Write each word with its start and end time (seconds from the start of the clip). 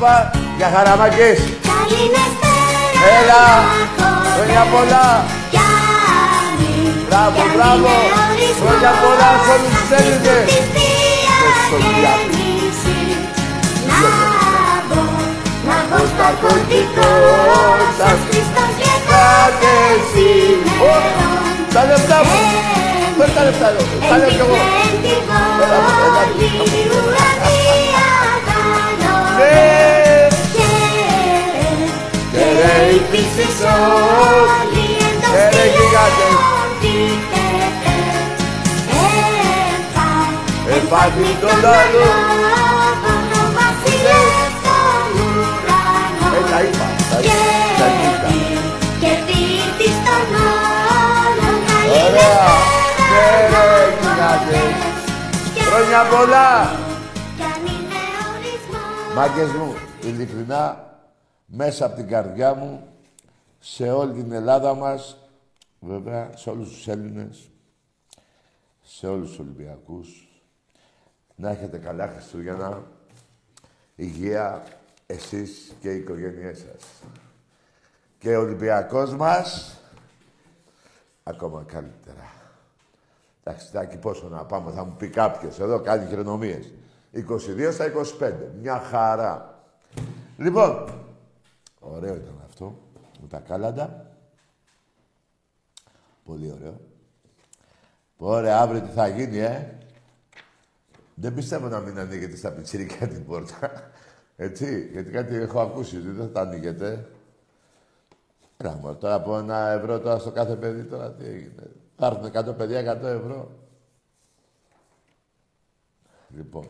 Όπα, 0.00 0.30
για 0.56 0.70
χαραμάκες. 0.74 1.38
Έλα, 3.16 3.44
χρόνια 4.34 4.64
πολλά. 4.72 5.06
Μπράβο, 7.08 7.40
μπράβο. 7.54 7.92
Χρόνια 8.60 8.92
πολλά 9.02 9.30
σε 9.44 9.50
όλους 9.54 9.72
τους 9.78 9.90
Έλληνες. 9.98 10.44
Και 10.44 11.50
στον 11.64 11.82
Ναός 15.90 16.10
ναρκωτικός, 16.18 17.88
σας 17.98 18.18
Χριστός 18.28 18.72
και 19.60 19.74
σήμερα. 20.10 21.10
Τα 21.74 21.84
λεφτά 21.88 22.18
μου. 22.26 22.38
Φέρ 23.18 23.30
τα 23.30 23.42
λεφτά 23.44 23.68
εδώ. 23.68 23.82
Τα 24.08 24.16
λέω 24.18 24.28
κι 24.28 24.42
εγώ. 24.46 24.87
Επάθη 41.08 41.40
τον 41.40 41.50
άλλο 41.50 42.04
Ε, 46.34 46.50
τα 46.50 46.62
είπα, 46.62 46.86
τα 47.10 47.18
είπα, 47.20 47.32
τα 47.78 47.86
είπα. 47.86 48.28
Ωραία, 52.06 52.48
και 53.08 53.22
ρε 53.40 53.64
γιγάντες 54.00 54.74
Χρόνια 55.58 56.02
πολλά! 56.02 56.76
Μάγκες 59.14 59.50
μου, 59.52 59.74
ειλικρινά, 60.02 60.94
μέσα 61.46 61.86
από 61.86 61.96
την 61.96 62.08
καρδιά 62.08 62.54
μου, 62.54 62.82
σε 63.58 63.90
όλη 63.90 64.12
την 64.12 64.32
Ελλάδα 64.32 64.74
μας, 64.74 65.16
βέβαια, 65.80 66.30
σε 66.34 66.50
όλους 66.50 66.68
τους 66.68 66.88
Έλληνες, 66.88 67.50
σε 68.82 69.06
όλους 69.06 69.28
τους 69.28 69.38
Ολυμπιακούς, 69.38 70.27
να 71.38 71.50
έχετε 71.50 71.78
καλά 71.78 72.08
Χριστούγεννα, 72.08 72.82
υγεία, 73.94 74.62
εσείς 75.06 75.72
και 75.80 75.92
οι 75.92 75.96
οικογένειές 75.96 76.58
σας. 76.58 77.10
Και 78.18 78.36
ο 78.36 78.40
Ολυμπιακός 78.40 79.14
μας, 79.14 79.80
ακόμα 81.22 81.64
καλύτερα. 81.66 82.32
Εντάξει, 83.44 83.72
τάκι, 83.72 83.96
πόσο 83.96 84.28
να 84.28 84.44
πάμε, 84.44 84.72
θα 84.72 84.84
μου 84.84 84.94
πει 84.98 85.08
κάποιος 85.08 85.60
εδώ, 85.60 85.80
κάνει 85.80 86.06
χειρονομίες. 86.06 86.72
22 87.12 87.72
στα 87.72 87.84
25. 87.84 88.52
Μια 88.60 88.78
χαρά. 88.78 89.62
Λοιπόν, 90.36 90.88
ωραίο 91.80 92.14
ήταν 92.14 92.42
αυτό. 92.44 92.78
Με 93.20 93.28
τα 93.28 93.38
κάλαντα. 93.38 94.16
Πολύ 96.24 96.52
ωραίο. 96.52 96.80
Ωραία, 98.16 98.60
αύριο 98.60 98.80
τι 98.80 98.90
θα 98.90 99.08
γίνει, 99.08 99.38
ε; 99.38 99.77
Δεν 101.20 101.34
πιστεύω 101.34 101.68
να 101.68 101.80
μην 101.80 101.98
ανοίγετε 101.98 102.36
στα 102.36 102.52
πιτσίρικα 102.52 103.08
την 103.08 103.24
πόρτα. 103.24 103.90
Έτσι, 104.36 104.88
γιατί 104.92 105.10
κάτι 105.10 105.34
έχω 105.36 105.60
ακούσει, 105.60 105.96
ότι 105.96 106.08
δεν 106.08 106.30
θα 106.30 106.40
ανοίγετε. 106.40 107.08
Έλα, 108.56 108.74
μωρέ, 108.74 108.94
τώρα 108.94 109.14
από 109.14 109.38
ένα 109.38 109.68
ευρώ 109.68 110.00
τώρα 110.00 110.18
στο 110.18 110.30
κάθε 110.30 110.56
παιδί, 110.56 110.82
τώρα 110.82 111.12
τι 111.12 111.24
έγινε. 111.24 111.70
Θα 111.96 112.06
έρθουν 112.06 112.52
100 112.52 112.56
παιδιά, 112.56 113.00
100 113.00 113.02
ευρώ. 113.02 113.50
Λοιπόν, 116.28 116.68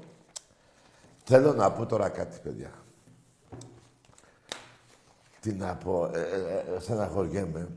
Θέλω 1.30 1.52
να 1.52 1.72
πω 1.72 1.86
τώρα 1.86 2.08
κάτι, 2.08 2.38
παιδιά. 2.42 2.70
Τι 5.40 5.52
να 5.52 5.76
πω, 5.76 6.10
ε, 6.14 6.20
ε, 6.20 6.74
ε, 6.76 6.80
στεναχωριέμαι. 6.80 7.68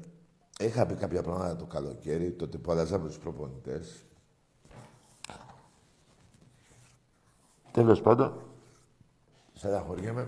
Είχα 0.59 0.85
πει 0.85 0.93
κάποια 0.93 1.23
πράγματα 1.23 1.55
το 1.55 1.65
καλοκαίρι, 1.65 2.31
τότε 2.31 2.57
που 2.57 2.71
αλλάζαμε 2.71 3.07
τους 3.07 3.17
προπονητές. 3.17 4.05
Τέλος 7.71 8.01
πάντων, 8.01 8.41
στεναχωριέμαι 9.53 10.27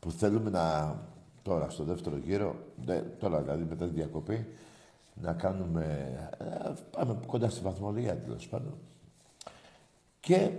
που 0.00 0.10
θέλουμε 0.10 0.50
να, 0.50 0.96
τώρα 1.42 1.70
στο 1.70 1.84
δεύτερο 1.84 2.16
γύρο, 2.16 2.56
τώρα 3.18 3.40
δηλαδή 3.40 3.64
μετά 3.64 3.86
τη 3.86 3.94
διακοπή, 3.94 4.46
να 5.14 5.32
κάνουμε, 5.32 6.16
ε, 6.38 6.72
πάμε 6.90 7.20
κοντά 7.26 7.50
στη 7.50 7.60
βαθμολογία 7.60 8.18
τέλος 8.18 8.48
πάντων. 8.48 8.78
Και 10.20 10.52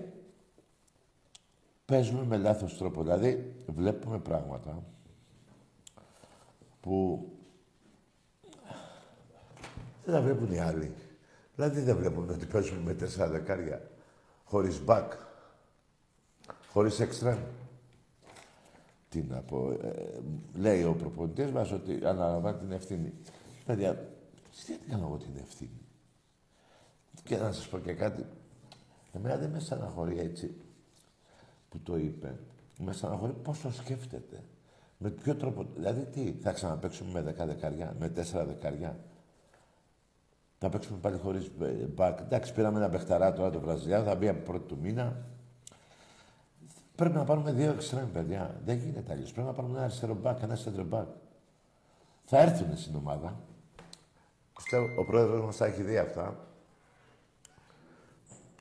παίζουμε 1.85 2.25
με 2.25 2.37
λάθος 2.37 2.77
τρόπο. 2.77 3.01
Δηλαδή, 3.01 3.55
βλέπουμε 3.67 4.19
πράγματα 4.19 4.83
που 6.81 7.25
δεν 10.05 10.13
τα 10.13 10.21
βλέπουν 10.21 10.51
οι 10.51 10.59
άλλοι. 10.59 10.93
Δηλαδή, 11.61 11.81
δεν 11.81 11.97
βλέπουν 11.97 12.29
ότι 12.29 12.45
παίζουμε 12.45 12.81
με 12.81 12.93
τέσσερα 12.93 13.29
δεκάρια, 13.29 13.89
χωρίς 14.43 14.83
μπακ, 14.83 15.13
χωρίς 16.71 16.99
εξτρέμ. 16.99 17.39
Τι 19.09 19.21
να 19.21 19.41
πω, 19.41 19.71
ε, 19.71 20.19
λέει 20.53 20.83
ο 20.83 20.93
προπονητής 20.93 21.51
μας 21.51 21.71
ότι 21.71 22.05
αναλαμβάνει 22.05 22.57
την 22.57 22.71
ευθύνη. 22.71 23.13
Παιδιά, 23.65 23.95
τι 24.65 24.73
κάνω 24.89 25.05
εγώ 25.05 25.17
την 25.17 25.37
ευθύνη; 25.39 25.81
Και 27.23 27.37
να 27.37 27.51
σας 27.51 27.67
πω 27.67 27.77
και 27.77 27.93
κάτι, 27.93 28.25
Εμένα 29.11 29.37
δεν 29.37 29.49
με 29.49 29.59
στεναχωρεί 29.59 30.19
έτσι 30.19 30.55
που 31.69 31.79
το 31.79 31.97
είπε. 31.97 32.39
Με 32.77 32.93
στεναχωρεί 32.93 33.33
πώς 33.33 33.61
το 33.61 33.71
σκέφτεται. 33.71 34.43
Με 34.97 35.09
ποιο 35.09 35.35
τρόπο, 35.35 35.65
δηλαδή 35.75 36.05
τι, 36.05 36.33
θα 36.41 36.51
ξαναπαίξουμε 36.51 37.11
με 37.11 37.21
δεκά 37.21 37.45
δεκαριά, 37.45 37.95
με 37.99 38.09
τέσσερα 38.09 38.45
δεκαριά. 38.45 38.99
Θα 40.63 40.69
παίξουμε 40.69 40.97
πάλι 40.97 41.17
χωρίς 41.17 41.51
μπακ. 41.95 42.19
Εντάξει, 42.19 42.53
πήραμε 42.53 42.77
ένα 42.77 42.89
παιχταρά 42.89 43.33
τώρα 43.33 43.49
το 43.49 43.59
Βραζιλιάνο, 43.59 44.03
θα 44.03 44.15
μπει 44.15 44.27
από 44.27 44.39
πρώτη 44.39 44.67
του 44.67 44.77
μήνα. 44.81 45.25
Πρέπει 46.95 47.15
να 47.15 47.23
πάρουμε 47.23 47.51
δύο 47.51 47.71
εξτρέμ, 47.71 48.11
παιδιά. 48.11 48.61
Δεν 48.65 48.77
γίνεται 48.77 49.11
αλλιώς. 49.11 49.31
Πρέπει 49.31 49.47
να 49.47 49.53
πάρουμε 49.53 49.73
ένα 49.73 49.83
αριστερό 49.83 50.13
μπακ, 50.13 50.41
ένα 50.41 50.57
center 50.57 50.85
μπακ. 50.85 51.07
Θα 52.25 52.39
έρθουν 52.39 52.77
στην 52.77 52.95
ομάδα. 52.95 53.39
Πιστεύω, 54.55 55.01
ο 55.01 55.05
πρόεδρος 55.05 55.45
μας 55.45 55.55
θα 55.55 55.65
έχει 55.65 55.81
δει 55.81 55.97
αυτά. 55.97 56.47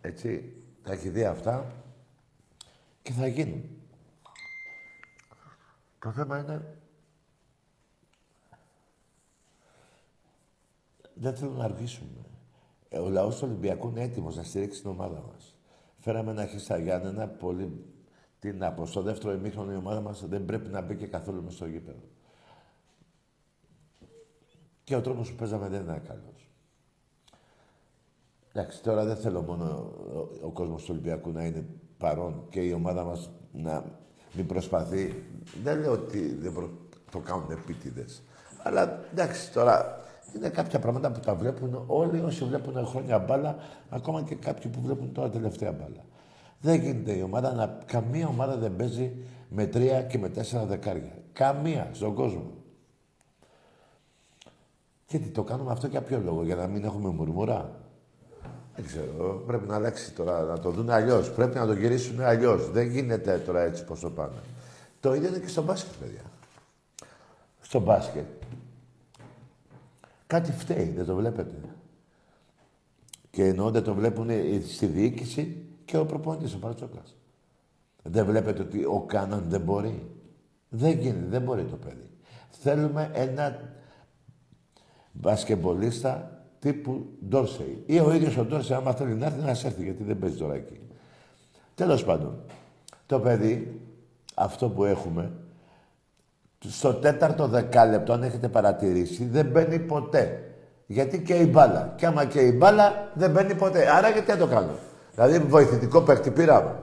Έτσι, 0.01 0.57
θα 0.83 0.93
έχει 0.93 1.09
δει 1.09 1.25
αυτά 1.25 1.73
και 3.03 3.13
θα 3.13 3.27
γίνουν. 3.27 3.65
Το 5.99 6.11
θέμα 6.11 6.39
είναι 6.39 6.79
δεν 11.21 11.35
θέλουν 11.35 11.57
να 11.57 11.65
αργήσουμε. 11.65 12.27
Ε, 12.89 12.99
ο 12.99 13.09
λαός 13.09 13.37
του 13.37 13.47
Ολυμπιακού 13.49 13.89
είναι 13.89 14.03
έτοιμος 14.03 14.37
να 14.37 14.43
στηρίξει 14.43 14.81
την 14.81 14.91
ομάδα 14.91 15.23
μας. 15.33 15.55
Φέραμε 15.99 16.31
ένα 16.31 16.47
χίστα 16.47 16.79
Γιάννενα 16.79 17.29
πολύ. 17.29 17.85
Τι 18.39 18.53
να 18.53 18.73
πω, 18.73 18.87
στο 18.87 19.03
δεύτερο 19.03 19.33
ημίχρονο 19.33 19.73
η 19.73 19.77
ομάδα 19.77 20.01
μας 20.01 20.27
δεν 20.29 20.45
πρέπει 20.45 20.69
να 20.69 20.81
μπει 20.81 20.97
και 20.97 21.07
καθόλου 21.07 21.43
μες 21.43 21.55
στο 21.55 21.67
γήπεδο. 21.67 22.03
Και 24.85 24.97
ο 24.97 25.01
τρόπος 25.01 25.31
που 25.31 25.37
παίζαμε 25.37 25.69
δεν 25.69 25.83
ήταν 25.83 26.03
καλός. 26.03 26.51
Εντάξει, 28.53 28.83
τώρα 28.83 29.05
δεν 29.05 29.17
θέλω 29.17 29.43
μόνο 29.43 29.65
ο, 30.15 30.47
ο 30.47 30.51
κόσμος 30.51 30.83
του 30.83 30.89
Ολυμπιακού 30.91 31.31
να 31.31 31.45
είναι 31.45 31.67
παρόν 31.99 32.47
και 32.51 32.61
η 32.61 32.73
ομάδα 32.73 33.05
μας 33.05 33.31
να 33.53 33.85
μην 34.35 34.47
προσπαθεί. 34.47 35.25
Δεν 35.63 35.81
λέω 35.81 35.93
ότι 35.93 36.35
δεν 36.35 36.53
προ... 36.53 36.71
το 37.11 37.19
κάνουν 37.19 37.51
επίτηδες. 37.51 38.23
Αλλά 38.63 39.05
εντάξει, 39.13 39.53
τώρα 39.53 40.01
είναι 40.37 40.49
κάποια 40.49 40.79
πράγματα 40.79 41.11
που 41.11 41.21
τα 41.21 41.35
βλέπουν 41.35 41.85
όλοι 41.87 42.21
όσοι 42.21 42.45
βλέπουν 42.45 42.87
χρόνια 42.87 43.19
μπάλα, 43.19 43.57
ακόμα 43.89 44.23
και 44.23 44.35
κάποιοι 44.35 44.71
που 44.71 44.81
βλέπουν 44.81 45.13
τώρα 45.13 45.31
τελευταία 45.31 45.73
μπάλα. 45.73 46.05
Δεν 46.61 46.81
γίνεται 46.81 47.13
η 47.13 47.23
ομάδα 47.23 47.53
να. 47.53 47.79
Καμία 47.87 48.29
ομάδα 48.29 48.57
δεν 48.57 48.77
παίζει 48.77 49.13
με 49.49 49.67
τρία 49.67 50.03
και 50.03 50.19
με 50.19 50.29
τέσσερα 50.29 50.65
δεκάρια. 50.65 51.13
Καμία 51.33 51.91
στον 51.93 52.15
κόσμο. 52.15 52.51
Και 55.07 55.19
τι 55.19 55.29
το 55.29 55.43
κάνουμε 55.43 55.73
αυτό 55.73 55.87
για 55.87 56.03
ποιο 56.03 56.21
λόγο, 56.25 56.45
για 56.45 56.57
να 56.57 56.67
μην 56.67 56.85
έχουμε 56.85 57.09
μουρμουρά. 57.09 57.81
Δεν 58.77 58.87
ξέρω, 58.87 59.43
πρέπει 59.47 59.69
να 59.69 59.75
αλλάξει 59.75 60.13
τώρα, 60.13 60.43
να 60.43 60.59
το 60.59 60.71
δουν 60.71 60.91
αλλιώς. 60.91 61.33
Πρέπει 61.33 61.59
να 61.59 61.67
το 61.67 61.73
γυρίσουν 61.73 62.21
αλλιώς. 62.21 62.71
Δεν 62.71 62.87
γίνεται 62.87 63.39
τώρα 63.39 63.61
έτσι 63.61 63.85
πώ 63.85 63.99
το 63.99 64.11
πάνε. 64.11 64.39
Το 65.01 65.15
ίδιο 65.15 65.29
είναι 65.29 65.39
και 65.39 65.49
στο 65.49 65.63
μπάσκετ, 65.63 65.93
παιδιά. 66.01 66.23
Στο 67.61 67.81
μπάσκετ 67.81 68.27
Κάτι 70.31 70.53
φταίει, 70.53 70.93
δεν 70.97 71.05
το 71.05 71.15
βλέπετε. 71.15 71.55
Και 73.31 73.45
ενώ 73.45 73.71
δεν 73.71 73.83
το 73.83 73.95
βλέπουν 73.95 74.29
στη 74.69 74.87
διοίκηση 74.87 75.65
και 75.85 75.97
ο 75.97 76.07
προπονητής, 76.07 76.55
ο 76.55 76.59
Παρατσόκας. 76.59 77.17
Δεν 78.03 78.27
βλέπετε 78.27 78.63
ότι 78.63 78.85
ο 78.85 79.05
Κάναν 79.07 79.45
δεν 79.49 79.61
μπορεί. 79.61 80.11
Δεν 80.69 80.99
γίνεται, 80.99 81.27
δεν 81.29 81.43
μπορεί 81.43 81.65
το 81.65 81.77
παιδί. 81.77 82.11
Θέλουμε 82.51 83.11
ένα 83.15 83.59
μπασκεμπολίστα 85.13 86.43
τύπου 86.59 87.07
Ντόρσεϊ. 87.29 87.83
Ή 87.87 88.01
ο 88.01 88.13
ίδιος 88.13 88.37
ο 88.37 88.45
Ντόρσεϊ, 88.45 88.77
άμα 88.77 88.93
θέλει 88.93 89.15
να 89.15 89.27
έρθει, 89.27 89.41
να 89.41 89.51
έρθει, 89.51 89.83
γιατί 89.83 90.03
δεν 90.03 90.19
παίζει 90.19 90.37
τώρα 90.37 90.55
εκεί. 90.55 90.81
Τέλος 91.75 92.05
πάντων, 92.05 92.41
το 93.07 93.21
παιδί, 93.21 93.81
αυτό 94.35 94.69
που 94.69 94.85
έχουμε, 94.85 95.33
στο 96.69 96.95
τέταρτο 96.95 97.47
δεκάλεπτο, 97.47 98.13
αν 98.13 98.23
έχετε 98.23 98.49
παρατηρήσει, 98.49 99.25
δεν 99.25 99.47
μπαίνει 99.47 99.79
ποτέ. 99.79 100.45
Γιατί 100.87 101.23
και 101.23 101.35
η 101.35 101.49
μπάλα. 101.53 101.95
Και 101.97 102.07
άμα 102.07 102.25
και 102.25 102.41
η 102.41 102.55
μπάλα 102.57 103.11
δεν 103.15 103.31
μπαίνει 103.31 103.55
ποτέ. 103.55 103.91
Άρα 103.91 104.09
γιατί 104.09 104.31
να 104.31 104.37
το 104.37 104.47
κάνω; 104.47 104.75
Δηλαδή 105.15 105.39
βοηθητικό 105.39 106.01
παίχτη 106.01 106.31
πήραμε. 106.31 106.83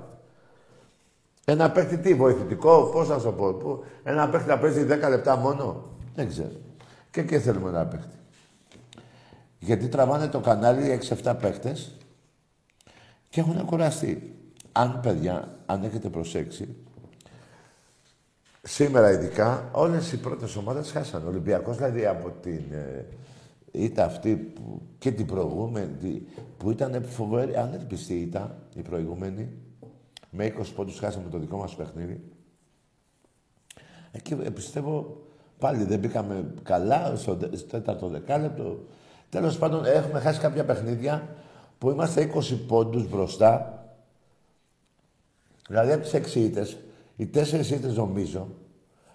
Ένα 1.45 1.71
παίχτη 1.71 1.97
τι, 1.97 2.13
βοηθητικό, 2.13 2.89
πώς 2.93 3.09
να 3.09 3.19
σου 3.19 3.33
πω. 3.33 3.83
ένα 4.03 4.29
παίχτη 4.29 4.47
να 4.47 4.57
παίζει 4.57 4.85
10 4.89 5.09
λεπτά 5.09 5.35
μόνο; 5.35 5.83
Δεν 6.15 6.27
ξέρω. 6.27 6.51
Και 7.11 7.19
εκεί 7.19 7.39
θέλουμε 7.39 7.69
ένα 7.69 7.85
παίχτη. 7.85 8.15
Γιατί 9.59 9.87
τραβάνε 9.87 10.27
το 10.27 10.39
κανάλι 10.39 10.99
6-7 11.23 11.35
παίχτε 11.41 11.75
και 13.29 13.39
έχουν 13.39 13.65
κουραστεί. 13.65 14.35
Αν 14.71 14.99
παιδιά, 15.03 15.57
αν 15.65 15.83
έχετε 15.83 16.09
προσέξει, 16.09 16.75
Σήμερα 18.67 19.11
ειδικά 19.11 19.69
όλες 19.71 20.11
οι 20.11 20.17
πρώτες 20.17 20.55
ομάδες 20.55 20.91
χάσαν. 20.91 21.25
Ο 21.25 21.27
Ολυμπιακός 21.27 21.77
δηλαδή 21.77 22.05
από 22.05 22.29
την 22.41 22.63
ε, 22.71 23.05
ήττα 23.71 24.05
αυτή 24.05 24.35
που, 24.35 24.81
και 24.97 25.11
την 25.11 25.25
προηγούμενη 25.25 26.21
που 26.57 26.71
ήταν 26.71 27.05
φοβερή, 27.05 27.55
ανέλπιστη 27.55 28.13
ήταν 28.13 28.55
η 28.73 28.81
προηγούμενη. 28.81 29.49
Με 30.29 30.53
20 30.59 30.63
πόντους 30.75 30.99
χάσαμε 30.99 31.29
το 31.29 31.37
δικό 31.37 31.57
μας 31.57 31.75
παιχνίδι. 31.75 32.21
Εκεί 34.11 34.37
ε, 34.43 34.49
πιστεύω 34.49 35.21
πάλι 35.59 35.83
δεν 35.83 35.99
μπήκαμε 35.99 36.53
καλά 36.63 37.15
στο 37.15 37.35
τέταρτο 37.69 38.07
δεκάλεπτο. 38.07 38.85
Τέλος 39.29 39.57
πάντων 39.57 39.85
έχουμε 39.85 40.19
χάσει 40.19 40.39
κάποια 40.39 40.65
παιχνίδια 40.65 41.35
που 41.77 41.89
είμαστε 41.89 42.31
20 42.35 42.59
πόντους 42.67 43.09
μπροστά. 43.09 43.81
Δηλαδή 45.67 45.91
από 45.91 46.03
τις 46.03 46.33
6 46.33 46.35
ήττες 46.35 46.77
οι 47.17 47.25
τέσσερις 47.25 47.71
ήττε 47.71 47.87
νομίζω, 47.87 48.47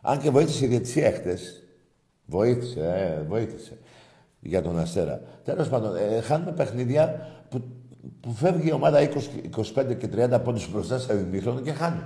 αν 0.00 0.18
και 0.18 0.30
βοήθησε 0.30 0.64
η 0.64 0.68
διετησία 0.68 1.12
χτε, 1.12 1.38
βοήθησε, 2.26 2.80
ε, 2.80 3.22
βοήθησε 3.28 3.78
για 4.40 4.62
τον 4.62 4.78
Αστέρα. 4.78 5.20
Τέλος 5.44 5.68
πάντων, 5.68 5.96
ε, 5.96 6.20
χάνουμε 6.20 6.52
παιχνίδια 6.52 7.28
που, 7.48 7.62
που 8.20 8.32
φεύγει 8.32 8.68
η 8.68 8.72
ομάδα 8.72 9.00
20, 9.00 9.08
25 9.74 9.94
και 9.94 10.08
30 10.08 10.40
πόντους 10.44 10.70
μπροστά 10.70 10.98
σε 10.98 11.12
ημίχρονο 11.12 11.60
και 11.60 11.72
χάνει. 11.72 12.04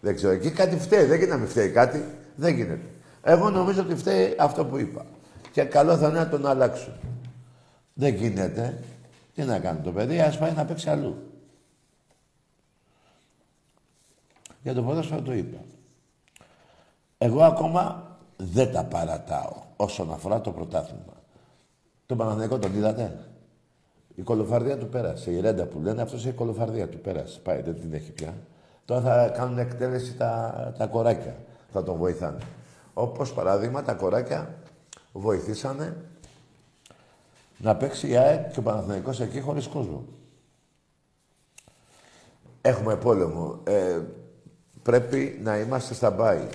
Δεν 0.00 0.14
ξέρω, 0.14 0.32
εκεί 0.32 0.50
κάτι 0.50 0.76
φταίει. 0.76 1.04
Δεν 1.04 1.18
γίνεται 1.18 1.32
να 1.32 1.36
μην 1.36 1.48
φταίει 1.48 1.68
κάτι. 1.68 2.04
Δεν 2.36 2.54
γίνεται. 2.54 2.86
Εγώ 3.22 3.50
νομίζω 3.50 3.82
ότι 3.82 3.94
φταίει 3.94 4.34
αυτό 4.38 4.64
που 4.64 4.78
είπα. 4.78 5.06
Και 5.52 5.62
καλό 5.62 5.96
θα 5.96 6.08
είναι 6.08 6.18
να 6.18 6.28
τον 6.28 6.46
αλλάξουν. 6.46 6.92
Δεν 7.94 8.14
γίνεται. 8.14 8.78
Τι 9.34 9.42
να 9.42 9.58
κάνει 9.58 9.80
το 9.80 9.92
παιδί, 9.92 10.20
ας 10.20 10.38
πάει 10.38 10.52
να 10.56 10.64
παίξει 10.64 10.90
αλλού. 10.90 11.31
Για 14.62 14.74
το 14.74 14.82
ποδόσφαιρο 14.82 15.22
το 15.22 15.32
είπα. 15.32 15.58
Εγώ 17.18 17.42
ακόμα 17.42 18.10
δεν 18.36 18.72
τα 18.72 18.84
παρατάω 18.84 19.52
όσον 19.76 20.12
αφορά 20.12 20.40
το 20.40 20.50
πρωτάθλημα. 20.50 21.12
Το 22.06 22.16
Παναθηναϊκό 22.16 22.58
τον 22.58 22.74
είδατε; 22.74 23.18
Η 24.14 24.22
κολοφαρδία 24.22 24.78
του 24.78 24.88
πέρασε. 24.88 25.30
Η 25.30 25.40
ρέντα 25.40 25.64
που 25.64 25.80
λένε 25.80 26.02
αυτός 26.02 26.24
η 26.24 26.32
κολοφαρδία 26.32 26.88
του 26.88 26.98
πέρασε. 26.98 27.40
Πάει, 27.40 27.62
δεν 27.62 27.80
την 27.80 27.92
έχει 27.92 28.12
πια. 28.12 28.34
Τώρα 28.84 29.00
θα 29.00 29.28
κάνουν 29.28 29.58
εκτέλεση 29.58 30.16
τα, 30.16 30.72
τα 30.78 30.86
κοράκια. 30.86 31.36
Θα 31.72 31.82
τον 31.82 31.96
βοηθάνε. 31.96 32.38
Όπως 32.94 33.32
παράδειγμα 33.32 33.82
τα 33.82 33.94
κοράκια 33.94 34.54
βοηθήσανε 35.12 35.96
να 37.58 37.76
παίξει 37.76 38.08
η 38.08 38.16
ΑΕΚ 38.16 38.50
και 38.52 38.58
ο 38.58 38.62
Παναθηναϊκός 38.62 39.20
εκεί 39.20 39.40
χωρίς 39.40 39.66
κόσμο. 39.66 40.04
Έχουμε 42.60 42.96
πόλεμο. 42.96 43.58
Ε, 43.64 44.00
πρέπει 44.82 45.38
να 45.42 45.58
είμαστε 45.58 45.94
στα 45.94 46.10
μπάι. 46.10 46.48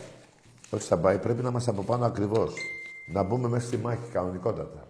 Όχι 0.71 0.83
στα 0.83 0.95
μπάι, 0.95 1.19
πρέπει 1.19 1.41
να 1.41 1.49
είμαστε 1.49 1.71
από 1.71 1.83
πάνω 1.83 2.05
ακριβώς. 2.05 2.53
Να 3.13 3.23
μπούμε 3.23 3.47
μέσα 3.47 3.67
στη 3.67 3.77
μάχη 3.77 4.11
κανονικότατα. 4.11 4.87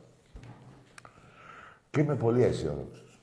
Και 1.89 1.99
είμαι 1.99 2.15
πολύ 2.15 2.43
αισιόδοξος. 2.43 3.19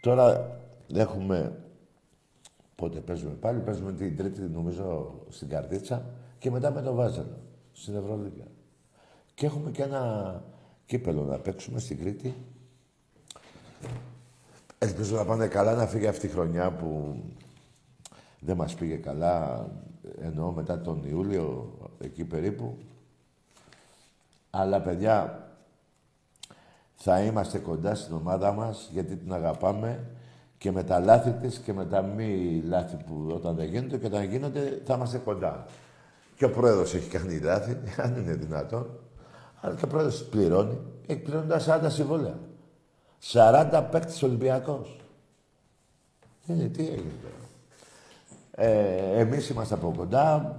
Τώρα 0.00 0.58
έχουμε... 0.94 1.58
Πότε 2.74 3.00
παίζουμε 3.00 3.32
πάλι, 3.32 3.60
παίζουμε 3.60 3.92
την 3.92 4.16
τρίτη 4.16 4.40
νομίζω 4.40 5.14
στην 5.28 5.48
Καρδίτσα 5.48 6.06
και 6.38 6.50
μετά 6.50 6.70
με 6.70 6.82
το 6.82 6.94
Βάζελο, 6.94 7.38
στην 7.72 7.96
Ευρωλίγα. 7.96 8.44
Και 9.34 9.46
έχουμε 9.46 9.70
και 9.70 9.82
ένα 9.82 10.42
κύπελο 10.86 11.22
να 11.24 11.38
παίξουμε 11.38 11.78
στην 11.80 11.98
Κρήτη 11.98 12.34
Ελπίζω 14.84 15.16
να 15.16 15.24
πάνε 15.24 15.46
καλά, 15.46 15.74
να 15.74 15.86
φύγει 15.86 16.06
αυτή 16.06 16.26
η 16.26 16.28
χρονιά 16.28 16.70
που 16.70 17.16
δεν 18.40 18.56
μας 18.56 18.74
πήγε 18.74 18.96
καλά, 18.96 19.66
εννοώ 20.22 20.50
μετά 20.50 20.80
τον 20.80 21.04
Ιούλιο, 21.04 21.78
εκεί 22.00 22.24
περίπου. 22.24 22.78
Αλλά, 24.50 24.80
παιδιά, 24.80 25.48
θα 26.94 27.20
είμαστε 27.20 27.58
κοντά 27.58 27.94
στην 27.94 28.14
ομάδα 28.14 28.52
μας, 28.52 28.88
γιατί 28.92 29.16
την 29.16 29.32
αγαπάμε 29.32 30.04
και 30.58 30.72
με 30.72 30.84
τα 30.84 31.00
λάθη 31.00 31.30
της 31.30 31.58
και 31.58 31.72
με 31.72 31.84
τα 31.84 32.02
μη 32.02 32.62
λάθη 32.64 32.96
που 32.96 33.26
όταν 33.34 33.54
δεν 33.54 33.66
γίνονται 33.68 33.98
και 33.98 34.06
όταν 34.06 34.24
γίνονται 34.24 34.82
θα 34.84 34.94
είμαστε 34.94 35.18
κοντά. 35.18 35.64
Και 36.36 36.44
ο 36.44 36.50
πρόεδρος 36.50 36.94
έχει 36.94 37.08
κάνει 37.08 37.38
λάθη, 37.38 37.78
αν 38.02 38.16
είναι 38.16 38.34
δυνατόν. 38.34 38.98
Αλλά 39.60 39.74
και 39.74 39.84
ο 39.84 39.88
πρόεδρος 39.88 40.24
πληρώνει. 40.24 40.78
Έχει 41.06 41.20
πληρώνει 41.20 41.46
τα 41.46 41.80
40 41.84 41.86
συμβόλαια. 41.90 42.38
40 43.32 43.88
παίκτης 43.90 44.22
Ολυμπιακός. 44.22 44.96
Είναι, 46.46 46.68
τι 46.68 46.82
έγινε 46.82 47.12
τώρα. 47.22 47.34
Ε, 48.50 49.20
εμείς 49.20 49.48
είμαστε 49.48 49.74
από 49.74 49.92
κοντά. 49.96 50.56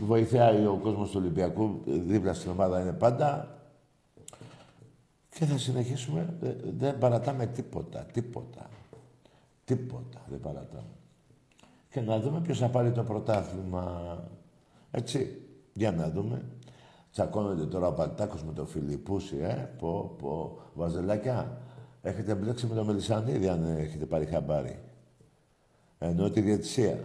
Βοηθάει 0.00 0.66
ο 0.66 0.78
κόσμος 0.82 1.10
του 1.10 1.16
Ολυμπιακού, 1.20 1.80
δίπλα 1.84 2.34
στην 2.34 2.50
ομάδα 2.50 2.80
είναι 2.80 2.92
πάντα. 2.92 3.48
Και 5.30 5.44
θα 5.44 5.58
συνεχίσουμε. 5.58 6.34
Δεν 6.78 6.98
παρατάμε 6.98 7.46
τίποτα, 7.46 8.06
τίποτα. 8.12 8.68
Τίποτα 9.64 10.20
δεν 10.28 10.40
παρατάμε. 10.40 10.94
Και 11.90 12.00
να 12.00 12.20
δούμε 12.20 12.40
ποιος 12.40 12.58
θα 12.58 12.68
πάρει 12.68 12.92
το 12.92 13.02
πρωτάθλημα. 13.02 14.16
Έτσι, 14.90 15.42
για 15.72 15.92
να 15.92 16.10
δούμε. 16.10 16.42
Τσακώνονται 17.12 17.66
τώρα 17.66 17.86
ο 17.86 17.92
Παλτάκος 17.92 18.44
με 18.44 18.52
τον 18.52 18.66
Φιλιππούση, 18.66 19.36
ε. 19.36 19.68
Πω, 19.78 20.14
πω. 20.18 20.58
Βαζελάκια, 20.74 21.58
έχετε 22.06 22.34
μπλέξει 22.34 22.66
με 22.66 22.74
τον 22.74 22.86
Μελισανίδη 22.86 23.48
αν 23.48 23.76
έχετε 23.78 24.04
πάρει 24.04 24.26
χαμπάρι. 24.26 24.78
Ενώ 25.98 26.30
τη 26.30 26.40
διετησία. 26.40 26.98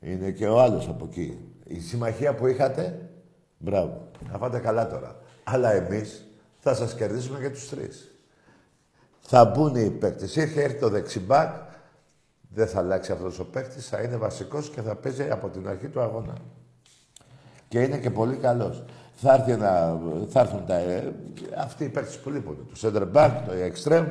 Είναι 0.00 0.30
και 0.30 0.46
ο 0.46 0.60
άλλος 0.60 0.88
από 0.88 1.04
εκεί. 1.04 1.38
Η 1.64 1.80
συμμαχία 1.80 2.34
που 2.34 2.46
είχατε, 2.46 3.10
μπράβο. 3.58 4.08
Θα 4.30 4.38
πάτε 4.38 4.58
καλά 4.58 4.88
τώρα. 4.88 5.20
Αλλά 5.44 5.72
εμείς 5.72 6.26
θα 6.58 6.74
σας 6.74 6.94
κερδίσουμε 6.94 7.38
και 7.38 7.50
τους 7.50 7.68
τρεις. 7.68 8.10
Θα 9.20 9.44
μπουν 9.44 9.74
οι 9.74 9.90
παίκτες. 9.90 10.36
Είχε 10.36 10.62
έρθει 10.62 10.78
το 10.78 10.88
δεξιμπάκ, 10.88 11.54
δεν 12.48 12.66
θα 12.66 12.78
αλλάξει 12.78 13.12
αυτός 13.12 13.38
ο 13.38 13.44
παίκτης, 13.44 13.88
θα 13.88 14.00
είναι 14.00 14.16
βασικός 14.16 14.70
και 14.70 14.82
θα 14.82 14.94
παίζει 14.94 15.30
από 15.30 15.48
την 15.48 15.68
αρχή 15.68 15.88
του 15.88 16.00
αγώνα. 16.00 16.34
Και 17.68 17.82
είναι 17.82 17.98
και 17.98 18.10
πολύ 18.10 18.36
καλός. 18.36 18.84
Θα, 19.20 19.34
έρθει 19.34 19.50
ένα, 19.50 20.00
θα 20.28 20.40
έρθουν 20.40 20.66
τα, 20.66 20.74
ε, 20.74 21.12
αυτοί 21.56 21.84
οι 21.84 21.88
παίκτες 21.88 22.18
που 22.18 22.30
λείπουν. 22.30 22.56
Το 22.56 22.88
center 22.88 23.16
back, 23.16 23.30
το 23.46 23.52
extreme. 23.52 24.06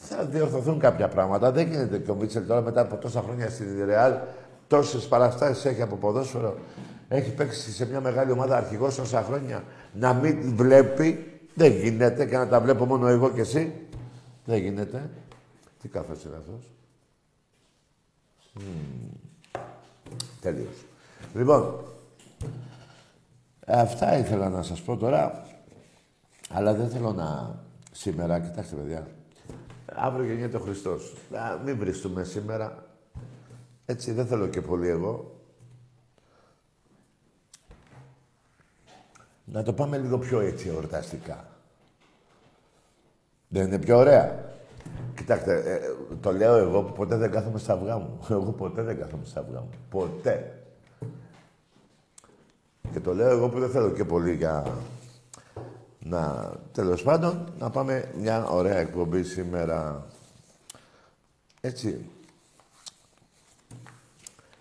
Θα 0.00 0.24
διορθωθούν 0.24 0.78
κάποια 0.78 1.08
πράγματα. 1.08 1.52
Δεν 1.52 1.68
γίνεται 1.68 1.98
και 1.98 2.10
ο 2.10 2.14
Μίτσελ 2.14 2.46
τώρα 2.46 2.60
μετά 2.60 2.80
από 2.80 2.96
τόσα 2.96 3.22
χρόνια 3.22 3.50
στην 3.50 3.66
Real, 3.88 4.18
τόσες 4.68 5.06
παραστάσεις 5.06 5.64
έχει 5.64 5.82
από 5.82 5.96
ποδόσφαιρο. 5.96 6.58
Έχει 7.08 7.34
παίξει 7.34 7.72
σε 7.72 7.86
μια 7.86 8.00
μεγάλη 8.00 8.32
ομάδα 8.32 8.56
αρχηγός 8.56 8.94
τόσα 8.94 9.22
χρόνια. 9.22 9.64
Να 9.92 10.14
μην 10.14 10.56
βλέπει, 10.56 11.40
δεν 11.54 11.72
γίνεται 11.72 12.26
και 12.26 12.36
να 12.36 12.48
τα 12.48 12.60
βλέπω 12.60 12.84
μόνο 12.84 13.08
εγώ 13.08 13.30
και 13.30 13.40
εσύ. 13.40 13.72
Δεν 14.44 14.58
γίνεται. 14.58 15.10
Τι 15.82 15.88
καφές 15.88 16.24
είναι 16.24 16.36
αυτός. 16.36 16.70
Mm. 18.58 19.58
Τελείως. 20.40 20.84
Λοιπόν, 21.34 21.89
Αυτά 23.72 24.18
ήθελα 24.18 24.48
να 24.48 24.62
σας 24.62 24.80
πω 24.82 24.96
τώρα. 24.96 25.46
Αλλά 26.50 26.74
δεν 26.74 26.88
θέλω 26.88 27.12
να... 27.12 27.58
Σήμερα, 27.92 28.40
κοιτάξτε 28.40 28.76
παιδιά. 28.76 29.06
Αύριο 29.94 30.26
γεννιέται 30.26 30.56
ο 30.56 30.60
Χριστός. 30.60 31.14
Α, 31.34 31.58
μην 31.64 31.78
βριστούμε 31.78 32.24
σήμερα. 32.24 32.86
Έτσι, 33.84 34.12
δεν 34.12 34.26
θέλω 34.26 34.46
και 34.46 34.60
πολύ 34.60 34.88
εγώ. 34.88 35.34
Να 39.44 39.62
το 39.62 39.72
πάμε 39.72 39.98
λίγο 39.98 40.18
πιο 40.18 40.40
έτσι 40.40 40.68
εορταστικά. 40.68 41.44
Δεν 43.48 43.66
είναι 43.66 43.78
πιο 43.78 43.96
ωραία. 43.96 44.54
Κοιτάξτε, 45.16 45.54
ε, 45.54 45.80
το 46.20 46.32
λέω 46.32 46.56
εγώ 46.56 46.82
που 46.82 46.92
ποτέ 46.92 47.16
δεν 47.16 47.30
κάθομαι 47.30 47.58
στα 47.58 47.72
αυγά 47.72 47.98
μου. 47.98 48.18
Εγώ 48.30 48.52
ποτέ 48.52 48.82
δεν 48.82 48.98
κάθομαι 48.98 49.24
στα 49.24 49.40
αυγά 49.40 49.60
μου. 49.60 49.70
Ποτέ. 49.90 50.59
Και 52.92 53.00
το 53.00 53.14
λέω 53.14 53.30
εγώ 53.30 53.48
που 53.48 53.58
δεν 53.58 53.70
θέλω 53.70 53.90
και 53.90 54.04
πολύ 54.04 54.34
για 54.34 54.76
να... 55.98 56.52
Τέλος 56.72 57.02
πάντων, 57.02 57.52
να 57.58 57.70
πάμε 57.70 58.10
μια 58.18 58.48
ωραία 58.48 58.78
εκπομπή 58.78 59.22
σήμερα. 59.22 60.06
Έτσι. 61.60 62.04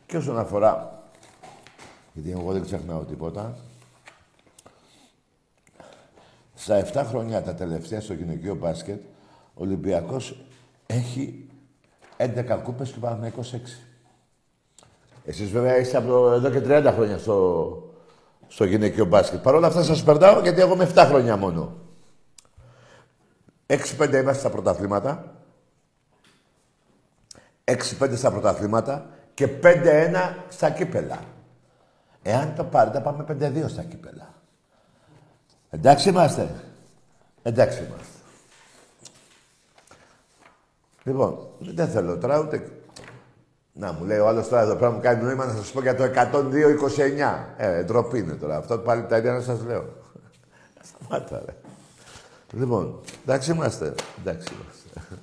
Και 0.05 0.17
όσον 0.17 0.39
αφορά, 0.39 1.03
γιατί 2.13 2.31
εγώ 2.31 2.51
δεν 2.51 2.63
ξεχνάω 2.63 3.03
τίποτα, 3.03 3.57
στα 6.55 6.86
7 6.93 7.03
χρόνια 7.07 7.41
τα 7.41 7.53
τελευταία 7.53 8.01
στο 8.01 8.13
γυναικείο 8.13 8.55
μπάσκετ, 8.55 9.01
ο 9.53 9.63
Ολυμπιακός 9.63 10.45
έχει 10.86 11.48
11 12.17 12.59
κούπες 12.63 12.89
και 12.89 12.98
ο 12.98 13.01
Παναθηναϊκός 13.01 13.53
6. 13.53 13.57
Εσείς 15.25 15.50
βέβαια 15.50 15.77
είστε 15.77 15.98
από 15.98 16.31
εδώ 16.31 16.50
και 16.50 16.62
30 16.65 16.91
χρόνια 16.95 17.17
στο, 17.17 17.88
στο 18.50 18.63
γυναικείο 18.63 19.06
μπάσκετ. 19.06 19.39
Παρ' 19.39 19.56
όλα 19.56 19.68
αυτά 19.68 19.84
σας 19.84 20.03
περνάω 20.03 20.39
γιατί 20.39 20.62
εγώ 20.62 20.75
με 20.75 20.91
7 20.96 21.06
χρόνια 21.08 21.38
μόνο. 21.38 21.77
6-5 23.65 23.77
είμαστε 24.13 24.34
στα 24.34 24.50
πρωταθλήματα. 24.50 25.34
6-5 27.63 28.15
στα 28.15 28.32
πρωταθλήματα 28.32 29.10
και 29.34 29.48
5-1 29.48 30.36
στα 30.50 30.70
κύπελα. 30.70 31.20
Εάν 32.22 32.56
το 32.56 32.63
πάρετε 32.63 33.00
πάμε 33.00 33.25
5-2 33.27 33.70
στα 33.70 33.84
κύπελα. 33.84 34.34
Εντάξει 35.70 36.10
είμαστε. 36.10 36.50
Εντάξει 37.44 37.84
είμαστε. 37.84 38.18
Λοιπόν, 41.03 41.50
δεν 41.60 41.88
θέλω 41.88 42.18
τώρα 42.18 42.39
ούτε 42.39 42.78
να 43.79 43.91
μου 43.91 44.05
λέει 44.05 44.17
ο 44.17 44.27
άλλος 44.27 44.48
τώρα 44.48 44.62
εδώ 44.62 44.75
πέρα 44.75 44.91
μου 44.91 45.00
κάνει 45.01 45.24
νόημα 45.24 45.45
να 45.45 45.53
σας 45.53 45.71
πω 45.71 45.81
για 45.81 45.95
το 45.95 46.03
102-29. 46.03 46.09
Ε, 47.57 47.83
ντροπή 47.83 48.19
είναι 48.19 48.33
τώρα. 48.33 48.57
Αυτό 48.57 48.77
πάλι 48.77 49.05
τα 49.05 49.17
ίδια 49.17 49.31
να 49.31 49.41
σας 49.41 49.63
λέω. 49.63 49.86
Σταμάτα, 50.81 51.41
ρε. 51.45 51.53
Λοιπόν, 52.51 53.00
εντάξει 53.24 53.51
είμαστε. 53.51 53.93
Εντάξει 54.19 54.48
είμαστε. 54.53 55.17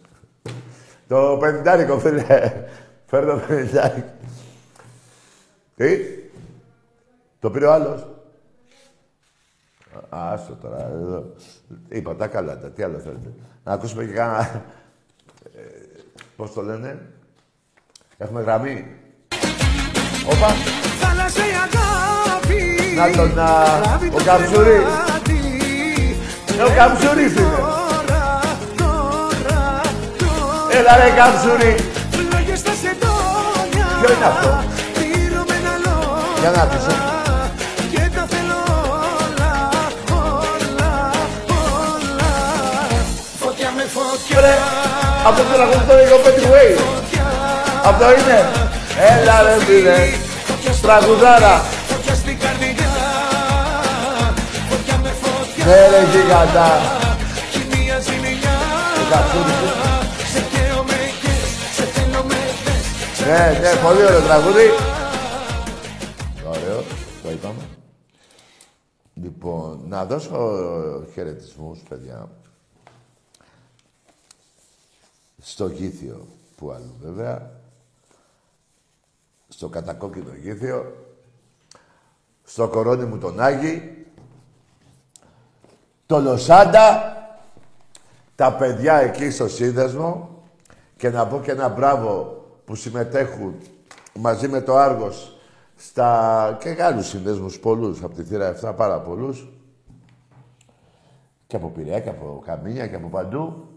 το 1.09 1.39
πενιντάρικο, 1.41 1.99
φίλε. 1.99 2.53
Φέρνω 3.07 3.33
το 3.33 3.43
πενιντάρικο. 3.47 4.13
Τι; 5.77 5.99
Το 7.41 7.51
πήρε 7.51 7.67
ο 7.67 7.73
άλλος. 7.73 8.07
Άστο 10.09 10.55
τώρα. 10.55 10.87
Εδώ. 10.87 11.33
Είπα 11.89 12.17
τα 12.17 12.27
καλά 12.27 12.59
τα. 12.59 12.71
Τι 12.71 12.83
άλλο 12.83 12.99
θέλετε. 12.99 13.33
Να 13.65 13.73
ακούσουμε 13.73 14.05
και 14.05 14.13
κάνα... 14.13 14.65
Ε, 15.57 15.61
πώς 16.37 16.53
το 16.53 16.63
λένε; 16.63 17.07
Έχουμε 18.19 18.43
γραμμή. 18.43 18.85
Όπα. 20.27 20.55
Να 22.97 23.11
τον, 23.17 23.33
να... 23.35 23.45
ο 24.13 24.23
Καμψουρής. 24.25 24.87
Ε, 26.59 26.63
ο 26.63 26.73
Καμψουρής 26.77 27.35
είναι. 27.35 27.59
Έλα 30.71 30.97
ρε 30.97 31.11
Καμψουρή. 31.17 31.75
Ποιο 34.01 34.15
είναι 34.15 34.25
αυτό; 34.25 34.65
Για 36.41 36.51
να 36.51 36.67
πεις. 36.67 36.87
Ρε, 44.41 44.55
από 45.27 45.37
το 45.37 45.43
τραγούδι 45.55 45.85
το 45.89 45.95
λίγο 45.97 46.17
Way. 46.53 47.06
Αυτό 47.89 48.05
είναι. 48.05 48.39
Έλα 48.99 49.43
ρε 49.43 49.65
φίλε. 49.65 49.97
Τραγουδάρα. 50.83 51.65
Ναι 55.65 55.89
ρε 55.89 56.03
γιγαντά. 56.11 56.69
Ναι, 63.27 63.59
ναι, 63.61 63.77
πολύ 63.83 64.05
ωραίο 64.05 64.21
τραγούδι. 64.21 64.67
Ωραίο, 66.49 66.85
το 67.23 67.31
είπαμε. 67.31 67.63
Λοιπόν, 69.15 69.81
να 69.89 70.05
δώσω 70.05 70.61
χαιρετισμούς, 71.15 71.79
παιδιά. 71.89 72.29
Στο 75.43 75.69
Κήθιο, 75.69 76.27
που 76.57 76.71
άλλο 76.71 76.95
βέβαια 77.03 77.51
στο 79.57 79.69
κατακόκκινο 79.69 80.35
γήθιο, 80.43 81.07
στο 82.45 82.69
κορώνι 82.69 83.05
μου 83.05 83.19
τον 83.19 83.41
Άγη, 83.41 84.07
το 86.07 86.21
Λοσάντα, 86.21 87.17
τα 88.35 88.53
παιδιά 88.53 88.95
εκεί 88.95 89.31
στο 89.31 89.49
σύνδεσμο 89.49 90.29
και 90.97 91.11
να 91.11 91.27
πω 91.27 91.41
και 91.41 91.51
ένα 91.51 91.69
μπράβο 91.69 92.45
που 92.65 92.75
συμμετέχουν 92.75 93.55
μαζί 94.19 94.49
με 94.49 94.61
το 94.61 94.77
Άργος 94.77 95.39
στα 95.77 96.57
και 96.61 96.83
άλλους 96.83 97.07
συνδέσμους 97.07 97.59
πολλούς, 97.59 98.03
από 98.03 98.15
τη 98.15 98.23
θύρα 98.23 98.57
7 98.63 98.73
πάρα 98.77 99.01
πολλούς 99.01 99.49
και 101.47 101.57
από 101.57 101.69
Πειραιά 101.69 102.01
και 102.01 102.09
από 102.09 102.43
Καμίνια 102.47 102.87
και 102.87 102.97
από 102.97 103.09
παντού 103.09 103.69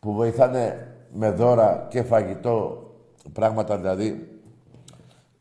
που 0.00 0.12
βοηθάνε 0.12 0.94
με 1.12 1.30
δώρα 1.30 1.86
και 1.90 2.02
φαγητό 2.02 2.84
πράγματα 3.32 3.76
δηλαδή 3.76 4.29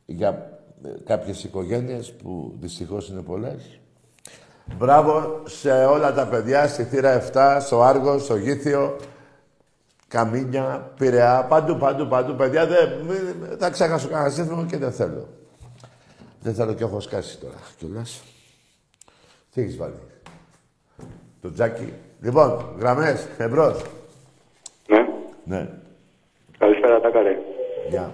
για 0.09 0.59
ε, 0.85 0.89
κάποιες 1.05 1.43
οικογένειες 1.43 2.11
που 2.11 2.55
δυστυχώς 2.59 3.09
είναι 3.09 3.21
πολλές. 3.21 3.79
Μπράβο 4.77 5.41
σε 5.45 5.85
όλα 5.85 6.13
τα 6.13 6.27
παιδιά, 6.27 6.67
στη 6.67 6.83
θύρα 6.83 7.23
7, 7.33 7.57
στο 7.61 7.81
Άργο, 7.81 8.19
στο 8.19 8.35
Γήθιο, 8.35 8.95
Καμίνια, 10.07 10.91
Πειραιά, 10.97 11.45
παντού, 11.49 11.77
παντού, 11.77 12.07
παντού. 12.07 12.35
Παιδιά, 12.35 12.67
δεν 12.67 13.57
θα 13.59 13.69
ξέχασω 13.69 14.07
κανένα 14.07 14.29
σύνθημα 14.29 14.65
και 14.69 14.77
δεν 14.77 14.91
θέλω. 14.91 15.27
Δεν 16.41 16.53
θέλω 16.53 16.73
και 16.73 16.83
έχω 16.83 16.99
σκάσει 16.99 17.39
τώρα 17.39 17.57
κιόλας. 17.77 18.23
Τι 19.53 19.61
έχεις 19.61 19.77
βάλει; 19.77 19.99
Το 21.41 21.51
τζάκι. 21.51 21.93
Λοιπόν, 22.21 22.75
γραμμές, 22.79 23.27
εμπρός. 23.37 23.81
Ναι. 24.87 25.07
Ναι. 25.43 25.69
Καλησπέρα, 26.57 26.99
Τάκαρε. 26.99 27.37
Γεια. 27.89 28.13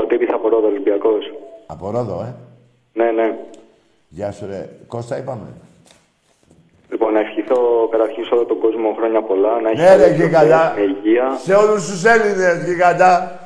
Σωτήρης 0.00 0.28
από 0.32 0.48
Ρόδο, 0.48 0.66
Ολυμπιακός. 0.66 1.32
Από 1.66 1.90
Ρόδο, 1.90 2.20
ε. 2.22 2.34
Ναι, 2.92 3.10
ναι. 3.10 3.38
Γεια 4.08 4.32
σου, 4.32 4.46
ρε. 4.46 4.68
Κώστα, 4.86 5.18
είπαμε. 5.18 5.46
Λοιπόν, 6.90 7.12
να 7.12 7.20
ευχηθώ 7.20 7.88
καταρχήν 7.90 8.24
σε 8.24 8.34
όλο 8.34 8.44
τον 8.44 8.58
κόσμο 8.58 8.94
χρόνια 8.98 9.22
πολλά. 9.22 9.60
Να 9.60 9.70
έχει 9.70 9.80
Ναι, 9.80 9.96
ρε, 9.96 10.02
καλές 10.02 10.16
γιγαντά. 10.16 10.46
γιορτές, 10.46 10.86
Με 10.86 10.98
υγεία. 11.08 11.36
Σε 11.44 11.54
όλους 11.54 11.86
τους 11.90 12.04
Έλληνες, 12.04 12.64
γιγαντά. 12.64 13.38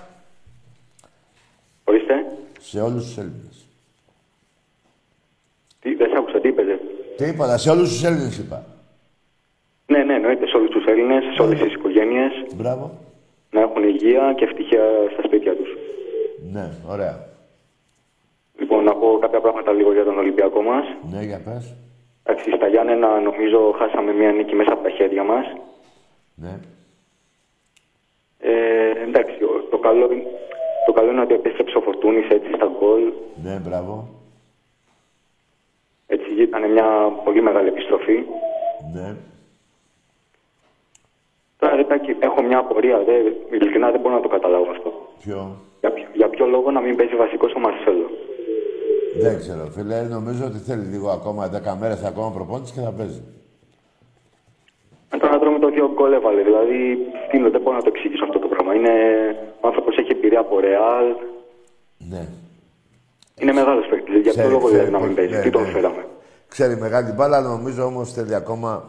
Ορίστε. 1.84 2.14
Σε 2.60 2.80
όλους 2.80 3.04
τους 3.04 3.16
Έλληνες. 3.18 3.66
Τι, 5.80 5.94
δεν 5.94 6.08
σε 6.10 6.16
άκουσα, 6.18 6.40
τι 6.40 6.48
είπες. 6.48 6.66
Τι 7.16 7.24
είπα, 7.24 7.56
σε 7.58 7.70
όλους 7.70 7.88
τους 7.88 8.04
Έλληνες 8.04 8.38
είπα. 8.38 8.64
Ναι, 9.86 9.98
ναι, 10.02 10.14
εννοείται 10.14 10.46
σε 10.46 10.56
όλους 10.56 10.70
τους 10.70 10.84
Έλληνες, 10.84 11.24
σε 11.34 11.42
όλες 11.42 11.60
τις 11.60 11.72
οικογένειες. 11.72 12.32
Μπράβο. 12.54 12.98
Να 13.50 13.60
έχουν 13.60 13.82
υγεία 13.82 14.32
και 14.36 14.44
ευτυχία 14.44 14.82
στα 15.12 15.22
σπίτια 15.26 15.56
τους. 15.56 15.68
Ναι, 16.54 16.66
ωραία. 16.88 17.14
Λοιπόν, 18.58 18.84
να 18.84 18.94
πω 18.94 19.18
κάποια 19.20 19.40
πράγματα 19.40 19.72
λίγο 19.72 19.92
για 19.92 20.04
τον 20.04 20.18
Ολυμπιακό 20.18 20.62
μας. 20.62 20.84
Ναι, 21.10 21.22
για 21.22 21.40
πες. 21.44 21.74
Εντάξει, 22.24 22.50
στα 22.56 22.66
Γιάννενα 22.68 23.20
νομίζω 23.20 23.74
χάσαμε 23.78 24.12
μια 24.12 24.32
νίκη 24.32 24.54
μέσα 24.54 24.72
από 24.72 24.82
τα 24.82 24.90
χέρια 24.90 25.22
μας. 25.24 25.46
Ναι. 26.34 26.58
Ε, 28.38 28.90
εντάξει, 29.06 29.42
ο- 29.44 29.66
το 29.70 29.78
καλό, 29.78 30.08
το 30.86 30.92
καλό 30.92 31.10
είναι 31.10 31.20
ότι 31.20 31.34
επέστρεψε 31.34 31.76
ο 31.78 31.80
Φορτούνης 31.80 32.28
έτσι 32.28 32.52
στα 32.54 32.70
γκολ. 32.78 33.12
Ναι, 33.42 33.58
μπράβο. 33.64 34.08
Έτσι 36.06 36.42
ήταν 36.42 36.70
μια 36.70 36.86
πολύ 37.24 37.42
μεγάλη 37.42 37.68
επιστροφή. 37.68 38.24
Ναι. 38.94 39.14
Τώρα 41.58 41.76
ρε 41.76 41.84
Τάκη, 41.84 42.16
έχω 42.18 42.42
μια 42.42 42.58
απορία. 42.58 42.98
Δε, 42.98 43.16
ειλικρινά 43.50 43.90
δεν 43.90 44.00
μπορώ 44.00 44.14
να 44.14 44.20
το 44.20 44.28
καταλάβω 44.28 44.70
αυτό. 44.70 44.92
Ποιο; 45.22 45.56
Για, 45.84 45.92
ποιο- 45.92 46.08
για 46.14 46.28
ποιο 46.28 46.46
λόγο 46.46 46.70
να 46.70 46.80
μην 46.80 46.96
παίζει 46.96 47.16
βασικό 47.16 47.46
ο 47.56 47.60
Μαρσέλο. 47.60 48.06
Δεν 49.24 49.38
ξέρω, 49.38 49.64
φίλε. 49.70 50.02
Νομίζω 50.02 50.44
ότι 50.44 50.58
θέλει 50.58 50.84
λίγο 50.94 51.08
ακόμα, 51.10 51.48
10 51.48 51.76
μέρες 51.80 52.02
ακόμα 52.02 52.30
προπόνηση 52.30 52.72
και 52.72 52.80
θα 52.80 52.90
παίζει. 52.92 53.22
Με 55.10 55.18
τον 55.18 55.32
άντρο 55.34 55.50
με 55.50 55.58
το 55.58 55.68
δύο 55.70 55.90
γκολ 55.94 56.12
έβαλε. 56.12 56.42
Δηλαδή, 56.42 56.96
τι 57.30 57.36
είναι, 57.36 57.48
δεν 57.48 57.60
μπορώ 57.60 57.76
να 57.76 57.82
το 57.82 57.90
εξηγήσω 57.94 58.24
αυτό 58.24 58.38
το 58.38 58.48
πράγμα. 58.48 58.74
Είναι 58.74 58.92
ο 59.60 59.66
άνθρωπος 59.66 59.96
έχει 59.96 60.12
εμπειρία 60.12 60.40
από 60.40 60.60
Ρεάλ. 60.60 61.04
Ναι. 62.10 62.26
Είναι 63.40 63.52
μεγάλος 63.52 63.86
παίκτης. 63.86 64.12
Για 64.14 64.22
ποιο 64.22 64.30
Ξέρει, 64.32 64.48
λόγο 64.48 64.66
ξέρει 64.66 64.84
δηλαδή 64.84 64.92
να 64.92 64.98
μην 64.98 65.14
πολύ. 65.14 65.18
παίζει; 65.20 65.34
Ναι, 65.36 65.42
Τι 65.42 65.50
τον 65.50 65.62
ναι. 65.62 65.68
φέραμε; 65.68 66.06
Ξέρει 66.48 66.76
μεγάλη 66.76 67.10
μπάλα, 67.12 67.40
νομίζω 67.40 67.84
όμως 67.84 68.12
θέλει 68.12 68.34
ακόμα 68.34 68.84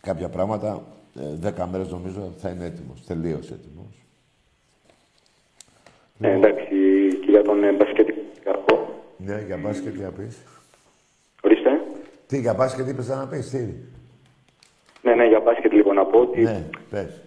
κάποια 0.00 0.28
πράγματα. 0.28 0.82
Ε, 1.20 1.22
δέκα 1.34 1.66
μέρες 1.66 1.88
νομίζω 1.90 2.32
θα 2.38 2.48
είναι 2.48 2.64
έτοιμος, 2.64 3.04
τελείως 3.06 3.50
έτοιμος. 3.50 4.05
Ε, 6.20 6.30
εντάξει, 6.30 6.74
και 7.20 7.30
για 7.30 7.42
τον 7.42 7.64
ε, 7.64 7.72
μπασκετικό. 7.72 8.20
Ναι, 9.16 9.42
για 9.46 9.56
μπάσκετ 9.56 9.92
τι 9.92 10.00
να 10.00 10.10
πεις. 10.10 10.36
Ορίστε. 11.42 11.70
Τι, 12.26 12.38
για 12.38 12.54
μπάσκετ 12.54 12.88
είπες 12.88 13.08
να 13.08 13.26
πεις, 13.26 13.50
τι; 13.50 13.58
Ναι, 15.02 15.14
ναι, 15.14 15.24
για 15.26 15.40
μπάσκετ 15.40 15.72
λίγο 15.72 15.92
να 15.92 16.04
πω 16.04 16.18
ότι. 16.18 16.40
Ναι, 16.40 16.64
πες. 16.90 17.22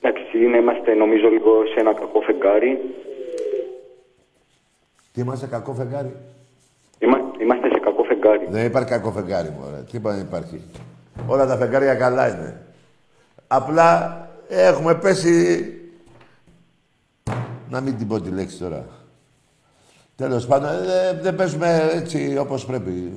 Εντάξει, 0.00 0.44
είναι, 0.44 0.56
είμαστε 0.56 0.94
νομίζω 0.94 1.28
λίγο 1.28 1.66
σε 1.66 1.80
ένα 1.80 1.92
κακό 1.92 2.20
φεγγάρι. 2.20 2.80
Τι 5.12 5.20
είμαστε 5.20 5.46
κακό 5.46 5.74
φεγγάρι; 5.74 6.16
Είμα, 6.98 7.18
είμαστε 7.40 7.68
σε 7.68 7.78
κακό 7.78 8.02
φεγγάρι. 8.02 8.46
Δεν 8.48 8.66
υπάρχει 8.66 8.88
κακό 8.88 9.10
φεγγάρι 9.10 9.48
μου, 9.48 9.64
ωραία. 9.66 9.80
Τι 9.80 9.96
είπα 9.96 10.12
δεν 10.12 10.20
υπάρχει. 10.20 10.62
Όλα 11.26 11.46
τα 11.46 11.56
φεγγάρια 11.56 11.94
καλά 11.94 12.28
είναι. 12.28 12.60
Απλά 13.46 14.18
έχουμε 14.48 14.94
πέσει... 14.94 15.66
Να 17.72 17.80
μην 17.80 17.96
την 17.96 18.06
πω 18.08 18.20
τη 18.20 18.30
λέξη 18.30 18.58
τώρα. 18.58 18.84
Τέλος 20.16 20.46
πάντων, 20.46 20.68
ε, 20.68 21.20
δεν 21.22 21.34
παίζουμε 21.34 21.90
έτσι 21.94 22.36
όπως 22.38 22.66
πρέπει. 22.66 23.12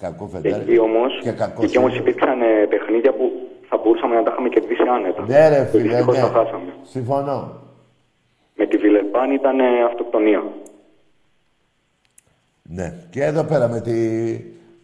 Κακό 0.00 0.26
φεγγάρι. 0.26 0.62
Εκεί 0.62 0.78
όμω 0.78 1.00
Και 1.22 1.30
κακό 1.30 1.62
εκεί 1.62 1.78
όμως 1.78 1.90
είναι. 1.92 2.00
υπήρξαν 2.00 2.40
ε, 2.42 2.66
παιχνίδια 2.68 3.12
που 3.12 3.32
θα 3.68 3.76
μπορούσαμε 3.76 4.14
να 4.14 4.22
τα 4.22 4.30
είχαμε 4.32 4.48
κερδίσει 4.48 4.82
άνετα. 4.96 5.22
Ναι 5.26 5.48
ρε 5.48 5.58
Και 5.58 5.64
φίλε, 5.64 5.82
δυστυχώς 5.82 6.14
ναι. 6.16 6.20
τα 6.22 6.28
χάσαμε. 6.28 6.74
Συμφωνώ. 6.82 7.60
Με 8.56 8.66
τη 8.66 8.76
Βιλερμπάν 8.76 9.30
ήταν 9.30 9.60
ε, 9.60 9.84
αυτοκτονία. 9.90 10.42
Ναι. 12.62 12.94
Και 13.10 13.24
εδώ 13.24 13.44
πέρα 13.44 13.68
με 13.68 13.80
τη... 13.80 13.94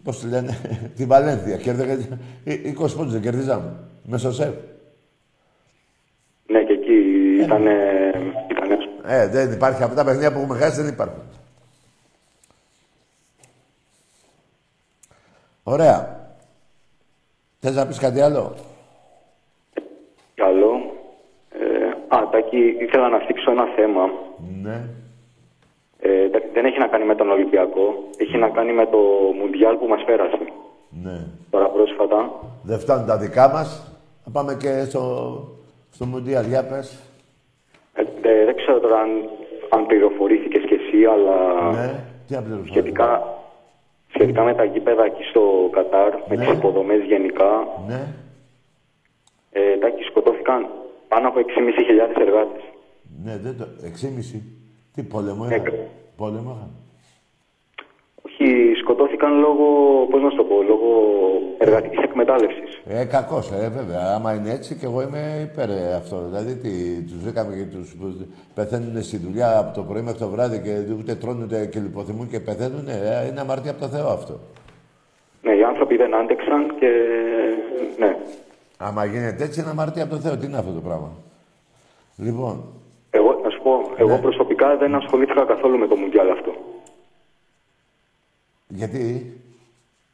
Πώς 0.03 0.19
τη 0.21 0.29
λένε, 0.29 0.59
τη 0.97 1.05
Βαλένθια. 1.05 1.57
Κέρδε 1.57 2.09
20 2.47 2.51
πόντους 2.97 3.13
δεν 3.13 3.23
κερδίζαμε. 3.23 3.73
Μέσω 4.05 4.33
σεφ. 4.33 4.55
Ναι, 6.47 6.63
και 6.63 6.73
εκεί 6.73 6.93
ήταν. 7.45 7.67
ε, 7.67 7.73
ήταν 8.51 8.76
Ε, 9.07 9.29
δεν 9.29 9.53
υπάρχει. 9.53 9.83
Από 9.83 9.95
τα 9.95 10.05
παιχνίδια 10.05 10.33
που 10.33 10.39
έχουμε 10.39 10.59
χάσει 10.59 10.81
δεν 10.83 10.93
υπάρχουν. 10.93 11.23
Ωραία. 15.63 16.25
Θες 17.59 17.75
να 17.75 17.87
πεις 17.87 17.99
κάτι 17.99 18.21
άλλο; 18.21 18.55
καλό. 20.35 20.73
Ε, 21.51 22.17
α, 22.17 22.29
Τάκη, 22.31 22.77
ήθελα 22.81 23.09
να 23.09 23.19
θίξω 23.19 23.51
ένα 23.51 23.67
θέμα. 23.77 24.11
Ναι. 24.63 24.89
Ε, 25.99 26.23
εντάξει, 26.23 26.49
δεν 26.53 26.65
έχει 26.65 26.79
να 26.79 26.87
κάνει 26.87 27.05
με 27.05 27.15
τον 27.15 27.31
Ολυμπιακό. 27.31 28.09
Έχει 28.17 28.37
να 28.37 28.49
κάνει 28.49 28.73
με 28.73 28.87
το 28.87 28.99
Μουντιάλ 29.39 29.77
που 29.77 29.87
μας 29.87 30.05
πέρασε. 30.05 30.39
Ναι. 31.03 31.27
Τώρα 31.51 31.69
πρόσφατα. 31.69 32.31
Δεν 32.63 32.79
φτάνουν 32.79 33.07
τα 33.07 33.17
δικά 33.17 33.49
μας. 33.49 33.93
Θα 34.25 34.31
πάμε 34.31 34.55
και 34.55 34.85
στο, 34.85 35.03
στο 35.91 36.07
Μουντιάλ. 36.07 36.47
Για 36.47 36.65
πες. 36.65 37.01
Ε, 38.77 38.81
δε- 38.81 38.81
δεν 38.81 38.81
ξέρω 38.81 38.81
τώρα 38.81 38.99
αν, 39.01 39.11
αν 39.69 39.87
πληροφορήθηκες 39.87 40.63
κι 40.69 40.75
εσύ, 40.75 41.05
αλλά 41.05 41.37
Ναι. 41.71 42.05
Τι 42.27 42.35
να 42.35 42.43
πληροφορήσω. 42.43 42.73
σχετικά, 42.75 43.09
σχετικά 44.09 44.43
με 44.43 44.55
τα 44.55 44.65
γήπεδα 44.65 45.05
εκεί 45.05 45.23
στο 45.23 45.69
Κατάρ, 45.73 46.13
με 46.29 46.37
Ναι. 46.37 46.45
τις 46.45 46.53
υποδομές 46.53 47.01
γενικά, 47.05 47.51
Ναι. 47.89 48.01
ε, 49.53 49.77
Τάκη, 49.77 50.03
σκοτώθηκαν 50.03 50.67
πάνω 51.09 51.29
από 51.29 51.39
6.500 51.39 52.21
εργάτες. 52.21 52.63
Ναι, 53.25 53.37
δεν 53.43 53.57
το... 53.59 53.65
Εξήμιση. 53.85 54.43
Τι 54.95 55.03
πόλεμο 55.03 55.45
Ναι, 55.45 55.55
είχαν; 55.55 55.65
κα- 55.65 55.73
Πόλεμο 56.17 56.51
είχαν; 56.57 56.71
Όχι, 58.27 58.73
σκοτώθηκαν 58.81 59.39
λόγω, 59.39 59.67
πώς 60.11 60.23
να 60.23 60.31
σου 60.31 60.37
το 60.37 60.45
πω, 60.45 60.63
λόγω 60.63 60.89
εργατικής 61.59 61.99
εκμετάλλευσης. 62.03 62.66
Ε, 62.89 63.05
κακός, 63.05 63.51
ε, 63.51 63.69
βέβαια. 63.69 64.15
Άμα 64.15 64.35
είναι 64.35 64.51
έτσι 64.51 64.75
και 64.75 64.87
εγώ 64.87 65.03
είμαι 65.03 65.49
υπέρ 65.53 65.71
ε, 65.71 65.95
αυτό. 65.95 66.23
Δηλαδή, 66.27 66.55
τι, 66.57 67.01
τους 67.03 67.19
βρήκαμε 67.23 67.57
και 67.57 67.63
τους 67.63 67.95
που 67.95 68.27
πεθαίνουν 68.55 69.03
στη 69.03 69.17
δουλειά 69.17 69.59
από 69.59 69.75
το 69.75 69.83
πρωί 69.83 70.03
μέχρι 70.03 70.19
το 70.19 70.29
βράδυ 70.29 70.61
και 70.61 70.93
ούτε 70.99 71.15
τρώνε 71.15 71.45
ούτε 71.45 71.67
και 71.67 71.81
λιποθυμούν 71.81 72.29
και 72.31 72.41
πεθαίνουν. 72.41 72.89
Ε, 72.89 73.27
είναι 73.31 73.41
αμαρτία 73.41 73.71
από 73.71 73.81
το 73.81 73.89
Θεό 73.89 74.09
αυτό. 74.09 74.41
Ναι, 75.43 75.53
οι 75.55 75.63
άνθρωποι 75.63 75.97
δεν 75.97 76.15
άντεξαν 76.15 76.77
και 76.79 76.89
ναι. 77.99 78.17
Άμα 78.77 79.05
γίνεται 79.05 79.45
έτσι, 79.45 79.61
είναι 79.61 79.71
αμαρτία 79.71 80.03
από 80.03 80.15
το 80.15 80.21
Θεό. 80.21 80.37
Τι 80.37 80.47
είναι 80.47 80.59
αυτό 80.59 80.73
το 80.73 80.81
πράγμα; 80.81 81.11
Λοιπόν, 82.17 82.65
Εγώ, 83.11 83.41
να 83.45 83.51
σου 83.51 83.63
πω, 83.63 83.91
εγώ 83.97 84.15
Ναι. 84.15 84.21
προσωπικά 84.21 84.77
δεν 84.77 84.95
ασχολήθηκα 84.95 85.45
καθόλου 85.45 85.79
με 85.79 85.87
το 85.87 85.97
Μουντιάλ 85.97 86.31
αυτό. 86.31 86.53
γιατί; 88.69 89.33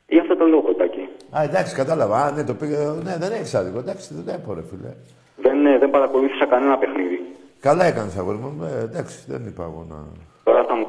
Ή 0.07 0.19
αυτό 0.19 0.37
το 0.37 0.47
λόγο, 0.47 0.75
Τάκη. 0.75 0.92
Α, 1.37 1.43
εντάξει, 1.43 1.75
κατάλαβα. 1.75 2.25
Α, 2.25 2.31
ναι, 2.31 2.45
το 2.45 2.55
πήγε. 2.55 2.77
Ναι, 2.77 3.17
δεν 3.17 3.33
έχεις 3.33 3.55
άδικο. 3.55 3.79
Εντάξει, 3.79 4.15
δεν 4.15 4.35
έχω, 4.41 4.55
ρε 4.55 4.63
φίλε. 4.71 4.93
Δεν, 5.37 5.67
ε, 5.67 5.79
δεν 5.79 5.91
παρακολούθησα 5.91 6.47
κανένα 6.47 6.79
παιχνίδι. 6.79 7.19
Καλά 7.61 7.85
έκανες, 7.85 8.17
αγόρι 8.17 8.39
μου. 8.39 8.65
Ε, 8.65 8.83
εντάξει, 8.83 9.25
δεν 9.27 9.47
είπα 9.47 9.63
εγώ 9.63 9.87
να. 9.89 9.97
Τώρα 10.45 10.65
θα 10.65 10.75
μου 10.75 10.87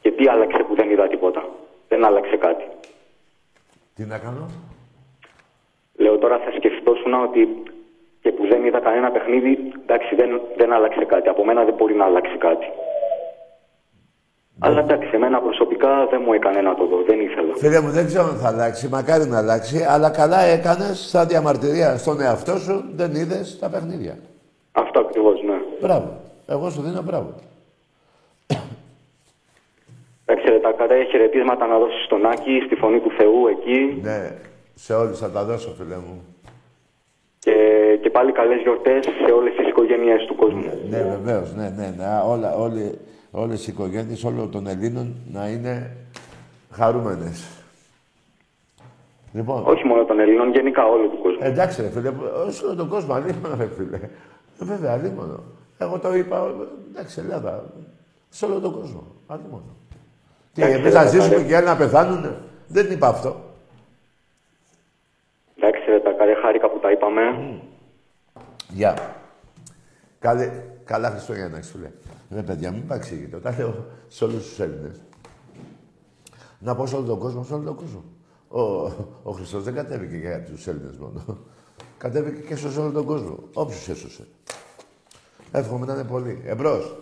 Και 0.00 0.10
τι 0.10 0.28
άλλαξε 0.28 0.62
που 0.68 0.74
δεν 0.74 0.90
είδα 0.90 1.08
τίποτα. 1.08 1.48
Δεν 1.88 2.04
άλλαξε 2.04 2.36
κάτι. 2.36 2.64
Τι 3.94 4.04
να 4.04 4.18
κάνω; 4.18 4.46
Λέω 5.96 6.18
τώρα 6.18 6.38
θα 6.38 6.50
σκεφτόσουν 6.56 7.14
ότι 7.14 7.62
και 8.22 8.32
που 8.32 8.46
δεν 8.46 8.64
είδα 8.64 8.80
κανένα 8.80 9.10
παιχνίδι, 9.10 9.72
εντάξει 9.82 10.14
δεν, 10.14 10.40
δεν 10.56 10.72
άλλαξε 10.72 11.04
κάτι. 11.04 11.28
Από 11.28 11.44
μένα 11.44 11.64
δεν 11.64 11.74
μπορεί 11.74 11.94
να 11.94 12.04
αλλάξει 12.04 12.36
κάτι. 12.36 12.66
Αλλά 14.58 14.80
εντάξει, 14.80 15.10
εμένα 15.12 15.40
προσωπικά 15.40 16.06
δεν 16.10 16.22
μου 16.26 16.32
έκανε 16.32 16.60
να 16.60 16.74
το 16.74 16.86
δω. 16.86 17.02
Δεν 17.06 17.20
ήθελα. 17.20 17.54
Φίλε 17.54 17.80
μου, 17.80 17.90
δεν 17.90 18.06
ξέρω 18.06 18.24
αν 18.24 18.36
θα 18.36 18.48
αλλάξει. 18.48 18.88
Μακάρι 18.88 19.24
να 19.28 19.38
αλλάξει. 19.38 19.84
Αλλά 19.88 20.10
καλά 20.10 20.40
έκανες 20.40 20.98
σαν 20.98 21.28
διαμαρτυρία 21.28 21.96
στον 21.96 22.20
εαυτό 22.20 22.58
σου. 22.58 22.84
Δεν 22.94 23.14
είδες 23.14 23.58
τα 23.58 23.68
παιχνίδια. 23.70 24.18
Αυτό 24.72 25.00
ακριβώς, 25.00 25.42
ναι. 25.42 25.58
Μπράβο. 25.80 26.20
Εγώ 26.46 26.70
σου 26.70 26.82
δίνω 26.82 27.02
μπράβο. 27.02 27.34
Εντάξει, 30.24 30.48
ρε, 30.50 30.58
τα 30.58 30.72
κατά 30.72 30.94
χαιρετίσματα 31.10 31.66
να 31.66 31.78
δώσεις 31.78 32.04
στον 32.04 32.26
Άκη, 32.26 32.62
στη 32.66 32.74
φωνή 32.74 33.00
του 33.00 33.10
Θεού 33.18 33.46
εκεί. 33.46 34.00
Ναι, 34.02 34.30
σε 34.74 34.94
όλους 34.94 35.18
θα 35.18 35.30
τα 35.30 35.44
δώσω, 35.44 35.70
φίλε 35.78 35.96
μου. 35.96 36.24
Και, 37.38 37.54
και 38.02 38.10
πάλι 38.10 38.32
καλές 38.32 38.60
γιορτές 38.60 39.04
σε 39.24 39.32
όλες 39.32 39.54
τις 39.56 39.68
οικογένειες 39.68 40.24
του 40.24 40.34
κόσμου. 40.34 40.64
Ναι, 40.90 41.02
βεβαίως, 41.02 41.54
ναι, 41.54 41.72
ναι, 41.76 41.94
ναι. 41.96 42.04
Όλα, 42.26 42.54
όλοι, 42.54 42.98
όλες 43.38 43.66
οι 43.66 43.70
οικογένειες 43.70 44.24
όλων 44.24 44.50
των 44.50 44.66
Ελλήνων 44.66 45.14
να 45.32 45.48
είναι 45.48 45.96
χαρούμενες. 46.70 47.46
Λοιπόν, 49.32 49.62
Όχι 49.66 49.84
μόνο 49.86 50.04
των 50.04 50.20
Ελλήνων, 50.20 50.50
γενικά 50.52 50.84
όλου 50.86 51.10
του 51.10 51.18
κόσμου. 51.22 51.38
εντάξει 51.40 51.82
ρε 51.82 51.88
φίλε, 51.90 52.12
σε 52.48 52.64
όλο 52.64 52.74
τον 52.74 52.88
κόσμο, 52.88 53.14
αλίμονο 53.14 53.56
ρε 53.56 53.68
φίλε. 53.76 53.96
Ε, 53.96 54.64
βέβαια, 54.64 54.92
αλίμονο. 54.92 55.42
Εγώ 55.78 55.98
το 55.98 56.14
είπα, 56.14 56.54
εντάξει, 56.90 57.20
Ελλάδα, 57.20 57.64
σε 58.28 58.44
όλο 58.44 58.60
τον 58.60 58.72
κόσμο, 58.72 59.06
αλίμονο. 59.26 59.76
Τι, 60.54 60.62
Εντάξει, 60.62 60.80
εμείς 60.80 60.94
να 60.94 61.02
ρε, 61.02 61.08
ζήσουμε 61.08 61.34
καλέ. 61.34 61.44
και 61.46 61.56
άλλοι 61.56 61.66
να 61.66 61.76
πεθάνουν. 61.76 62.36
Δεν 62.68 62.90
είπα 62.90 63.08
αυτό. 63.08 63.36
Εντάξει, 65.56 65.90
ρε, 65.90 66.00
τα 66.00 66.10
καλέ 66.12 66.34
χάρηκα 66.34 66.68
που 66.70 66.78
τα 66.78 66.90
είπαμε. 66.90 67.20
Γεια. 68.68 69.16
Καλέ, 70.18 70.50
καλά 70.84 71.10
Χριστούγεννα, 71.10 71.60
φίλε. 71.62 71.90
Ρε 72.30 72.42
παιδιά, 72.42 72.72
μην 72.72 72.86
παρεξηγείτε. 72.86 73.36
Όταν 73.36 73.56
λέω 73.58 73.86
σε 74.08 74.24
όλους 74.24 74.48
τους 74.48 74.58
Έλληνες. 74.60 75.00
Να 76.58 76.74
πω 76.74 76.86
σε 76.86 76.96
όλο 76.96 77.06
τον 77.06 77.18
κόσμο, 77.18 77.44
σε 77.44 77.54
όλο 77.54 77.64
τον 77.64 77.76
κόσμο. 77.76 78.04
Ο, 78.48 78.60
ο 79.22 79.32
Χριστός 79.32 79.62
δεν 79.64 79.74
κατέβηκε 79.74 80.16
για 80.16 80.42
τους 80.42 80.66
Έλληνες 80.66 80.96
μόνο. 80.96 81.38
Κατέβηκε 81.98 82.40
και 82.40 82.56
σε 82.56 82.80
όλο 82.80 82.90
τον 82.90 83.04
κόσμο. 83.04 83.38
Όποιου 83.54 83.92
έσωσε. 83.92 84.26
Εύχομαι 85.52 85.86
να 85.86 85.92
είναι 85.92 86.04
πολύ. 86.04 86.42
Εμπρός. 86.44 86.96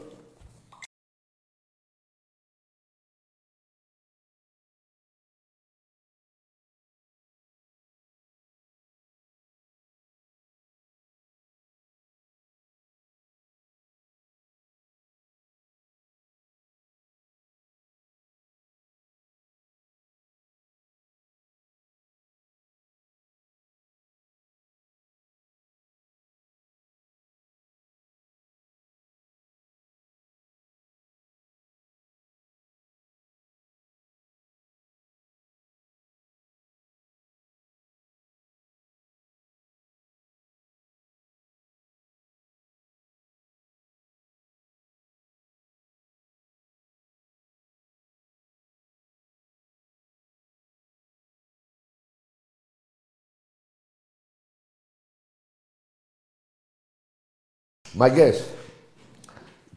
Μαγκές, 57.96 58.44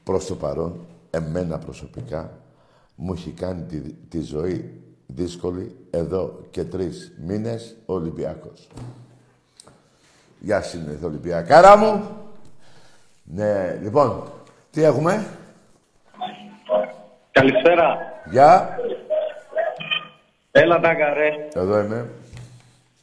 προς 0.04 0.26
το 0.26 0.36
παρόν, 0.36 0.86
εμένα 1.10 1.58
προσωπικά, 1.58 2.32
μου 2.96 3.14
έχει 3.14 3.32
κάνει 3.32 3.62
τη, 3.64 3.80
τη 4.10 4.22
ζωή 4.22 4.82
δύσκολη 5.08 5.76
εδώ 5.90 6.40
και 6.52 6.64
τρεις 6.64 7.14
μήνες 7.26 7.76
ο 7.86 7.94
Ολυμπιακός. 7.94 8.68
Γεια 10.40 10.62
συνήθω 10.62 11.08
Ολυμπιακάρα 11.08 11.78
μου. 11.78 12.04
Ναι, 13.24 13.80
λοιπόν, 13.82 14.24
τι 14.72 14.84
έχουμε; 14.84 15.26
Καλησπέρα. 17.32 17.98
Γεια, 18.32 18.80
Έλα 20.52 20.80
Τάγκα 20.80 21.14
ρε. 21.14 21.48
εδώ 21.54 21.80
είμαι. 21.80 22.10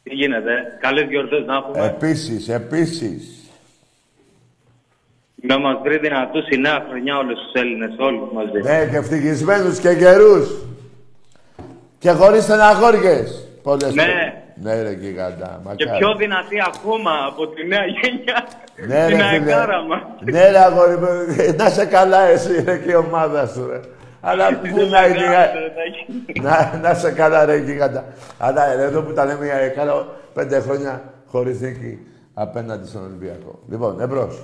Τι 0.03 0.15
γίνεται. 0.15 0.79
Καλές 0.81 1.09
γιορτές 1.09 1.45
να 1.47 1.57
έχουμε. 1.57 1.87
Επίσης, 1.87 2.49
επίσης. 2.49 3.44
Να 5.47 5.59
μας 5.59 5.77
βρει 5.83 5.99
δυνατούς 5.99 6.49
η 6.49 6.57
νέα 6.59 6.85
χρονιά 6.89 7.17
όλους 7.17 7.39
τους 7.43 7.53
Έλληνες, 7.63 7.95
όλους 7.99 8.33
μαζί. 8.33 8.59
Ναι, 8.63 8.89
και 8.91 8.97
ευτυχισμένους 8.97 9.79
και 9.79 9.89
γερούς. 9.89 10.49
Και 11.99 12.11
χωρίς 12.11 12.43
στεναχώριες. 12.43 13.49
Πολλές 13.63 13.95
Ναι. 13.95 14.03
φορές. 14.03 14.33
Ναι, 14.63 14.83
ρε 14.83 14.91
γιγαντά. 14.93 15.61
Και 15.77 15.85
μακάρι. 15.85 15.99
πιο 15.99 16.15
δυνατή 16.15 16.57
ακόμα 16.75 17.11
από 17.29 17.47
τη 17.49 17.67
νέα 17.67 17.85
γενιά. 17.87 18.39
Ναι, 18.89 19.07
την 19.07 19.17
ρε, 19.19 19.25
φίλε. 19.25 19.53
αεκάρα 19.53 19.83
μας. 19.83 20.01
Ναι, 20.21 20.51
ρε, 20.51 20.59
αγόρι 20.59 20.97
μου. 20.97 21.09
Να 21.57 21.69
σε 21.69 21.85
καλά 21.87 22.21
εσύ, 22.23 22.63
ρε, 22.65 22.77
και 22.79 22.91
η 22.91 22.95
ομάδα 22.95 23.47
σου, 23.47 23.67
ρε. 23.71 23.81
Αλλά 24.21 24.49
πού 24.71 24.77
να 24.91 25.07
είναι... 25.07 25.19
η- 26.27 26.41
να, 26.47 26.79
να 26.83 26.95
σε 26.95 27.11
καλά, 27.11 27.45
ρε, 27.45 27.57
γίγαντα. 27.57 28.05
Αλλά 28.39 28.75
ρε, 28.75 28.83
εδώ 28.83 29.01
που 29.03 29.13
τα 29.13 29.25
λέμε 29.25 29.45
για 29.45 29.55
εκάρα, 29.55 30.07
πέντε 30.35 30.61
χρόνια 30.61 31.03
χωρίς 31.27 31.61
νίκη 31.61 31.99
απέναντι 32.35 32.89
στον 32.89 33.03
Ολυμπιακό. 33.05 33.59
Λοιπόν, 33.71 34.01
εμπρός. 34.01 34.43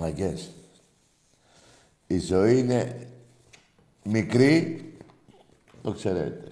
Μαγκές. 0.00 0.50
Η 2.06 2.18
ζωή 2.18 2.58
είναι 2.58 3.06
μικρή, 4.02 4.84
το 5.82 5.92
ξέρετε. 5.92 6.44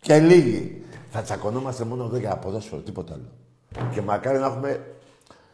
Και 0.00 0.18
λίγοι. 0.18 0.84
Θα 1.10 1.22
τσακωνόμαστε 1.22 1.84
μόνο 1.84 2.04
εδώ 2.04 2.16
για 2.16 2.36
ποδόσφαιρο, 2.36 2.80
τίποτα 2.80 3.14
άλλο. 3.14 3.30
Και 3.94 4.00
μακάρι 4.00 4.38
να 4.38 4.46
έχουμε... 4.46 4.86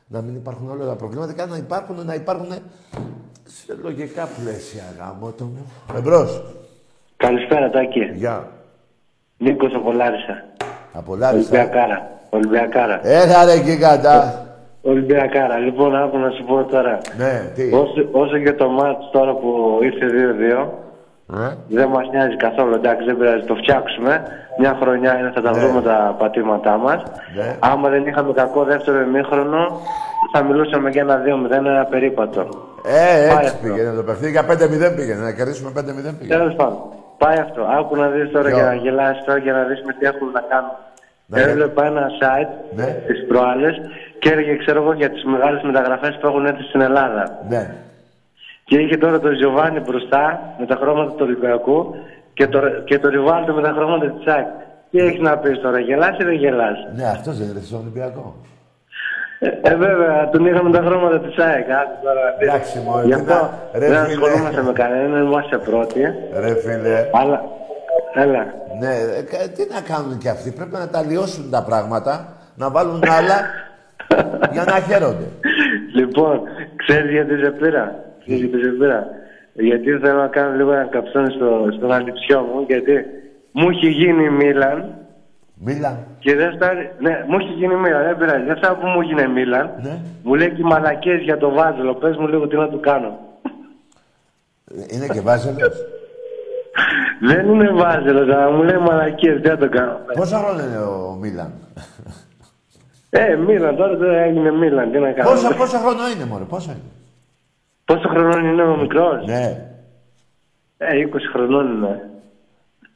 Να 0.06 0.20
μην 0.20 0.34
υπάρχουν 0.34 0.70
όλα 0.70 0.86
τα 0.86 0.96
προβλήματα 0.96 1.32
και 1.32 1.42
αν 1.42 1.48
να 1.48 1.56
υπάρχουν, 1.56 2.04
να 2.04 2.14
υπάρχουν 2.14 2.52
σε 3.44 3.74
λογικά 3.82 4.26
πλαίσια, 4.26 4.94
γάμο 4.98 5.32
το 5.32 5.44
μου. 5.44 5.72
Εμπρός. 5.96 6.42
Καλησπέρα 7.16 7.70
Τάκη. 7.70 8.04
Γεια. 8.14 8.52
Νίκος 9.38 9.74
από 9.74 9.92
Λάρισα. 9.92 10.44
Από 10.92 11.16
Λάρισα. 11.16 11.38
Ολυμπιακάρα. 11.38 12.20
Ολυμπιακάρα. 12.30 13.06
Έλα 13.06 13.44
ρε 13.44 13.54
γιγάντα. 13.54 14.44
Ολυμπιακάρα. 14.82 15.58
Λοιπόν, 15.58 15.96
άκου 15.96 16.18
να 16.18 16.30
σου 16.30 16.44
πω 16.44 16.64
τώρα. 16.64 16.98
Ναι, 17.16 17.50
τι; 17.54 17.72
Όσο, 17.74 18.08
όσο 18.12 18.38
και 18.38 18.52
το 18.52 18.68
μάτς 18.68 19.10
τώρα 19.12 19.32
που 19.34 19.78
ήρθε 19.82 20.06
2-2, 20.06 20.68
Ε; 21.34 21.54
δεν 21.68 21.88
μας 21.88 22.08
νοιάζει 22.12 22.36
καθόλου. 22.36 22.74
Εντάξει, 22.74 23.04
δεν 23.06 23.16
πειράζει, 23.16 23.44
το 23.44 23.54
φτιάξουμε. 23.54 24.22
Μια 24.58 24.76
χρονιά 24.80 25.18
είναι, 25.18 25.30
θα 25.34 25.40
τα 25.40 25.50
Ναι. 25.50 25.58
βρούμε 25.60 25.82
τα 25.82 26.16
πατήματά 26.18 26.76
μας. 26.76 27.02
Ναι. 27.36 27.56
Άμα 27.58 27.88
δεν 27.88 28.06
είχαμε 28.06 28.32
κακό 28.32 28.64
δεύτερο 28.64 29.00
ημίχρονο, 29.00 29.80
θα 30.32 30.42
μιλούσαμε 30.42 30.90
για 30.90 31.02
ένα 31.02 31.16
2-0, 31.24 31.50
ένα 31.56 31.84
περίπατο. 31.90 32.40
Ε, 32.84 33.28
Πάει 33.28 33.36
έτσι 33.44 33.54
αυτό. 33.54 33.62
πήγαινε 33.66 33.92
το 33.96 34.02
παιχνίδι. 34.02 34.30
Για 34.32 34.44
5-0 34.46 34.94
πήγαινε. 34.96 35.22
Να 35.22 35.32
κερδίσουμε 35.32 35.70
5-0 35.76 36.14
πήγαινε. 36.18 36.36
Τέλος 36.38 36.54
πάντων. 36.54 36.78
Πάει 37.18 37.38
αυτό. 37.38 37.62
Άκου 37.78 37.96
να 37.96 38.06
δεις 38.08 38.30
τώρα 38.30 38.48
Ποιο; 38.48 38.56
για 38.56 38.64
να 38.66 38.74
γελάσεις 38.74 39.24
τώρα 39.24 39.38
για 39.38 39.52
να 39.52 39.62
δεις 39.64 39.82
με 39.86 39.92
τι 39.98 40.06
έχουν 40.06 40.28
να 40.32 40.40
κάνουν. 40.50 40.70
Ναι. 41.26 41.40
Έβλεπα 41.40 41.84
ένα 41.86 42.06
site 42.20 42.52
Ναι. 42.76 42.84
τις 43.06 43.26
προάλλες 43.28 43.74
και 44.20 44.28
έλεγε, 44.32 44.56
ξέρω 44.56 44.82
εγώ, 44.82 44.92
για 44.92 45.10
τις 45.10 45.24
μεγάλες 45.24 45.62
μεταγραφές 45.62 46.18
που 46.20 46.26
έχουν 46.26 46.46
έρθει 46.46 46.62
στην 46.62 46.80
Ελλάδα. 46.80 47.24
Ναι. 47.48 47.74
Και 48.64 48.76
είχε 48.78 48.96
τώρα 48.96 49.20
τον 49.20 49.32
Γιωβάνι 49.34 49.80
μπροστά 49.80 50.40
με 50.58 50.66
τα 50.66 50.76
χρώματα 50.80 51.10
του 51.10 51.20
Ολυμπιακού 51.28 51.94
και 52.34 52.46
το, 52.46 52.60
και 52.84 52.98
το 52.98 53.08
Ριβάλτο 53.08 53.52
με 53.52 53.62
τα 53.62 53.72
χρώματα 53.76 54.06
της 54.10 54.26
ΑΕΚ. 54.34 54.46
Τι 54.90 54.98
έχεις 54.98 55.20
να 55.20 55.38
πεις 55.38 55.60
τώρα, 55.60 55.78
γελάς 55.78 56.18
ή 56.18 56.24
δεν 56.24 56.34
γελάς; 56.34 56.78
Ναι, 56.96 57.04
αυτός 57.08 57.38
δεν 57.38 57.48
είναι 57.48 57.60
στον 57.60 57.80
Ολυμπιακό. 57.80 58.34
Ε, 59.38 59.48
ε, 59.70 59.74
βέβαια, 59.76 60.28
τον 60.32 60.46
είχαμε 60.46 60.70
τα 60.70 60.82
χρώματα 60.86 61.20
της 61.20 61.38
ΑΕΚ. 61.38 61.66
Άκου 61.70 61.96
τώρα. 62.02 62.20
Εντάξει, 62.38 62.78
μωρέ, 62.86 63.04
Γι' 63.04 63.12
τι 63.14 63.20
αυτό 63.20 63.32
να- 63.34 63.50
ρε, 63.78 63.88
δεν 63.88 64.04
φίλε. 64.04 64.12
ασχολούμαστε 64.24 64.62
με 64.62 64.72
κανέναν, 64.72 65.22
είμαστε 65.26 65.58
πρώτοι. 65.58 66.00
Ρε 66.40 66.54
φίλε. 66.54 67.08
Αλλά, 67.12 67.42
έλα. 68.14 68.46
Ναι, 68.80 68.88
ε, 69.18 69.22
κα- 69.30 69.48
τι 69.54 69.62
να 69.74 69.80
κάνουν 69.94 70.18
κι 70.18 70.28
αυτοί. 70.28 70.50
Πρέπει 70.50 70.72
να 70.72 70.88
τα 70.88 71.02
λιώσουν 71.02 71.50
τα 71.50 71.62
πράγματα, 71.64 72.36
να 72.54 72.70
βάλουν 72.70 73.02
άλλα 73.18 73.36
για 74.52 74.64
να 74.64 74.80
χαίρονται. 74.80 75.26
Λοιπόν, 75.94 76.40
ξέρεις 76.76 77.10
γιατί 77.10 77.34
σε 77.42 77.50
πήρα; 77.50 77.84
Ξέρεις 78.20 78.40
γιατί 78.40 78.64
σε 78.64 78.70
πήρα; 78.70 79.06
Γιατί 79.52 79.90
θέλω 80.02 80.20
να 80.20 80.26
κάνω 80.26 80.56
λίγο 80.56 80.72
ένα 80.72 80.84
καψόνι 80.84 81.32
στο, 81.32 81.68
στον 81.76 81.92
ανιψιό 81.92 82.40
μου, 82.40 82.64
γιατί 82.68 82.92
μου 83.52 83.68
έχει 83.68 83.88
γίνει 83.88 84.24
η 84.24 84.30
Μίλαν 84.30 84.94
Μίλα. 85.64 86.06
και 86.18 86.34
δεν 86.34 86.52
φτάνει. 86.54 86.88
Ναι, 86.98 87.24
μου 87.28 87.36
έχει 87.38 87.52
γίνει 87.52 87.74
η 87.74 87.76
Μίλαν, 87.76 88.02
δεν 88.02 88.16
πειράζει. 88.16 88.44
Δεν 88.44 88.56
φτάνει 88.56 88.76
που 88.80 88.86
μου 88.86 89.00
έγινε 89.00 89.22
η 89.22 89.32
Μίλαν. 89.36 89.70
Ναι. 89.82 89.98
Μου 90.22 90.34
λέει 90.34 90.50
και 90.50 90.62
μαλακές 90.62 91.20
για 91.22 91.36
το 91.36 91.50
βάζελο. 91.50 91.94
Πες 91.94 92.16
μου 92.16 92.28
λίγο 92.28 92.48
τι 92.48 92.56
να 92.56 92.68
του 92.68 92.80
κάνω. 92.80 93.18
Είναι 94.92 95.06
και 95.12 95.20
βάζελος. 95.20 95.76
δεν 97.20 97.48
είναι 97.48 97.70
βάζελος, 97.70 98.28
αλλά 98.28 98.50
μου 98.50 98.62
λέει 98.62 98.78
μαλακές, 98.78 99.40
δεν 99.40 99.58
το 99.58 99.68
κάνω. 99.68 99.98
Πόσα 100.14 100.38
χρόνια 100.38 100.64
είναι 100.64 100.78
ο 100.78 101.16
Μίλαν; 101.20 101.52
Ε, 103.10 103.34
Μίλαν, 103.36 103.76
τώρα 103.76 103.96
δεν 103.96 104.14
έγινε 104.14 104.50
Μίλαν, 104.50 104.90
τι 104.92 104.98
να 104.98 105.12
κάνω. 105.12 105.30
πόσα, 105.30 105.54
πόσα 105.54 105.78
χρόνο 105.78 106.08
είναι, 106.14 106.24
μωρέ, 106.24 106.44
πόσα 106.44 106.72
είναι; 106.72 106.80
Πόσο 107.84 108.08
χρονών 108.08 108.44
είναι 108.44 108.62
ο 108.62 108.76
μικρός; 108.76 109.26
Ναι. 109.26 109.70
Ε, 110.78 111.06
20 111.12 111.16
χρονών 111.32 111.66
είναι. 111.76 112.10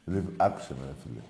Λοιπόν, 0.05 0.33
άκουσε 0.37 0.75
με, 0.81 0.87
ρε 0.87 0.93
φίλε. 1.03 1.21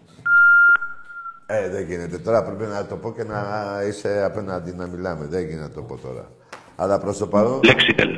Ε, 1.47 1.69
δεν 1.69 1.83
γίνεται. 1.85 2.19
Τώρα 2.19 2.45
πρέπει 2.45 2.65
να 2.65 2.87
το 2.87 2.97
πω 2.97 3.13
και 3.13 3.25
να 3.25 3.41
είσαι 3.89 4.23
απέναντι 4.25 4.75
να 4.75 4.87
μιλάμε. 4.87 5.27
Δεν 5.27 5.41
γίνεται 5.41 5.63
να 5.63 5.71
το 5.71 5.83
πω 5.83 5.97
τώρα. 5.97 6.29
Αλλά 6.77 6.99
προς 6.99 7.19
το 7.19 7.27
παρόν... 7.27 7.61
Λέξιτελ. 7.65 8.09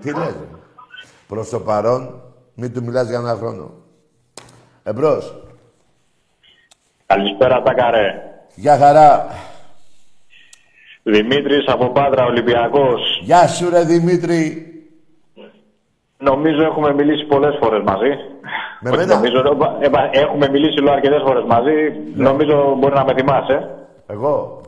Τι 0.00 0.08
λες, 0.12 0.26
ρε; 0.26 0.46
Προς 1.28 1.48
το 1.48 1.60
παρόν, 1.60 2.22
μην 2.54 2.72
του 2.72 2.82
μιλάς 2.84 3.08
για 3.08 3.18
ένα 3.18 3.34
χρόνο. 3.34 3.70
Εμπρός. 4.82 5.42
Καλησπέρα 7.06 7.62
Τάκαρε. 7.62 8.31
Γεια 8.54 8.78
χαρά. 8.78 9.26
Δημήτρης 11.02 11.64
από 11.66 11.88
Πάτρα, 11.90 12.24
Ολυμπιακός. 12.24 13.20
Γεια 13.22 13.46
σου 13.48 13.70
ρε 13.70 13.84
Δημήτρη. 13.84 14.66
Νομίζω 16.18 16.62
έχουμε 16.62 16.94
μιλήσει 16.94 17.24
πολλές 17.24 17.56
φορές 17.60 17.82
μαζί. 17.84 18.10
Με 18.80 18.90
Όχι, 18.90 18.98
μένα; 18.98 19.14
Νομίζω, 19.14 19.38
ε, 19.80 19.86
ε, 19.86 20.20
έχουμε 20.20 20.48
μιλήσει 20.48 20.82
λέω, 20.82 20.92
αρκετές 20.92 21.22
φορές 21.26 21.44
μαζί. 21.46 21.72
Ναι. 22.14 22.22
Νομίζω 22.22 22.74
μπορεί 22.78 22.94
να 22.94 23.04
με 23.04 23.14
θυμάσαι. 23.14 23.68
Εγώ; 24.06 24.60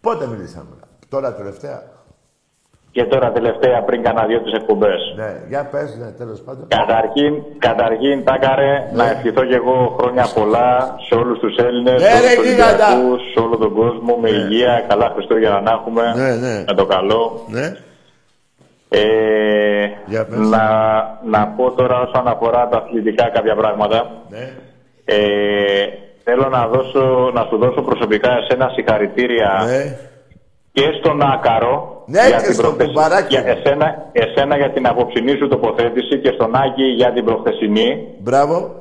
Πότε 0.00 0.26
μιλήσαμε; 0.26 0.76
Τώρα 1.08 1.34
τελευταία; 1.34 1.82
Και 2.92 3.04
τώρα 3.04 3.32
τελευταία 3.32 3.82
πριν 3.82 4.02
κάνα 4.02 4.24
δύο 4.26 4.40
τις 4.40 4.52
εκπομπές. 4.52 5.00
Ναι, 5.16 5.30
για 5.48 5.64
πες, 5.72 5.96
ναι, 6.00 6.10
τέλος 6.10 6.40
πάντων. 6.46 6.66
Καταρχήν, 6.68 7.32
καταρχήν 7.58 8.24
Τάκαρε, 8.24 8.90
να 8.92 9.10
ευχηθώ 9.10 9.44
και 9.44 9.54
εγώ 9.54 9.96
χρόνια 9.98 10.26
πολλά 10.34 10.96
σε 11.08 11.14
όλους 11.14 11.38
τους 11.38 11.56
Έλληνες, 11.56 12.02
Ναι, 12.02 12.08
σε 12.08 12.16
όλους 12.16 12.28
ρε, 12.30 12.34
τους 12.36 12.46
γίγαντα. 12.50 12.86
Ολυμπιακούς, 12.92 13.20
σε 13.32 13.38
όλο 13.40 13.56
τον 13.56 13.72
κόσμο, 13.74 14.16
με 14.20 14.28
υγεία, 14.30 14.84
καλά 14.88 15.10
Χριστούγεννα 15.14 15.60
να 15.60 15.70
έχουμε, 15.70 16.02
Ναι, 16.16 16.34
ναι. 16.46 16.64
με 16.68 16.74
το 16.74 16.86
καλό. 16.86 17.44
Ναι. 17.48 17.66
Ε, 18.88 19.00
Για 20.06 20.24
πες. 20.26 20.38
να, 20.38 20.64
να 21.24 21.46
πω 21.56 21.70
τώρα 21.70 22.00
όσον 22.00 22.28
αφορά 22.28 22.68
τα 22.68 22.76
αθλητικά 22.78 23.28
κάποια 23.28 23.54
πράγματα. 23.54 24.10
Ναι. 24.28 24.52
Ε, 25.04 25.18
θέλω 26.24 26.48
να, 26.48 26.66
δώσω, 26.66 27.30
να 27.34 27.42
σου 27.48 27.56
δώσω 27.58 27.82
προσωπικά 27.82 28.30
εσένα 28.42 28.70
συγχαρητήρια 28.74 29.62
Ναι. 29.66 29.96
Και 30.72 30.82
στον 31.00 31.22
Άκαρο. 31.22 32.02
Ναι, 32.06 32.18
και 32.18 32.52
στον 32.52 32.56
προχθεσ- 32.64 32.86
κουμπαράκι. 32.88 33.34
για 33.34 33.44
εσένα, 33.46 33.86
εσένα 34.12 34.56
για 34.56 34.70
την 34.72 34.86
απόψινή 34.86 35.36
σου 35.36 35.48
τοποθέτηση 35.48 36.18
και 36.18 36.30
στον 36.34 36.54
Άκη 36.54 36.82
για 36.82 37.12
την 37.12 37.24
προχθεσινή. 37.24 38.06
Μπράβο. 38.18 38.74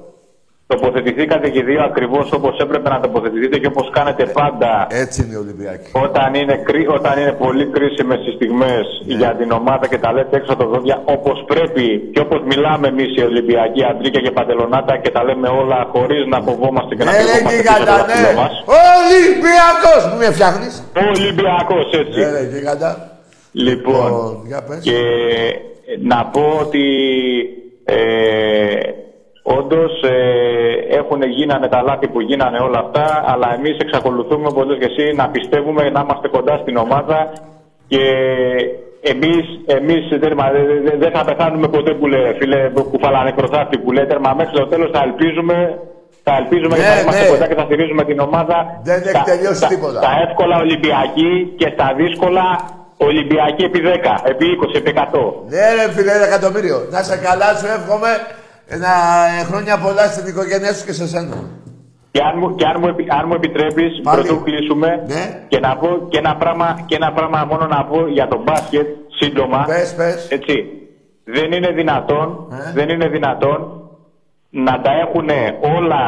Τοποθετηθήκατε 0.73 1.49
και 1.49 1.59
οι 1.59 1.63
δύο 1.69 1.81
ακριβώς 1.89 2.25
όπως 2.37 2.53
έπρεπε 2.65 2.89
να 2.89 2.99
τοποθετηθείτε 2.99 3.57
και 3.61 3.69
όπως 3.73 3.89
κάνετε 3.97 4.23
πάντα 4.39 4.71
Έτσι 5.03 5.17
είναι 5.23 5.33
οι 5.35 5.39
Ολυμπιακοί. 5.45 5.89
όταν 6.05 6.29
είναι, 6.39 6.55
κρί- 6.67 6.89
όταν 6.97 7.13
είναι 7.19 7.33
πολύ 7.45 7.65
κρίσιμες 7.75 8.19
οι 8.27 8.31
στιγμές 8.37 8.85
Ναι. 9.05 9.15
για 9.19 9.31
την 9.39 9.49
ομάδα 9.51 9.85
και 9.91 9.97
τα 10.03 10.09
λέτε 10.13 10.35
έξω 10.39 10.51
από 10.53 10.63
τα 10.63 10.69
δόντια 10.69 11.01
όπως 11.15 11.37
πρέπει 11.51 11.85
και 12.13 12.19
όπως 12.25 12.39
μιλάμε 12.51 12.87
εμείς 12.87 13.09
οι 13.17 13.21
Ολυμπιακοί 13.31 13.81
Αντρίκια 13.91 14.21
και 14.25 14.31
Παντελονάτα 14.31 14.93
και 15.03 15.09
τα 15.15 15.23
λέμε 15.23 15.47
όλα 15.61 15.79
χωρίς 15.93 16.23
να 16.33 16.37
φοβόμαστε 16.47 16.91
και 16.95 17.03
να 17.03 17.11
Ναι, 17.11 17.17
ρε 17.17 17.23
κρυβόμαστε 17.23 17.57
πίσω 17.61 17.71
από 17.73 17.83
γίγαντα, 17.83 17.95
τα 18.01 18.05
ναι. 18.07 18.13
φίλια 18.13 18.33
μας. 18.41 18.53
Ολυμπιακός! 18.97 20.01
Μου 20.09 20.17
με 20.23 20.27
φτιάχνεις; 20.35 20.73
Ο 21.01 21.01
Ολυμπιακός 21.15 21.85
έτσι. 22.03 22.19
Ναι, 22.19 22.29
ρε 22.35 22.43
γίγαντα. 22.53 22.89
Λοιπόν, 23.51 24.11
για 24.49 24.59
πες. 24.67 24.79
και 24.87 24.99
να 26.11 26.19
πω 26.33 26.43
ότι 26.65 26.85
ε, 27.85 27.97
όντως 29.43 29.91
ε, 30.03 30.95
έχουν 30.99 31.21
γίνανε 31.23 31.67
τα 31.67 31.81
λάθη 31.81 32.07
που 32.07 32.21
γίνανε 32.21 32.59
όλα 32.59 32.79
αυτά, 32.79 33.23
αλλά 33.27 33.53
εμείς 33.57 33.77
εξακολουθούμε 33.79 34.47
όπως 34.47 34.65
λες 34.67 34.77
και 34.79 34.89
εσύ 34.95 35.15
να 35.15 35.29
πιστεύουμε 35.29 35.89
να 35.89 35.99
είμαστε 36.03 36.27
κοντά 36.27 36.57
στην 36.61 36.77
ομάδα 36.77 37.31
και 37.87 38.03
εμείς, 39.01 39.45
εμείς 39.65 40.19
τέρμα, 40.19 40.45
δε- 40.51 40.79
δε- 40.89 40.97
δεν 40.97 41.11
θα 41.15 41.23
πεθάνουμε 41.25 41.67
ποτέ 41.67 41.93
που 41.93 42.07
λέει, 42.07 42.33
φίλε, 42.39 42.69
κουφαλάνε 42.91 43.31
πρωτάθλη 43.31 43.77
που 43.83 43.91
λέει, 43.91 44.05
τέρμα 44.05 44.33
μέχρι 44.37 44.53
το 44.59 44.67
τέλος 44.67 44.89
θα 44.93 45.01
ελπίζουμε 45.07 45.79
θα 46.23 46.35
ελπίζουμε 46.41 46.75
και 46.75 46.81
Ναι, 46.81 46.87
θα 46.95 47.01
είμαστε 47.01 47.23
ναι. 47.23 47.29
κοντά 47.33 47.45
και 47.47 47.55
θα 47.59 47.65
στηρίζουμε 47.69 48.03
την 48.09 48.19
ομάδα. 48.19 48.57
Δεν 48.83 48.97
έχει 48.99 49.07
Στα- 49.09 49.23
τελειώσει 49.31 49.55
στα- 49.63 49.67
τίποτα. 49.73 49.99
Στα 50.03 50.11
εύκολα 50.27 50.55
Ολυμπιακή 50.65 51.31
και 51.59 51.67
στα 51.75 51.87
δύσκολα 52.01 52.45
Ολυμπιακή 52.97 53.63
επί 53.69 53.79
10, 53.79 54.13
επί 54.31 54.45
20, 54.55 54.75
επί 54.81 54.89
100. 54.89 55.21
Ναι, 55.53 55.63
ρε 55.77 55.85
φίλε, 55.95 56.11
ένα 56.19 56.25
εκατομμύριο. 56.31 56.77
Να 56.93 56.99
σε 57.09 57.15
καλά, 57.27 57.49
σου 57.59 57.67
εύχομαι 57.77 58.11
να 58.85 58.93
ε, 59.39 59.43
χρόνια 59.49 59.77
πολλά 59.77 60.05
στην 60.13 60.25
οικογένειά 60.27 60.73
σου 60.73 60.85
και 60.85 60.93
σε 60.93 61.07
σένα. 61.07 61.37
Και 62.11 62.21
αν 62.29 62.33
μου, 62.39 62.55
και 62.55 62.65
αν 62.65 62.75
μου, 62.81 62.87
επι- 62.87 63.11
αν 63.13 63.23
μου 63.27 63.33
επιτρέπεις, 63.33 64.01
Πάλι. 64.03 64.21
πρωτού 64.21 64.43
κλείσουμε, 64.43 65.03
Ναι. 65.07 65.23
και 65.47 65.59
να 65.59 65.77
πω 65.77 65.87
και 66.09 66.17
ένα, 66.17 66.35
πράγμα, 66.35 66.67
και 66.85 66.95
ένα 66.95 67.11
πράγμα 67.11 67.45
μόνο 67.51 67.65
να 67.67 67.85
πω 67.85 68.07
για 68.07 68.27
το 68.27 68.41
μπάσκετ, 68.43 68.87
σύντομα. 69.19 69.63
Πες, 69.67 69.93
πες. 69.95 70.27
Έτσι. 70.31 70.55
Δεν 71.23 71.51
είναι 71.51 71.71
δυνατόν, 71.71 72.27
Ε. 72.51 72.71
δεν 72.73 72.89
είναι 72.89 73.07
δυνατόν 73.07 73.57
να 74.49 74.81
τα 74.81 74.91
έχουν 75.03 75.29
όλα, 75.77 76.03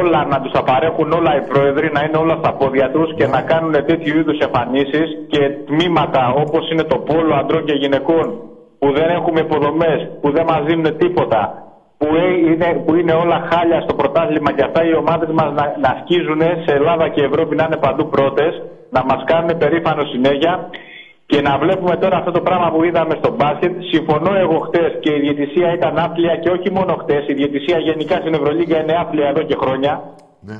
όλα 0.00 0.24
να 0.24 0.40
τους 0.40 0.52
τα 0.52 0.62
παρέχουν 0.62 1.12
όλα 1.12 1.36
οι 1.36 1.42
πρόεδροι, 1.50 1.90
να 1.92 2.00
είναι 2.04 2.16
όλα 2.16 2.36
στα 2.42 2.52
πόδια 2.54 2.90
τους 2.90 3.14
και 3.14 3.26
να 3.26 3.40
κάνουν 3.42 3.72
τέτοιου 3.72 4.18
είδους 4.18 4.38
εμφανίσεις 4.38 5.08
και 5.28 5.40
τμήματα 5.66 6.32
όπως 6.42 6.70
είναι 6.70 6.82
το 6.82 6.96
πόλο 6.98 7.34
αντρών 7.34 7.64
και 7.64 7.72
γυναικών 7.72 8.26
που 8.78 8.92
δεν 8.92 9.08
έχουμε 9.18 9.40
υποδομές, 9.40 10.08
που 10.20 10.30
δεν 10.30 10.44
μας 10.44 10.62
δίνουν 10.66 10.96
τίποτα, 10.98 11.40
που 12.04 12.14
ε- 12.14 12.38
είναι, 12.50 12.68
που 12.84 12.94
είναι 12.94 13.12
όλα 13.12 13.38
χάλια 13.50 13.80
στο 13.80 13.94
πρωτάθλημα 13.94 14.52
και 14.52 14.64
αυτά 14.68 14.80
οι 14.84 14.94
ομάδες 14.94 15.30
μας 15.38 15.50
να, 15.58 15.64
να 15.84 15.90
σκίζουν 16.00 16.42
σε 16.64 16.70
Ελλάδα 16.78 17.08
και 17.08 17.22
Ευρώπη 17.22 17.56
να 17.56 17.64
είναι 17.64 17.76
παντού 17.76 18.08
πρώτες, 18.08 18.52
να 18.90 19.04
μας 19.04 19.20
κάνουν 19.30 19.58
περήφανο 19.58 20.02
συνέχεια 20.12 20.52
και 21.26 21.40
να 21.40 21.58
βλέπουμε 21.58 21.96
τώρα 21.96 22.16
αυτό 22.16 22.30
το 22.30 22.40
πράγμα 22.40 22.68
που 22.70 22.84
είδαμε 22.84 23.14
στο 23.20 23.30
μπάσκετ. 23.36 23.72
Συμφωνώ 23.92 24.32
εγώ 24.44 24.58
χτες 24.66 24.90
και 25.00 25.12
η 25.14 25.20
διαιτησία 25.20 25.72
ήταν 25.72 25.98
άπλια 25.98 26.36
και 26.36 26.50
όχι 26.50 26.70
μόνο 26.70 26.92
χτες. 27.02 27.28
Η 27.28 27.32
διαιτησία 27.32 27.78
γενικά 27.78 28.16
στην 28.16 28.34
Ευρωλίγκα 28.34 28.80
είναι 28.82 28.96
άπλια 29.02 29.28
εδώ 29.28 29.42
και 29.42 29.56
χρόνια. 29.62 29.92
Ναι. 30.40 30.58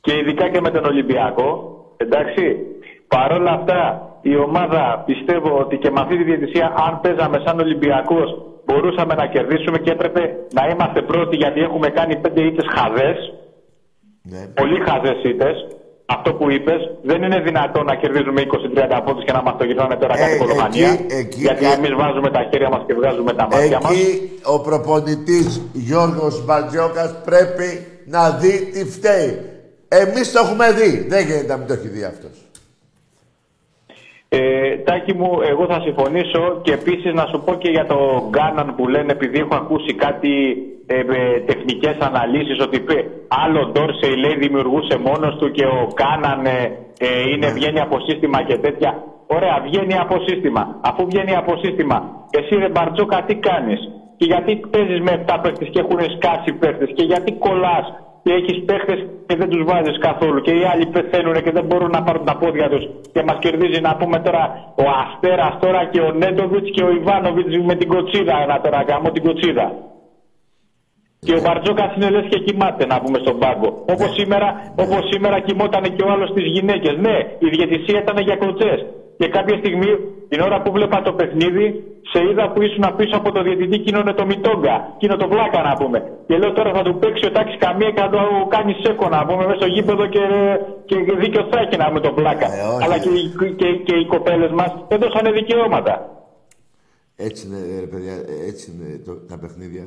Και 0.00 0.12
ειδικά 0.20 0.48
και 0.48 0.60
με 0.60 0.70
τον 0.70 0.84
Ολυμπιακό. 0.84 1.48
Εντάξει. 1.96 2.44
Παρ' 3.08 3.32
όλα 3.32 3.50
αυτά, 3.50 3.80
η 4.22 4.36
ομάδα 4.36 5.02
πιστεύω 5.06 5.58
ότι 5.58 5.76
και 5.76 5.90
με 5.90 6.00
αυτή 6.00 6.16
τη 6.16 6.24
διαιτησία, 6.24 6.66
αν 6.86 7.00
παίζαμε 7.00 7.42
σαν 7.44 7.60
Ολυμπιακός, 7.60 8.28
μπορούσαμε 8.68 9.14
να 9.14 9.26
κερδίσουμε 9.34 9.78
και 9.78 9.90
έπρεπε 9.90 10.20
να 10.58 10.62
είμαστε 10.72 11.02
πρώτοι 11.02 11.36
γιατί 11.36 11.60
έχουμε 11.60 11.88
κάνει 11.98 12.16
πέντε 12.16 12.40
ήττες 12.50 12.66
χαδές. 12.76 13.18
Ναι. 14.32 14.42
Πολύ 14.60 14.78
χαζέ 14.86 15.14
ήττες. 15.32 15.56
Αυτό 16.16 16.34
που 16.34 16.50
είπες, 16.50 16.80
δεν 17.02 17.22
είναι 17.22 17.40
δυνατόν 17.40 17.84
να 17.84 17.94
κερδίζουμε 17.94 18.40
20-30 18.40 19.02
πόντους 19.04 19.24
και 19.24 19.32
να 19.32 19.42
μα 19.42 19.56
το 19.56 19.64
γυρνάνε 19.64 19.96
τώρα 19.96 20.14
Ε, 20.18 20.20
κάτι 20.20 20.38
κολομανία. 20.38 20.90
εκεί- 20.92 21.06
εκεί- 21.20 21.40
γιατί 21.40 21.64
ε, 21.64 21.72
εμείς 21.72 21.92
βάζουμε 21.94 22.30
τα 22.30 22.42
χέρια 22.50 22.68
μας 22.68 22.82
και 22.86 22.94
βγάζουμε 22.94 23.32
τα 23.32 23.48
μάτια 23.52 23.80
μας. 23.82 23.90
Εκεί 23.92 24.30
ο 24.42 24.60
προπονητής 24.60 25.60
Γιώργος 25.72 26.44
Μπαρτζόκας 26.44 27.14
πρέπει 27.24 27.86
να 28.06 28.30
δει 28.30 28.70
τι 28.72 28.84
φταίει. 28.84 29.38
Εμείς 29.88 30.32
το 30.32 30.38
έχουμε 30.44 30.72
δει. 30.72 31.06
Δεν 31.08 31.26
γίνεται 31.26 31.46
να 31.46 31.56
μην 31.56 31.66
το 31.66 31.72
έχει 31.72 31.88
δει 31.88 32.04
αυτός. 32.04 32.47
Ε, 34.30 34.76
Τάκη 34.76 35.14
μου, 35.14 35.30
εγώ 35.50 35.66
θα 35.66 35.80
συμφωνήσω 35.80 36.60
και 36.62 36.72
επίσης 36.72 37.12
να 37.12 37.26
σου 37.26 37.42
πω 37.44 37.54
και 37.54 37.70
για 37.70 37.86
το 37.86 37.98
Γκάναν 38.30 38.74
που 38.76 38.88
λένε 38.88 39.12
επειδή 39.12 39.38
έχω 39.38 39.54
ακούσει 39.54 39.94
κάτι 39.94 40.32
ε, 40.86 40.98
ε, 40.98 41.40
τεχνικές 41.40 41.96
αναλύσεις 42.08 42.58
ότι 42.60 42.76
είπε 42.76 42.96
άλλο 43.44 43.60
Ντόρσεϊ 43.72 44.16
λέει 44.16 44.36
δημιουργούσε 44.36 44.98
μόνος 44.98 45.36
του 45.38 45.50
και 45.50 45.64
ο 45.64 45.80
Γκάναν 45.96 46.46
ε, 46.46 46.58
ε, 46.98 47.30
είναι, 47.30 47.48
βγαίνει 47.56 47.80
από 47.80 47.96
σύστημα 48.06 48.42
και 48.42 48.56
τέτοια. 48.58 48.90
Ωραία, 49.26 49.56
βγαίνει 49.66 49.96
από 50.04 50.16
σύστημα. 50.26 50.62
Αφού 50.80 51.06
βγαίνει 51.06 51.34
από 51.36 51.52
σύστημα, 51.62 51.98
εσύ 52.38 52.54
ρε 52.62 52.68
Μπαρτζόκα 52.68 53.24
τι 53.26 53.34
κάνεις; 53.34 53.80
Και 54.16 54.26
γιατί 54.32 54.60
παίζεις 54.72 55.00
με 55.00 55.24
7 55.26 55.38
παίχτες 55.42 55.68
και 55.72 55.80
έχουν 55.84 56.00
σκάσει 56.16 56.52
παίχτες 56.60 56.90
και 56.96 57.04
γιατί 57.04 57.32
κολλάς; 57.32 57.86
Και 58.22 58.32
έχεις 58.32 58.64
παίχτες 58.64 58.98
και 59.26 59.36
δεν 59.36 59.48
τους 59.48 59.64
βάζεις 59.64 59.98
καθόλου. 59.98 60.40
Και 60.40 60.54
οι 60.58 60.64
άλλοι 60.72 60.86
πεθαίνουν 60.86 61.34
και 61.44 61.50
δεν 61.50 61.64
μπορούν 61.64 61.90
να 61.90 62.02
πάρουν 62.02 62.24
τα 62.24 62.36
πόδια 62.36 62.68
τους. 62.68 62.84
Και 63.12 63.22
μας 63.22 63.38
κερδίζει 63.38 63.80
να 63.80 63.96
πούμε 63.96 64.18
τώρα 64.26 64.42
ο 64.82 64.84
Αστέρας 65.02 65.54
τώρα 65.60 65.84
και 65.92 66.00
ο 66.00 66.10
Νέντοβιτς 66.12 66.70
και 66.70 66.82
ο 66.82 66.90
Ιβάνοβιτς 66.90 67.56
με 67.70 67.74
την 67.74 67.88
κοτσίδα. 67.88 68.42
Ένα 68.42 68.60
τώρα 68.60 68.82
γάμο 68.88 69.10
την 69.10 69.22
κοτσίδα. 69.22 69.66
Και 71.26 71.34
ο 71.38 71.40
Μπαρτζόκας 71.44 71.90
είναι 71.96 72.10
λες 72.14 72.26
και 72.32 72.38
κοιμάται 72.46 72.84
να 72.92 72.96
πούμε 73.02 73.18
στον 73.24 73.38
πάγκο. 73.42 73.68
Όπως 73.92 74.10
σήμερα, 74.18 74.48
όπως 74.84 75.00
σήμερα 75.12 75.36
κοιμόταν 75.46 75.82
και 75.96 76.02
ο 76.06 76.10
άλλος 76.14 76.28
στι 76.32 76.42
γυναίκες. 76.56 76.94
Ναι, 77.06 77.16
η 77.46 77.48
διαιτησία 77.54 77.98
ήταν 78.04 78.16
για 78.28 78.36
κλωτσέ. 78.40 78.72
Και 79.18 79.28
κάποια 79.36 79.56
στιγμή, 79.62 79.90
την 80.28 80.40
ώρα 80.40 80.56
που 80.62 80.70
βλέπα 80.76 81.02
το 81.02 81.12
παιχνίδι, 81.18 81.66
σε 82.12 82.18
είδα 82.28 82.44
που 82.52 82.62
ήσουν 82.66 82.84
πίσω 82.98 83.14
από 83.20 83.28
το 83.32 83.40
διαιτητή 83.42 83.74
εκείνο 83.80 83.98
είναι 84.00 84.12
το 84.20 84.24
Μιτόγκα. 84.30 84.74
Εκείνο 84.96 85.14
το 85.22 85.26
βλάκα 85.32 85.60
να 85.68 85.72
πούμε. 85.80 85.98
Και 86.26 86.36
λέω 86.40 86.52
τώρα 86.52 86.70
θα 86.76 86.82
του 86.86 86.94
παίξει 87.00 87.24
ο 87.26 87.30
τάξη 87.36 87.56
καμία 87.64 87.90
και 87.94 88.00
θα 88.00 88.10
το 88.16 88.20
κάνει 88.54 88.72
σέκο 88.82 89.08
να 89.08 89.20
πούμε 89.26 89.42
μέσα 89.46 89.58
στο 89.60 89.66
γήπεδο 89.74 90.04
και, 90.14 90.24
και 90.88 90.96
δίκιο 91.22 91.42
θα 91.50 91.58
έχει 91.64 91.76
να 91.82 91.86
πούμε 91.88 92.00
το 92.00 92.12
βλάκα. 92.18 92.46
Ε, 92.58 92.62
όχι. 92.74 92.82
Αλλά 92.84 92.96
και, 92.98 93.10
οι- 93.18 93.54
και, 93.60 93.68
και 93.86 93.94
οι 94.00 94.06
κοπέλες 94.06 94.50
μας 94.60 94.70
έδωσαν 94.88 95.24
δικαιώματα. 95.38 95.94
Έτσι 97.16 97.40
είναι, 97.46 97.60
ρε 97.80 97.86
παιδιά, 97.92 98.14
έτσι 98.50 98.64
είναι 98.72 98.88
το, 99.06 99.12
τα 99.30 99.36
παιχνίδια. 99.42 99.84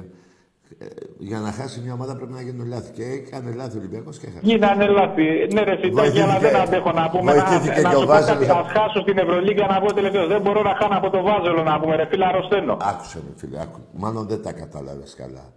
Ε, 0.78 0.86
για 1.18 1.40
να 1.40 1.52
χάσει 1.52 1.80
μια 1.80 1.94
ομάδα 1.94 2.16
πρέπει 2.16 2.32
να 2.32 2.42
γίνουν 2.42 2.68
λάθη. 2.68 2.92
Και 2.92 3.04
έκανε 3.04 3.52
λάθη 3.52 3.76
ο 3.78 3.80
Ολυμπιακός 3.80 4.18
και 4.20 4.26
έχασε. 4.28 4.40
Γίνανε 4.44 4.88
λάθη. 4.88 5.24
Ναι, 5.54 5.62
ρε 5.64 5.76
Φιτάκη, 5.82 6.20
αλλά 6.22 6.32
Βοηθήθηκε- 6.34 6.40
δεν 6.52 6.56
αντέχω 6.62 6.92
να 6.92 7.10
πούμε. 7.10 7.34
Να, 7.34 7.44
βοηθήθηκε 7.46 7.82
να 7.82 7.90
και 7.90 7.96
ο 7.96 8.00
σου 8.00 8.06
πω 8.06 8.12
Βάζελος. 8.12 8.48
κάτι. 8.48 8.60
Ας 8.60 8.72
χάσω 8.72 9.02
στην 9.02 9.18
Ευρωλίγκα 9.18 9.66
να 9.68 9.80
πω 9.82 9.94
τελευταίο. 9.94 10.28
Δεν 10.28 10.42
μπορώ 10.42 10.62
να 10.62 10.76
χάνω 10.76 10.98
από 10.98 11.10
το 11.10 11.22
Βάζελο 11.22 11.64
να 11.64 11.80
πούμε. 11.80 11.96
Ρε 11.96 12.06
φίλε, 12.06 12.26
αρρωσταίνω. 12.26 12.78
Άκουσε 12.82 13.18
με 13.26 13.34
φίλε, 13.38 13.62
άκου. 13.62 13.80
Μάλλον 13.94 14.28
δεν 14.28 14.42
τα 14.44 14.52
κατάλαβες 14.54 15.16
καλά. 15.16 15.54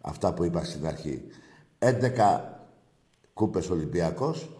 Αυτά 0.00 0.34
που 0.34 0.44
είπα 0.44 0.64
στην 0.64 0.86
αρχή. 0.86 1.22
11 1.78 2.40
κούπες 3.34 3.70
Ολυμπιακός, 3.70 4.50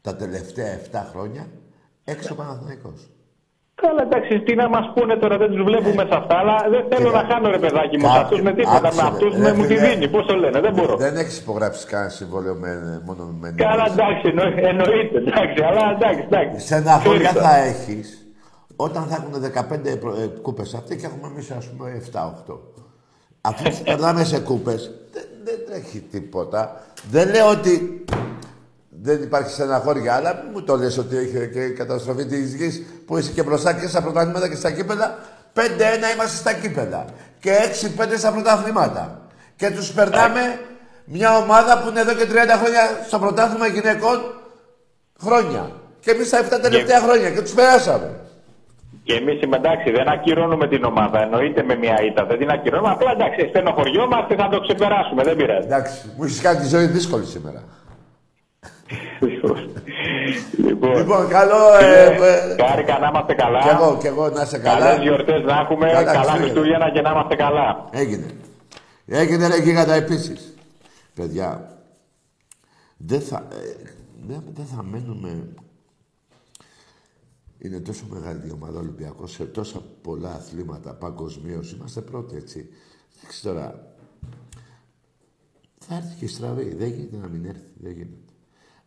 τα 0.00 0.16
τελευταία 0.16 0.72
7 0.72 1.06
χρόνια, 1.10 1.46
έξω 2.04 2.34
Παναθηναϊκός. 2.34 3.10
Καλά, 3.84 4.02
εντάξει, 4.08 4.32
τι 4.46 4.52
να 4.62 4.66
μας 4.74 4.84
πούνε 4.94 5.14
τώρα, 5.22 5.36
δεν 5.42 5.48
τους 5.52 5.62
βλέπουμε 5.68 6.02
σε 6.10 6.14
αυτά, 6.20 6.34
αλλά 6.42 6.56
δεν 6.74 6.82
θέλω 6.90 7.08
Κοίτα. 7.10 7.22
να 7.22 7.28
χάνω 7.30 7.46
ρε 7.56 7.58
παιδάκι 7.64 7.96
μου. 7.98 8.06
Κάποιοι- 8.06 8.22
Αυτούς 8.22 8.40
με 8.46 8.52
τίποτα, 8.58 8.76
άκουσε, 8.88 9.02
με 9.02 9.08
ρε. 9.08 9.12
αυτούς 9.12 9.32
Ρε, 9.34 9.38
με 9.44 9.52
μου 9.56 9.62
τη 9.66 9.74
φίλε. 9.76 9.86
δίνει. 9.88 10.06
Πώς 10.14 10.24
το 10.26 10.34
λένε, 10.42 10.58
δεν 10.66 10.72
μπορώ. 10.76 10.94
Δεν 10.96 11.14
έχεις 11.22 11.36
υπογράψει 11.38 11.86
κανένα 11.92 12.10
συμβόλαιο 12.18 12.54
με, 12.62 12.70
μόνο 13.06 13.22
με 13.42 13.48
Καλά, 13.64 13.82
νίκες. 13.82 13.92
εντάξει, 13.96 14.22
εννο- 14.32 14.58
εννοείται, 14.70 15.16
εντάξει, 15.24 15.58
αλλά 15.68 15.84
εντάξει, 15.96 16.22
εντάξει. 16.30 16.56
Στεναχώρια 16.66 17.28
Ξέρεις 17.28 17.48
θα 17.48 17.56
έχεις 17.72 18.06
όταν 18.86 19.02
θα 19.10 19.14
έχουν 19.20 19.32
15 19.42 19.96
προ- 20.02 20.16
ε, 20.22 20.26
κούπες 20.46 20.74
αυτοί 20.74 20.96
και 20.96 21.06
έχουμε 21.06 21.26
εμείς 21.32 21.50
ας 21.50 21.64
πούμε 21.70 21.90
7-8. 21.90 22.54
Αφού 23.40 23.62
του 23.64 23.76
περνάμε 23.84 24.24
σε 24.24 24.38
κούπες, 24.40 24.80
δεν, 25.12 25.24
δεν 25.44 25.58
τρέχει 25.66 26.00
τίποτα. 26.00 26.60
Δεν 27.10 27.30
λέω 27.30 27.48
ότι 27.50 28.04
δεν 29.00 29.22
υπάρχει 29.22 29.50
στεναχώρια, 29.50 30.14
αλλά 30.14 30.34
μην 30.42 30.50
μου 30.52 30.62
το 30.62 30.76
λες 30.76 30.98
ότι 30.98 31.16
έχει 31.16 31.50
και 31.52 31.64
η 31.64 31.72
καταστροφή 31.72 32.24
της 32.26 32.54
γης 32.54 32.82
που 33.06 33.18
είσαι 33.18 33.30
και 33.30 33.42
μπροστά 33.42 33.72
και 33.72 33.86
στα 33.86 34.02
πρωταθλήματα 34.02 34.48
και 34.48 34.56
στα 34.56 34.70
κύπελα. 34.70 35.18
5-1 35.54 35.60
είμαστε 36.14 36.36
στα 36.36 36.52
κύπελα 36.52 37.04
και 37.40 37.50
6-5 37.98 38.16
στα 38.16 38.32
πρωταθλήματα. 38.32 39.20
Και 39.56 39.70
τους 39.70 39.92
περνάμε 39.92 40.60
μια 41.04 41.36
ομάδα 41.36 41.80
που 41.80 41.88
είναι 41.88 42.00
εδώ 42.00 42.14
και 42.14 42.26
30 42.30 42.34
χρόνια 42.62 42.82
στο 43.06 43.18
πρωτάθλημα 43.18 43.66
γυναικών 43.66 44.18
χρόνια. 45.20 45.70
Και 46.00 46.10
εμείς 46.10 46.30
τα 46.30 46.38
7 46.38 46.60
τελευταία 46.62 47.00
χρόνια 47.00 47.30
και 47.30 47.40
τους 47.40 47.52
περάσαμε. 47.52 48.10
Και 49.04 49.14
εμείς 49.14 49.40
εντάξει, 49.40 49.90
δεν 49.90 50.08
ακυρώνουμε 50.08 50.68
την 50.68 50.84
ομάδα. 50.84 51.22
Εννοείται 51.22 51.62
με 51.62 51.74
μια 51.76 51.96
ήττα. 52.08 52.24
Δεν 52.24 52.38
την 52.38 52.50
ακυρώνουμε. 52.50 52.92
Απλά 52.92 53.10
εντάξει, 53.10 53.46
στενοχωριόμαστε, 53.48 54.34
θα 54.34 54.48
το 54.48 54.60
ξεπεράσουμε. 54.60 55.22
Δεν 55.22 55.36
πειράζει. 55.36 55.66
Εντάξει, 55.66 55.94
μου 56.16 56.24
έχεις 56.24 56.40
κάνει 56.40 56.58
τη 56.58 56.66
ζωή 56.66 56.86
δύσκολη 56.86 57.24
σήμερα. 57.24 57.62
Λοιπόν, 60.56 60.96
Λοιπόν, 60.96 61.28
καλό. 61.28 61.74
Ε, 61.80 62.04
ε, 62.04 62.64
χάρηκα 62.66 62.98
να 62.98 63.08
είμαστε 63.08 63.34
καλά. 63.34 63.60
κι 63.60 63.68
εγώ, 63.68 63.98
κι 64.00 64.06
εγώ 64.06 64.28
να 64.28 64.42
είσαι 64.42 64.58
καλά. 64.58 64.78
Καλές 64.78 65.02
γιορτές 65.02 65.42
να 65.44 65.58
έχουμε. 65.58 65.86
Καλά 65.86 66.02
Καλά, 66.04 66.18
Χριστούγεννα. 66.18 66.42
Χριστούγεννα 66.42 66.90
και 66.90 67.00
να 67.00 67.10
είμαστε 67.10 67.34
καλά. 67.36 67.88
Έγινε. 67.90 68.26
Έγινε 69.06 69.46
ρε 69.46 69.56
γίγαντα 69.56 69.94
επίσης. 69.94 70.54
Παιδιά, 71.14 71.76
δεν 72.96 73.20
θα, 73.20 73.48
ε, 73.52 73.90
δεν, 74.26 74.42
δεν 74.54 74.64
θα 74.64 74.82
μένουμε... 74.82 75.48
Είναι 77.58 77.80
τόσο 77.80 78.04
μεγάλη 78.10 78.48
η 78.48 78.50
ομάδα 78.50 78.78
Ολυμπιακός 78.78 79.30
σε 79.32 79.44
τόσα 79.44 79.82
πολλά 80.02 80.30
αθλήματα 80.30 80.94
παγκοσμίως. 80.94 81.72
Είμαστε 81.72 82.00
πρώτοι, 82.00 82.36
έτσι. 82.36 82.68
Εντάξει 83.16 83.42
τώρα. 83.42 83.94
Θα 85.78 85.94
έρθει 85.94 86.14
και 86.18 86.24
η 86.24 86.28
στραβή. 86.28 86.74
Δεν 86.74 86.88
γίνεται 86.88 87.16
να 87.16 87.28
μην 87.28 87.44
έρθει. 87.44 87.70
Δεν 87.74 87.92
γίνεται. 87.92 88.21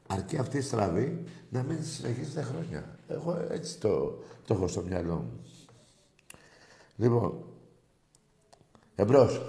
Αρκεί 0.07 0.37
αυτή 0.37 0.57
η 0.57 0.61
στραβή 0.61 1.23
να 1.49 1.63
μην 1.63 1.83
συνεχίζεται 1.83 2.41
χρόνια. 2.41 2.83
Εγώ 3.07 3.37
έτσι 3.51 3.79
το, 3.79 3.89
το 4.47 4.53
έχω 4.53 4.67
στο 4.67 4.81
μυαλό 4.87 5.13
μου. 5.13 5.39
Λοιπόν, 6.97 7.33
εμπρός. 8.95 9.41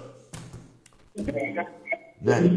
Ναι. 2.19 2.51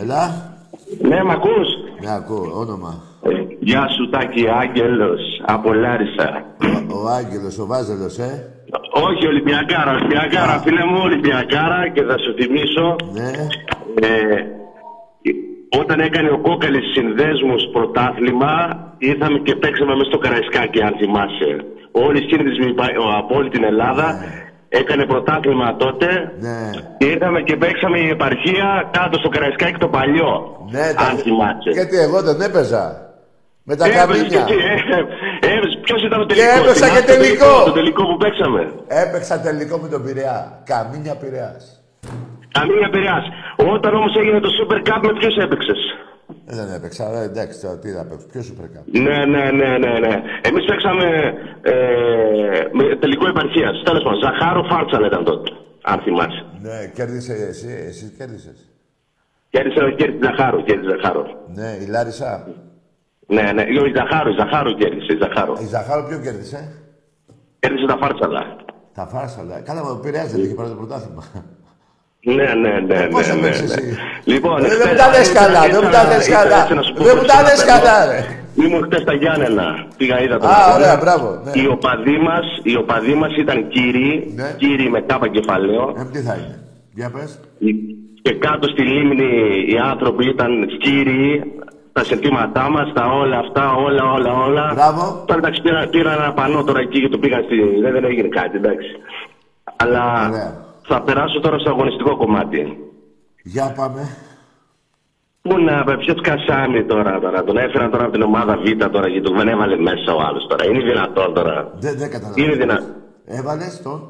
Έλα. 0.00 0.54
Ναι, 1.02 1.22
μ' 1.24 1.30
ακούς; 1.30 1.68
Ναι, 2.00 2.14
ακούω. 2.14 2.58
Όνομα. 2.58 3.02
Γεια 3.60 3.88
σου 3.88 4.10
Τάκη, 4.10 4.48
Άγγελος, 4.48 5.20
από 5.46 5.72
Λάρισα. 5.72 6.44
Ο, 6.92 6.98
ο 6.98 7.06
Άγγελος, 7.08 7.58
ο 7.58 7.66
Βάζελος, 7.66 8.18
ε. 8.18 8.50
Όχι, 8.92 9.26
Ολυμπιακάρα, 9.26 9.92
Ολυμπιακάρα, 9.92 10.60
φίλε 10.60 10.84
μου, 10.84 11.00
Ολυμπιακάρα 11.02 11.88
και 11.92 12.02
θα 12.02 12.18
σου 12.18 12.34
θυμίσω 12.34 12.96
Ναι. 13.12 13.30
ε, 14.06 14.36
όταν 15.80 15.98
έκανε 16.00 16.28
ο 16.36 16.38
Κόκαλης 16.48 16.86
συνδέσμους 16.94 17.62
πρωτάθλημα 17.72 18.52
ήρθαμε 18.98 19.38
και 19.46 19.54
παίξαμε 19.62 19.92
μέσα 19.98 20.08
στο 20.10 20.18
Καραϊσκάκι 20.24 20.80
αν 20.86 20.94
θυμάσαι. 21.00 21.50
Όλη 22.04 22.18
η 22.24 22.26
σύνδεσμη 22.30 22.74
πα- 22.78 22.96
από 23.20 23.32
όλη 23.38 23.48
την 23.50 23.64
Ελλάδα 23.64 24.06
έκανε 24.68 25.06
πρωτάθλημα 25.06 25.76
τότε 25.76 26.06
Ναι. 26.46 26.58
και 26.98 27.06
ήρθαμε 27.14 27.40
και 27.48 27.56
παίξαμε 27.56 27.98
η 28.06 28.08
επαρχία 28.08 28.66
κάτω 28.98 29.18
στο 29.18 29.28
Καραϊσκάκι 29.28 29.78
το 29.84 29.88
παλιό. 29.88 30.32
Ναι, 30.74 30.86
αν 31.08 31.14
θυμάσαι. 31.24 31.70
Γιατί 31.78 31.96
εγώ 32.06 32.18
δεν 32.22 32.40
έπαιζα. 32.48 32.84
Με 33.68 33.76
τα 33.76 33.84
Έπαιζες 33.86 34.06
καμίνια. 34.06 34.28
και 34.48 34.54
εσύ, 34.54 34.56
ε, 34.90 35.48
ε, 35.48 35.52
ε, 35.52 35.58
Ποιος 35.86 36.00
ήταν 36.08 36.20
ο 36.20 36.24
Και 36.26 36.34
τελικός. 36.34 36.58
έπαιξα 36.60 36.86
θυμάσαι 36.86 37.04
και 37.04 37.12
το 37.12 37.18
τελικό. 37.18 37.52
Το 37.64 37.72
τελικό 37.80 38.02
που 38.10 38.16
παίξαμε; 38.22 38.60
Έπαιξα 39.04 39.40
τελικό 39.40 39.76
με 39.82 39.88
τον 39.88 40.00
Πειραιά. 40.04 40.38
Καμίνια 40.70 41.14
Πειραιάς. 41.20 41.64
Καμία 42.58 42.88
Πειραιάς. 42.92 43.26
Όταν 43.74 43.94
όμως 43.98 44.12
έγινε 44.20 44.40
το 44.46 44.50
Super 44.58 44.78
Cup 44.88 45.00
με 45.06 45.12
ποιους 45.18 45.36
έπαιξες; 45.44 45.80
Ε, 46.50 46.54
δεν 46.58 46.68
έπαιξα. 46.78 47.04
Ε, 47.18 47.22
εντάξει, 47.30 47.56
τώρα 47.62 47.78
τι 47.82 47.88
να 47.98 48.04
παίξω. 48.08 48.26
Ποιος 48.32 48.44
σου 48.48 48.54
πρέπει. 48.58 48.76
Ναι, 49.06 49.18
ναι, 49.32 49.44
ναι, 49.58 49.70
ναι, 49.84 49.92
ναι. 50.04 50.14
Εμείς 50.48 50.64
παίξαμε 50.68 51.06
ε, 51.72 51.74
με 52.78 52.84
τελικό 53.02 53.26
επαρχίας. 53.32 53.74
Τέλος 53.88 54.02
πάντων, 54.04 54.20
Ζαχάρο 54.24 54.62
Φάρτσαν 54.70 55.04
ήταν 55.10 55.24
τότε. 55.24 55.50
Αν 55.92 55.98
θυμάσαι. 56.04 56.42
Ναι, 56.66 56.78
κέρδισε 56.96 57.32
εσύ. 57.50 57.70
Εσύ 57.88 58.14
κέρδισες. 58.18 58.58
Κέρδισε 59.52 59.80
ο 59.84 59.90
κέρδισε 59.90 60.24
Ζαχάρο, 60.24 60.62
κέρδισε 60.62 60.90
Ζαχάρο. 60.94 61.24
Ναι, 61.58 61.68
η 61.84 61.86
Λάρισα. 61.94 62.30
Ναι, 63.26 63.46
ναι, 63.54 63.62
η 63.62 63.92
Ζαχάρο, 63.96 64.28
η 64.30 64.36
Ζαχάρο 64.40 64.70
κέρδισε, 64.80 65.12
η 65.12 65.18
Ζαχάρο. 65.22 65.54
Η 65.60 65.66
Ζαχάρο 65.74 66.02
ποιο 66.08 66.18
κέρδισε; 66.24 66.60
Κέρδισε 67.58 67.86
τα 67.86 67.96
Φάρτσαλα. 68.02 68.42
Τα 68.94 69.06
φάρσαλα. 69.06 69.60
Καλά, 69.60 69.82
μα 69.84 70.00
πειράζει, 70.00 70.32
δεν 70.34 70.44
είχε 70.44 70.54
πάρει 70.54 70.68
το 70.68 70.74
πρωτάθλημα. 70.74 71.22
Ναι, 72.28 72.34
ναι, 72.34 72.72
ναι, 72.88 72.94
ναι. 73.00 73.06
Πώς 73.14 73.26
ναι, 73.26 73.34
έπαιξες 73.34 73.68
ναι. 73.70 73.80
εσύ; 73.82 73.96
Λοιπόν, 74.32 74.56
Ε, 74.58 74.68
δεν 74.68 74.70
χθες- 74.70 74.90
μου 74.90 74.96
τα 75.02 75.08
λες 75.14 75.28
καλά, 75.40 75.60
δεν 75.74 75.80
μου 75.84 75.90
τα 75.96 76.00
ήθελα- 76.02 76.16
λες 76.16 76.26
ήθελα 76.26 76.42
καλά. 76.42 76.58
έτσι 76.62 76.74
να 76.78 76.82
σου 76.86 76.92
πω 76.96 77.02
Δεν 77.06 77.14
μου 77.16 77.22
πώς 77.22 77.30
τα 77.32 77.36
να 77.40 77.42
λες 77.48 77.60
παίρνω. 77.64 77.72
καλά, 77.74 77.96
ρε. 78.10 78.20
Ήμουν 78.64 78.82
χτες 78.86 79.00
στα 79.06 79.14
Γιάννενα. 79.20 79.66
Πήγα, 79.98 80.16
είδα 80.24 80.36
τον 80.42 80.48
Α, 80.50 80.52
αγώνα. 80.58 80.74
ωραία, 80.78 80.96
μπράβο, 81.02 81.26
ναι. 81.44 81.50
Οι 81.58 81.64
οπαδοί 81.76 82.16
μας, 82.28 82.46
οι 82.68 82.74
οπαδοί 82.82 83.14
μας 83.22 83.32
ήταν 83.44 83.58
κύριοι, 83.74 84.10
Ναι. 84.38 84.48
κύριοι 84.62 84.86
με 84.94 85.00
κάπα 85.10 85.28
κεφαλαίο. 85.36 85.84
Ε, 86.00 86.02
τι 86.12 86.20
θα 86.28 86.34
είναι; 86.40 86.56
Για 86.98 87.08
πες. 87.14 87.30
Και 88.24 88.32
κάτω 88.46 88.64
στη 88.72 88.82
λίμνη 88.92 89.30
οι 89.72 89.76
άνθρωποι 89.92 90.24
ήταν 90.34 90.50
κύριοι, 90.84 91.26
τα 91.92 92.04
συνθήματά 92.04 92.64
μας, 92.74 92.86
τα 92.96 93.04
όλα 93.22 93.38
αυτά, 93.44 93.64
όλα, 93.86 94.04
όλα, 94.16 94.32
όλα. 94.46 94.64
Μπράβο. 94.74 95.02
Τώρα 95.26 95.38
εντάξει, 95.42 95.60
πήρα, 95.62 95.86
πήρα 95.94 96.12
ένα 96.12 96.32
πανό 96.32 96.64
τώρα 96.64 96.80
εκεί 96.80 97.00
και 97.00 97.08
το 97.08 97.18
πήγα 97.18 97.38
στη... 97.46 97.56
Δεν, 97.82 97.92
δεν 97.92 98.04
έγινε 98.04 98.28
κάτι, 98.28 98.56
εντάξει. 98.56 98.88
Αλλά 99.76 100.02
Ωραία. 100.30 100.64
Θα 100.86 101.02
περάσω 101.02 101.40
τώρα 101.40 101.58
στο 101.58 101.70
αγωνιστικό 101.70 102.16
κομμάτι. 102.16 102.78
Για 103.42 103.72
πάμε. 103.76 104.16
Πού 105.42 105.58
να, 105.58 105.96
ποιος 105.96 106.20
κασάμι 106.20 106.84
τώρα, 106.84 107.20
τώρα. 107.20 107.44
Τον 107.44 107.56
έφεραν 107.56 107.90
τώρα 107.90 108.04
από 108.04 108.12
την 108.12 108.22
ομάδα 108.22 108.56
Β 108.56 108.84
τώρα 108.90 109.10
και 109.10 109.20
τον 109.20 109.36
δεν 109.36 109.48
έβαλε 109.48 109.76
μέσα 109.76 110.14
ο 110.14 110.20
άλλος 110.20 110.46
τώρα. 110.48 110.66
Είναι 110.66 110.82
δυνατόν 110.84 111.34
τώρα. 111.34 111.72
Δεν, 111.74 111.98
δεν 111.98 112.10
καταλαβαίνω. 112.10 112.46
Είναι 112.46 112.56
δυνατόν. 112.56 112.94
Έβαλες 113.24 113.82
τον; 113.82 114.00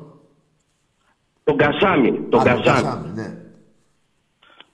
Τον 1.44 1.56
Κασάμι, 1.56 2.26
τον 2.30 2.40
Α, 2.40 2.44
Κασάμι. 2.44 2.64
Κασάμι, 2.64 3.10
ναι. 3.14 3.28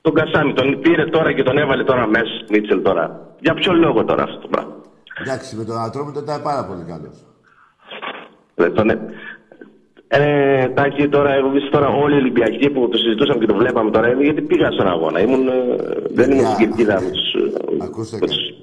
Τον 0.01 0.15
Κασάμι, 0.15 0.53
τον 0.53 0.81
πήρε 0.81 1.05
τώρα 1.05 1.33
και 1.33 1.43
τον 1.43 1.59
έβαλε 1.59 1.85
τώρα 1.85 2.07
μέσα, 2.07 2.45
Μίτσελ 2.51 2.83
τώρα. 2.83 3.35
Για 3.41 3.55
ποιο 3.55 3.73
λόγο 3.73 4.05
τώρα 4.05 4.23
αυτό 4.23 4.39
το 4.39 4.49
πράγμα; 4.49 4.75
Εντάξει, 5.21 5.57
με 5.57 5.65
τον 5.65 5.79
Ατρόμητο 5.79 6.21
ήταν 6.21 6.43
πάρα 6.43 6.67
πολύ 6.67 6.85
καλός. 6.85 7.25
Ε, 10.15 10.19
τον, 10.19 10.27
ε, 10.27 10.63
ε, 10.63 10.69
Τάκη, 10.69 11.09
τώρα, 11.09 11.35
εγώ 11.35 11.49
βρίσκω 11.49 11.69
τώρα 11.71 11.89
όλοι 11.89 12.15
οι 12.15 12.19
Ολυμπιακοί 12.19 12.71
που 12.71 12.89
το 12.89 12.97
συζητούσαμε 12.97 13.39
και 13.41 13.47
το 13.53 13.55
βλέπαμε 13.55 13.91
τώρα, 13.91 14.07
ε, 14.09 14.17
γιατί 14.21 14.43
πήγα 14.43 14.71
στον 14.71 14.89
αγώνα. 14.89 15.21
Ήμουν, 15.21 15.49
ε, 15.49 15.53
δεν 16.19 16.31
ήμουν 16.31 16.47
στην 16.47 16.59
Κυρκίδα 16.67 17.01
με 17.01 17.11
τους... 17.11 17.33
ε, 17.35 17.85
Ακούστε 17.85 18.17
με 18.21 18.27
κάτι. 18.27 18.33
τους- 18.33 18.55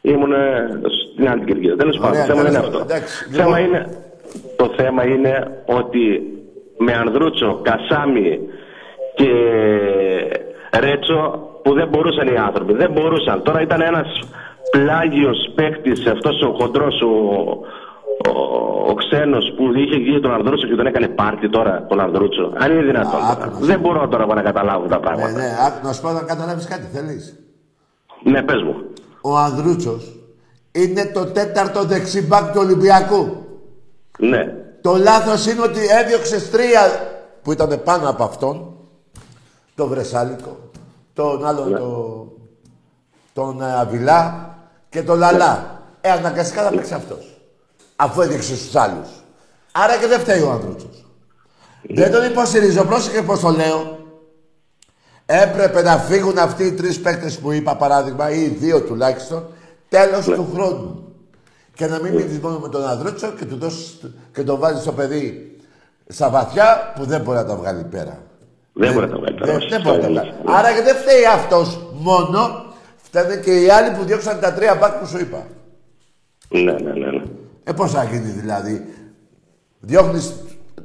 Ήμουν 0.00 0.32
ε, 0.32 0.80
στην 1.12 1.28
άλλη 1.28 1.44
Κυρκίδα. 1.44 1.76
Τέλος 1.76 1.96
πάντων, 1.96 2.10
Ωραία, 2.10 2.26
το 2.26 2.32
θέμα 2.32 2.42
δεν 2.42 2.50
είναι 2.52 2.60
τέλος 2.60 2.66
αυτό. 2.66 2.78
πάντων. 2.78 2.96
Εντάξει, 2.96 3.24
θέμα 3.30 3.58
λοιπόν. 3.58 3.74
είναι, 3.74 3.86
το 4.56 4.66
θέμα 4.76 5.02
είναι 5.06 5.32
ότι 5.66 6.02
με 6.78 6.92
Ανδρούτσο, 6.92 7.60
Κασάμι 7.68 8.38
και 9.18 9.30
Ρέτσο 10.80 11.20
που 11.62 11.72
δεν 11.74 11.88
μπορούσαν 11.88 12.26
οι 12.26 12.36
άνθρωποι. 12.36 12.72
Δεν 12.74 12.90
μπορούσαν. 12.92 13.42
Τώρα 13.42 13.60
ήταν 13.60 13.80
ένας 13.80 14.08
πλάγιος 14.70 15.38
παίκτης 15.54 16.06
αυτός 16.06 16.40
ο 16.42 16.50
χοντρός 16.58 17.00
ο, 17.00 17.10
ο, 18.28 18.38
ο 18.90 18.94
ξένος 18.94 19.52
που 19.56 19.72
είχε 19.74 19.96
γίνει 19.96 20.20
τον 20.20 20.32
Ανδρούτσο 20.32 20.66
και 20.66 20.74
τον 20.74 20.86
έκανε 20.86 21.08
πάρτι 21.08 21.48
τώρα 21.50 21.86
τον 21.88 22.00
Ανδρούτσο. 22.00 22.52
Αν 22.56 22.72
είναι 22.72 22.82
δυνατόν. 22.82 23.20
Α, 23.20 23.34
τώρα. 23.34 23.44
άκουσα. 23.44 23.66
Δεν 23.66 23.80
μπορώ 23.80 24.08
τώρα 24.08 24.22
εγώ 24.22 24.34
να 24.34 24.42
καταλάβω 24.42 24.86
τα 24.86 24.96
Ναι, 24.96 25.02
πράγματα. 25.02 25.30
ναι, 25.32 25.50
άκου 25.66 25.86
να 25.86 25.92
σου 25.92 26.00
πω 26.02 26.10
να 26.10 26.20
καταλάβεις 26.22 26.64
κάτι, 26.66 26.86
θέλεις; 26.92 27.34
Ναι, 28.22 28.42
πες 28.42 28.62
μου. 28.62 28.74
Ο 29.20 29.36
Ανδρούτσος 29.36 30.16
είναι 30.72 31.04
το 31.14 31.24
τέταρτο 31.26 31.84
δεξιμπάκ 31.84 32.52
του 32.52 32.60
Ολυμπιακού. 32.62 33.36
Ναι. 34.18 34.54
Το 34.80 34.96
λάθος 34.96 35.46
είναι 35.46 35.60
ότι 35.62 35.80
έδιωξες 36.02 36.50
τρία 36.50 36.80
που 37.42 37.52
ήταν 37.52 37.80
πάνω 37.84 38.08
από 38.08 38.24
αυτόν. 38.24 38.70
Το 39.74 39.86
Βρεσάλικο, 39.86 40.56
τον 41.12 41.46
άλλον 41.46 41.70
Ναι. 41.70 41.78
το, 41.78 42.26
τον 43.32 43.62
ε, 43.62 43.78
Αβιλά 43.80 44.54
και 44.88 45.02
τον 45.02 45.18
Λαλά. 45.18 45.80
Ε, 46.00 46.10
αναγκαστικά 46.10 46.62
θα 46.62 46.70
παίξει 46.70 46.94
αυτός. 46.94 47.35
Αφού 47.96 48.20
έδειξε 48.20 48.56
στους 48.56 48.74
άλλους. 48.74 49.08
Άρα 49.72 49.96
και 49.96 50.06
δεν 50.06 50.20
φταίει 50.20 50.42
ο 50.42 50.50
Ανδρούτσος. 50.50 51.04
Δεν 51.88 52.12
τον 52.12 52.24
υποστηρίζω. 52.24 52.84
Πρόσεχε 52.84 53.22
πώς 53.22 53.40
το 53.40 53.48
λέω. 53.48 53.98
Έπρεπε 55.26 55.82
να 55.82 55.98
φύγουν 55.98 56.38
αυτοί 56.38 56.64
οι 56.64 56.72
τρεις 56.72 57.00
παίκτες 57.00 57.38
που 57.38 57.52
είπα 57.52 57.76
παράδειγμα 57.76 58.30
ή 58.30 58.42
οι 58.42 58.48
δύο 58.48 58.82
τουλάχιστον 58.82 59.46
τέλος 59.88 60.24
του 60.24 60.50
χρόνου. 60.54 61.12
Και 61.74 61.86
να 61.86 62.00
μην 62.00 62.14
μείνεις 62.14 62.38
μόνο 62.38 62.58
με 62.58 62.68
τον 62.68 62.86
Ανδρούτσο 62.88 63.32
και, 63.32 63.44
του 63.44 63.56
δώσεις, 63.56 64.00
και 64.32 64.42
το 64.42 64.56
βάζεις 64.56 64.80
στο 64.80 64.92
παιδί 64.92 65.56
στα 66.08 66.30
βαθιά 66.30 66.92
που 66.96 67.04
δεν 67.04 67.20
μπορεί 67.20 67.36
να 67.36 67.46
τα 67.46 67.56
βγάλει 67.56 67.84
πέρα. 67.84 68.22
Δεν 68.72 68.92
μπορεί 68.92 69.06
να 69.06 69.12
τα 69.12 69.18
βγάλει 69.18 69.38
πέρα. 69.38 69.58
Δεν, 69.58 69.68
δεν 69.68 69.80
μπορεί 69.82 69.96
να 69.96 70.02
τα 70.02 70.08
βγάλει. 70.08 70.34
Άρα 70.46 70.72
και 70.72 70.82
δεν 70.82 70.96
φταίει 70.96 71.24
αυτός 71.24 71.80
μόνο, 71.92 72.64
φταίνε 72.96 73.36
και 73.36 73.60
οι 73.62 73.70
άλλοι 73.70 73.96
που 73.96 74.04
διώξαν 74.04 74.40
τα 74.40 74.52
τρία 74.52 74.74
μπακ 74.74 74.92
που 74.92 75.06
σου 75.06 75.18
είπα. 75.18 75.46
Ναι, 76.48 76.60
ναι, 76.60 76.92
ναι. 76.92 77.10
ναι. 77.10 77.22
Ε, 77.68 77.72
πώς 77.72 77.92
θα 77.92 78.04
γίνει 78.04 78.30
δηλαδή; 78.30 78.94
Διώχνεις 79.80 80.32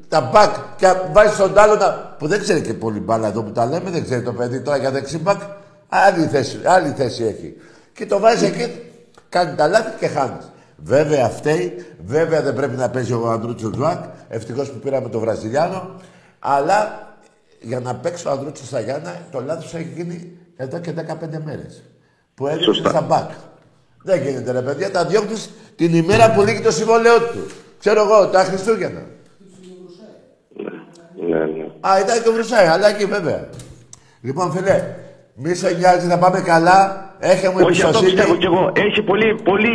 τα 0.07 0.21
μπακ 0.21 0.55
και 0.75 0.87
βάζεις 1.11 1.37
τον 1.37 1.57
άλλο 1.57 1.75
να... 1.75 2.15
που 2.19 2.27
δεν 2.27 2.39
ξέρει 2.39 2.61
και 2.61 2.73
πολύ 2.73 2.99
μπάλα 2.99 3.27
εδώ 3.27 3.43
που 3.43 3.51
τα 3.51 3.65
λέμε, 3.65 3.89
δεν 3.89 4.03
ξέρει 4.03 4.21
το 4.23 4.33
παιδί 4.33 4.61
τώρα 4.61 4.77
για 4.77 4.91
δεξί 4.91 5.17
μπακ. 5.17 5.41
Άλλη 5.89 6.25
θέση, 6.25 6.59
άλλη 6.63 6.89
θέση 6.89 7.23
έχει. 7.23 7.55
Και 7.93 8.05
το 8.05 8.19
βάζεις 8.19 8.49
εκεί, 8.49 8.81
κάνει 9.29 9.55
τα 9.55 9.67
λάθη 9.67 9.97
και 9.99 10.07
χάνεις. 10.07 10.51
Βέβαια 10.77 11.29
φταίει, 11.29 11.85
βέβαια 12.05 12.41
δεν 12.41 12.53
πρέπει 12.53 12.75
να 12.75 12.89
παίζει 12.89 13.13
ο 13.13 13.31
Ανδρούτσο 13.31 13.69
Τζουάκ. 13.69 14.03
Ευτυχώς 14.27 14.71
που 14.71 14.79
πήραμε 14.79 15.09
τον 15.09 15.21
Βραζιλιάνο. 15.21 15.89
Αλλά 16.39 17.09
για 17.61 17.79
να 17.79 17.95
παίξει 17.95 18.27
ο 18.27 18.31
Ανδρούτσο 18.31 18.65
στα 18.65 18.79
Γιάννα, 18.79 19.15
το 19.31 19.41
λάθος 19.41 19.73
έχει 19.73 19.93
γίνει 19.95 20.37
εδώ 20.55 20.79
και 20.79 20.91
15 20.91 21.03
μέρες. 21.43 21.83
Που 22.33 22.47
έδωσε 22.47 22.63
Σωστά. 22.63 22.89
στα 22.89 23.01
μπακ. 23.01 23.29
Δεν 24.03 24.21
γίνεται 24.21 24.51
ρε 24.51 24.61
παιδιά, 24.61 24.91
τα 24.91 25.05
διώχνει 25.05 25.35
την 25.75 25.93
ημέρα 25.95 26.33
που 26.33 26.41
λύγει 26.41 26.61
το 26.61 26.71
συμβόλαιό 26.71 27.17
του. 27.19 27.45
Ξέρω 27.79 28.01
εγώ, 28.01 28.27
τα 28.27 28.39
Χριστούγεννα. 28.39 29.01
Ναι, 31.29 31.37
ναι. 31.37 31.65
Α, 31.79 31.89
ήταν 32.03 32.21
και 32.23 32.29
ο 32.29 32.33
Βρουσάη, 32.33 32.67
αλλά 32.67 32.87
εκεί 32.87 33.05
βέβαια. 33.05 33.49
Λοιπόν, 34.21 34.51
φίλε, 34.51 34.77
μη 35.35 35.53
σε 35.55 35.69
νοιάζει, 35.77 36.07
θα 36.07 36.17
πάμε 36.17 36.39
καλά. 36.41 37.09
Έχε 37.19 37.47
μου 37.49 37.55
Όχι, 37.65 37.81
αυτό 37.81 37.99
πιστεύω 37.99 38.33
εμπιστοσύνη. 38.33 38.37
κι 38.37 38.45
εγώ. 38.45 38.71
Έχει 38.85 39.01
πολύ, 39.01 39.29
πολύ 39.49 39.73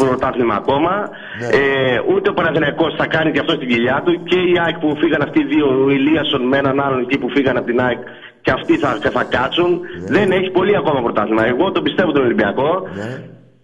πρωτάθλημα 0.00 0.54
ακόμα. 0.54 0.92
Ναι. 1.40 1.46
Ε, 1.46 2.00
ούτε 2.12 2.30
ο 2.30 2.32
Παναθηναϊκός 2.32 2.94
θα 2.98 3.06
κάνει 3.06 3.30
και 3.32 3.38
αυτό 3.38 3.52
στην 3.52 3.68
κοιλιά 3.68 4.02
του. 4.04 4.12
Και 4.22 4.38
η 4.52 4.54
ΑΕΚ 4.64 4.76
που 4.78 4.96
φύγαν 5.00 5.22
αυτοί 5.22 5.38
οι 5.40 5.44
δύο, 5.52 5.66
ο 5.84 5.90
Ηλίασον 5.90 6.42
με 6.50 6.56
έναν 6.58 6.80
άλλον 6.80 7.00
εκεί 7.00 7.18
που 7.18 7.28
φύγαν 7.30 7.56
από 7.56 7.66
την 7.66 7.80
ΑΕΚ, 7.80 7.98
και 8.44 8.50
αυτοί 8.50 8.76
θα, 8.82 8.98
θα 9.16 9.24
κάτσουν. 9.36 9.80
Δεν 10.06 10.30
έχει 10.32 10.50
πολύ 10.50 10.76
ακόμα 10.76 11.00
πρωτάθλημα. 11.02 11.46
Εγώ 11.46 11.72
το 11.72 11.82
πιστεύω 11.82 12.12
τον 12.12 12.24
Ολυμπιακό. 12.24 12.70
Ναι. 12.94 13.10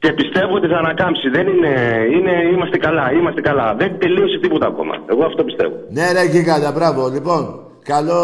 Και 0.06 0.12
πιστεύω 0.12 0.54
ότι 0.54 0.68
θα 0.72 0.78
ανακάμψει. 0.84 1.28
Δεν 1.28 1.46
είναι, 1.52 1.72
είναι, 2.16 2.34
είμαστε 2.52 2.76
καλά, 2.86 3.12
είμαστε 3.12 3.40
καλά. 3.40 3.74
Δεν 3.74 3.98
τελείωσε 3.98 4.38
τίποτα 4.38 4.66
ακόμα. 4.66 4.94
Εγώ 5.10 5.24
αυτό 5.24 5.44
πιστεύω. 5.44 5.74
Ναι, 5.96 6.12
ρε, 6.12 6.24
γίγαντα, 6.24 6.70
μπράβο. 6.72 7.08
Λοιπόν, 7.08 7.42
καλό. 7.82 8.22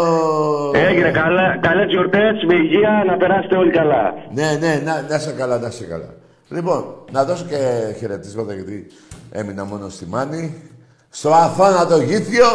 Έγινε 0.89 1.11
καλά, 1.11 1.57
καλές 1.61 1.87
γιορτές, 1.89 2.33
με 2.47 2.55
υγεία, 2.55 3.03
να 3.07 3.17
περάσετε 3.17 3.55
όλοι 3.57 3.71
καλά. 3.71 4.13
Ναι, 4.33 4.49
ναι, 4.59 4.81
να, 4.85 4.93
να 5.09 5.15
είσαι 5.15 5.33
καλά, 5.37 5.57
να 5.59 5.67
είσαι 5.67 5.83
καλά. 5.83 6.09
Λοιπόν, 6.49 6.83
να 7.11 7.23
δώσω 7.23 7.45
και 7.49 7.59
χαιρετίσματα 7.99 8.53
γιατί 8.53 8.87
έμεινα 9.31 9.63
μόνο 9.65 9.89
στη 9.89 10.05
Μάνη. 10.05 10.43
Στο 11.09 11.29
αθάνατο 11.29 11.97
γήθιο. 11.97 12.47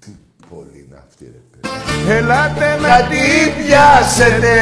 Τι 0.00 0.10
πολύ 0.50 0.86
είναι 0.86 0.98
αυτή, 1.06 1.24
ρε 1.24 1.42
παιδί. 1.50 2.16
Ελάτε 2.16 2.68
Να 2.86 2.96
την 3.10 3.44
πιάσετε. 3.58 4.52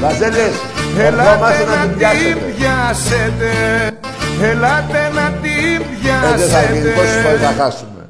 Βαζέλες, 0.00 0.54
ερχόμαστε 0.98 1.64
να 1.64 1.86
την 1.88 1.98
πιάσετε. 1.98 2.52
πιάσετε. 2.56 3.50
Ελάτε 4.42 5.08
να 5.08 5.32
την 5.32 5.50
Ε, 6.06 6.36
δεν 6.36 6.48
θα 6.48 6.72
γίνει, 6.72 6.94
πόσες 6.94 7.22
φορές 7.22 7.40
θα 7.40 7.52
πιάσετε. 7.52 7.62
χάσουμε. 7.62 8.08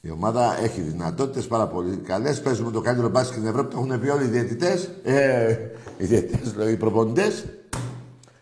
Η 0.00 0.10
ομάδα 0.10 0.58
έχει 0.62 0.80
δυνατότητες 0.80 1.46
πάρα 1.46 1.66
πολύ 1.66 1.96
καλές. 1.96 2.40
Παίζουμε 2.40 2.70
το 2.70 2.80
καλύτερο 2.80 3.08
μπάσκετ 3.08 3.32
στην 3.32 3.46
Ευρώπη. 3.46 3.74
Το 3.74 3.80
έχουν 3.80 4.00
πει 4.00 4.08
όλοι 4.08 4.24
οι 4.24 4.28
διαιτητές. 4.28 4.88
Ε, 5.04 5.56
οι 5.96 6.04
διαιτητές, 6.04 6.54
λέω, 6.56 6.68
οι 6.68 6.76
προπονητές. 6.76 7.44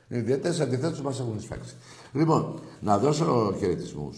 Οι 0.09 0.19
διαιτητές 0.19 0.61
αντιθέτως 0.61 1.01
μας 1.01 1.21
έχουν 1.21 1.37
εισφάξει. 1.39 1.75
Λοιπόν, 2.13 2.61
να 2.81 2.99
δώσω 2.99 3.55
χαιρετισμούς 3.59 4.17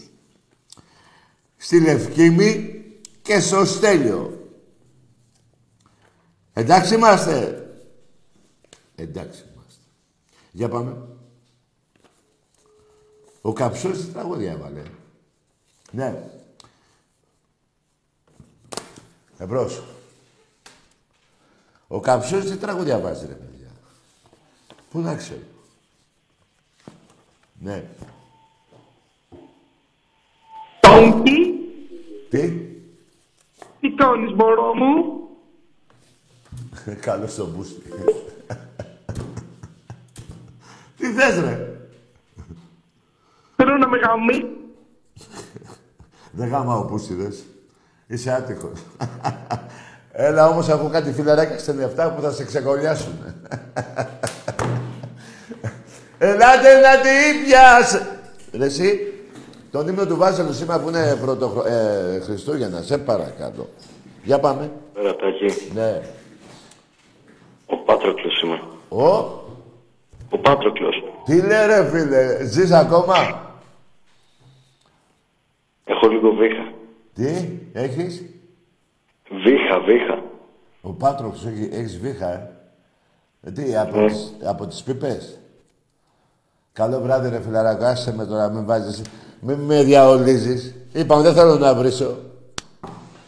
στη 1.57 1.79
Λευκήμη 1.81 2.81
και 3.21 3.39
στο 3.39 3.65
Στέλιο. 3.65 4.49
Εντάξει 6.53 6.95
είμαστε. 6.95 7.64
Εντάξει 8.95 9.43
είμαστε. 9.53 9.81
Για 10.51 10.69
πάμε. 10.69 10.97
Ο 13.41 13.53
Καψούρης 13.53 14.05
τι 14.05 14.11
τραγούδια 14.11 14.51
έβαλε. 14.51 14.83
Ναι. 15.91 16.29
Εμπρός. 19.37 19.83
Ο 21.87 21.99
Καψούρης 21.99 22.51
τι 22.51 22.57
τραγούδια 22.57 22.99
βάζει, 22.99 23.25
ρε 23.25 23.33
παιδιά. 23.33 23.67
Πού 24.89 24.99
να 24.99 25.15
ξέρω. 25.15 25.39
Ναι. 27.59 27.89
Τόγκι, 30.79 31.59
Τι; 32.29 32.51
τι 33.81 33.89
κάνεις 33.95 34.33
μωρό 34.33 34.73
μου. 34.73 35.27
Καλώς 37.01 37.35
το 37.35 37.47
μπούστι. 37.47 37.81
Τι 41.05 41.11
θες, 41.21 41.39
ρε; 41.43 41.69
Θέλω 43.55 43.77
να 43.77 43.87
με 43.87 43.97
γαμί. 43.97 44.45
Δεν 46.31 46.47
γάμα 46.49 46.77
ο 46.77 46.85
πούστιδες. 46.85 47.43
Είσαι 48.07 48.31
άτυχος. 48.31 48.79
Έλα 50.11 50.47
όμως 50.47 50.69
έχω 50.69 50.89
κάτι 50.89 51.11
φιλαράκια 51.11 51.57
στενευτά 51.57 52.11
που 52.11 52.21
θα 52.21 52.31
σε 52.31 52.45
ξεκολλιάσουν. 52.45 53.13
Ελάτε 56.17 56.79
να 56.79 56.99
την 57.01 57.45
πιάσε. 57.45 58.19
Ρε 58.53 58.65
εσύ, 58.65 59.13
τον 59.71 59.87
ύμνο 59.87 60.05
του 60.05 60.15
Βάζελου 60.17 60.53
σήμερα 60.53 60.79
που 60.79 60.87
είναι 60.89 61.17
πρωτο, 61.21 61.63
ε, 61.67 62.19
Χριστούγεννας, 62.19 62.85
σε 62.85 62.97
παρακαλώ. 62.97 63.69
Για 64.23 64.39
πάμε. 64.39 64.71
Πέρα 64.93 65.15
Τάκη, 65.15 65.71
Ναι. 65.73 66.01
ο 67.65 67.77
Πάτροκλος 67.77 68.37
σήμερα. 68.37 68.61
Ο, 68.89 69.43
Ο 70.29 70.37
Πάτροκλος. 70.37 71.03
τι 71.25 71.41
λέει 71.41 71.65
ρε 71.65 71.89
φίλε, 71.89 72.45
ζεις 72.45 72.71
ακόμα; 72.71 73.15
Έχω 75.85 76.07
λίγο 76.07 76.31
βήχα. 76.33 76.71
Τι, 77.13 77.49
έχεις; 77.73 78.23
Βήχα, 79.43 79.79
βήχα. 79.85 80.23
Ο 80.81 80.91
Πάτροξ 80.93 81.45
έχει, 81.45 81.69
έχεις 81.73 81.99
βήχα, 81.99 82.31
ε; 82.33 82.49
Ε, 83.47 83.51
Τι, 83.51 83.75
από, 83.77 83.97
Ναι. 83.99 84.07
τις, 84.07 84.33
από 84.45 84.67
τις 84.67 84.83
πίπες; 84.83 85.39
Καλό 86.73 86.99
βράδυ 87.01 87.29
ρε 87.29 87.41
φιλαράκο, 87.41 87.83
άσε 87.85 88.13
με 88.15 88.25
τώρα, 88.25 88.49
μην 88.49 88.65
βάζεις, 88.65 89.01
μην 89.39 89.59
με 89.59 89.83
διαολίζεις. 89.83 90.75
Είπαμε, 90.93 91.21
δεν 91.23 91.33
θέλω 91.33 91.55
να 91.57 91.75
βρίσω. 91.75 92.17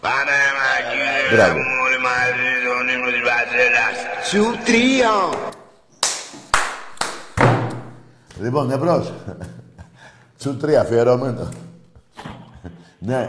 Πάμε 0.01 0.35
μακριά 0.59 1.35
Μπράβο. 1.35 1.53
μου 1.57 1.63
όλοι 1.85 1.99
μαζί 2.07 2.49
τον 2.67 2.87
ύμνο 2.95 3.09
της 3.11 3.21
Βαζέλας. 3.29 3.97
Σου 4.29 4.63
τρία. 4.65 5.11
Λοιπόν, 8.41 8.71
εμπρός. 8.71 9.13
Σου 10.39 10.57
τρία, 10.57 10.81
αφιερωμένο. 10.81 11.49
ναι, 12.99 13.27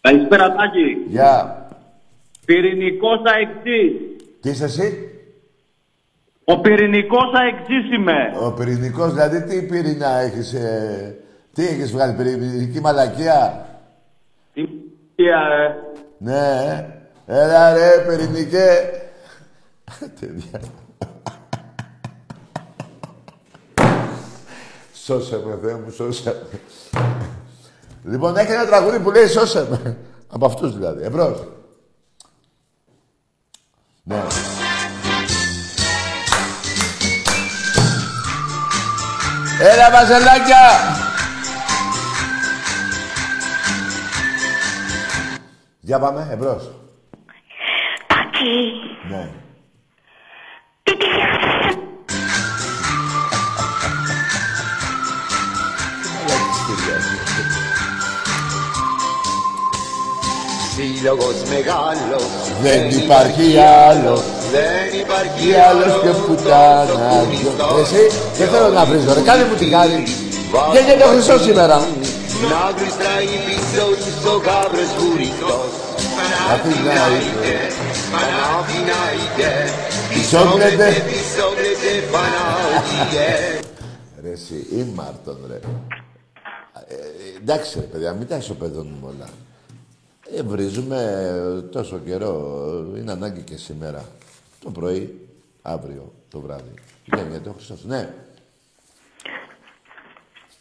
Καλησπέρα 0.00 0.48
Τάκη. 0.54 1.04
γεια. 1.08 1.60
Πυρηνικός 2.44 3.18
αεξής. 3.24 3.92
Τι 4.40 4.50
είσαι 4.50 4.64
εσύ, 4.64 5.10
Ο 6.44 6.60
πυρηνικός 6.60 7.32
αεξής 7.34 7.92
είμαι. 7.94 8.32
ο 8.46 8.52
πυρηνικός, 8.52 9.12
δηλαδή 9.12 9.42
τι 9.44 9.62
πυρηνά 9.62 10.08
έχεις, 10.18 10.52
ε, 10.54 11.16
τι 11.52 11.66
έχεις 11.66 11.92
βγάλει, 11.92 12.12
πυρηνική 12.16 12.80
μαλακία; 12.80 13.66
Τι 14.52 14.62
ε. 15.24 15.74
Ναι, 16.18 16.38
ε. 17.26 17.42
έλα 17.42 17.72
ρε, 17.72 17.88
πυρηνικέ. 18.08 18.68
Τέτοια. 20.20 20.60
Σώσε 25.06 25.42
με, 25.44 25.58
Θεέ 25.62 25.74
μου, 25.74 25.90
σώσε 25.90 26.42
με. 26.52 26.60
Λοιπόν, 28.04 28.36
έχει 28.36 28.52
ένα 28.52 28.66
τραγούδι 28.66 29.00
που 29.00 29.10
λέει 29.10 29.26
σώσε 29.26 29.66
με. 29.70 29.98
Από 30.28 30.46
αυτούς 30.46 30.74
δηλαδή. 30.74 31.02
Εμπρός. 31.04 31.48
Ναι. 34.02 34.22
Έλα, 39.60 39.90
βαζελάκια! 39.90 40.70
Για 45.80 45.98
πάμε, 45.98 46.28
εμπρός. 46.30 46.70
Τάκη, 48.06 48.72
Ναι. 49.10 49.45
Λόγος 61.06 61.36
μεγάλος 61.54 62.24
Δεν 62.62 62.82
υπάρχει 63.00 63.46
άλλος. 63.88 64.22
Δεν 64.54 64.86
υπάρχει 65.02 65.40
Τι 65.40 65.54
άλλος 65.68 65.92
και 66.02 66.12
πουτάνα 66.24 67.08
δυο. 67.30 67.50
Εσύ 67.82 68.02
δεν 68.38 68.48
θέλω 68.52 68.68
να 68.78 68.84
βρίζω 68.88 69.10
ρε. 69.16 69.22
Κάνε 69.28 69.44
μου 69.48 69.56
την 69.60 69.68
χάρη. 69.74 69.98
Γεννιέται 70.72 71.04
ο 71.08 71.10
Χριστός 71.14 71.40
σήμερα; 71.46 71.76
Να 72.52 72.62
γλιστράει 72.76 73.28
πίσω 73.46 73.84
τους 74.02 74.18
ο 74.32 74.36
γάβρος 74.46 74.90
βουρητός 74.98 75.70
Αθηνάιτε, 76.52 77.56
Παναθηνάιτε 78.12 79.50
Πισόγλετε. 80.12 80.88
Πισόγλετε 81.08 81.90
Παναθηνάιτε 82.12 83.26
Ρε 84.24 84.32
εσύ, 84.38 84.58
ή 84.78 84.80
Μάρτον 84.96 85.38
ρε. 85.50 85.58
Ε, 86.88 86.96
εντάξει 87.42 87.70
ρε 87.80 87.86
παιδιά, 87.90 88.12
μην 88.18 88.28
τα 88.28 88.36
ισοπεδώνουμε 88.36 89.06
όλα. 89.12 89.28
Ε, 90.34 90.42
βρίζουμε 90.42 91.68
τόσο 91.72 91.98
καιρό. 91.98 92.60
Είναι 92.96 93.12
ανάγκη 93.12 93.42
και 93.42 93.56
σήμερα. 93.56 94.04
Το 94.62 94.70
πρωί, 94.70 95.28
αύριο, 95.62 96.12
το 96.30 96.40
βράδυ. 96.40 96.74
Γεννιέται 97.04 97.48
ο 97.48 97.52
Χριστός. 97.52 97.84
Ναι. 97.84 98.14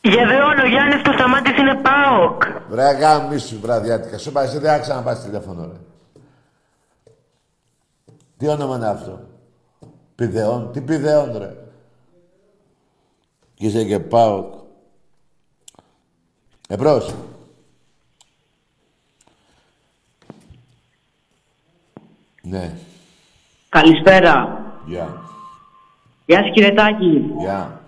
Για 0.02 0.26
δεόν, 0.28 0.60
ο 0.60 0.68
Γιάννης 0.68 1.02
Κωνσταμάτης 1.04 1.58
είναι 1.58 1.82
ΠΑΟΚ. 1.82 2.44
Βρε 2.70 2.92
γάμισου 2.92 3.60
βραδιάτικα. 3.60 4.18
Σου 4.18 4.30
είπα, 4.30 4.44
εσύ 4.44 4.58
δεν 4.58 4.72
θα 4.72 4.80
ξαναπάς 4.80 5.24
τηλέφωνο, 5.24 5.66
ρε. 5.66 5.80
Τι 8.38 8.48
όνομα 8.48 8.76
είναι 8.76 8.88
αυτό; 8.88 9.20
Πιδεών. 10.16 10.72
Τι 10.72 10.82
πιδεών, 10.82 11.38
ρε. 11.38 11.56
Και 13.54 13.66
είσαι 13.66 13.84
και 13.84 14.00
ΠΑΟΚ. 14.00 14.54
Εμπρός. 16.68 17.14
Ναι. 22.50 22.72
Καλησπέρα. 23.70 24.64
Γεια. 24.86 25.22
Γεια 26.26 26.38
σας 26.38 26.52
κύριε 26.54 26.72
Τάκη. 26.72 27.34
Γεια. 27.40 27.82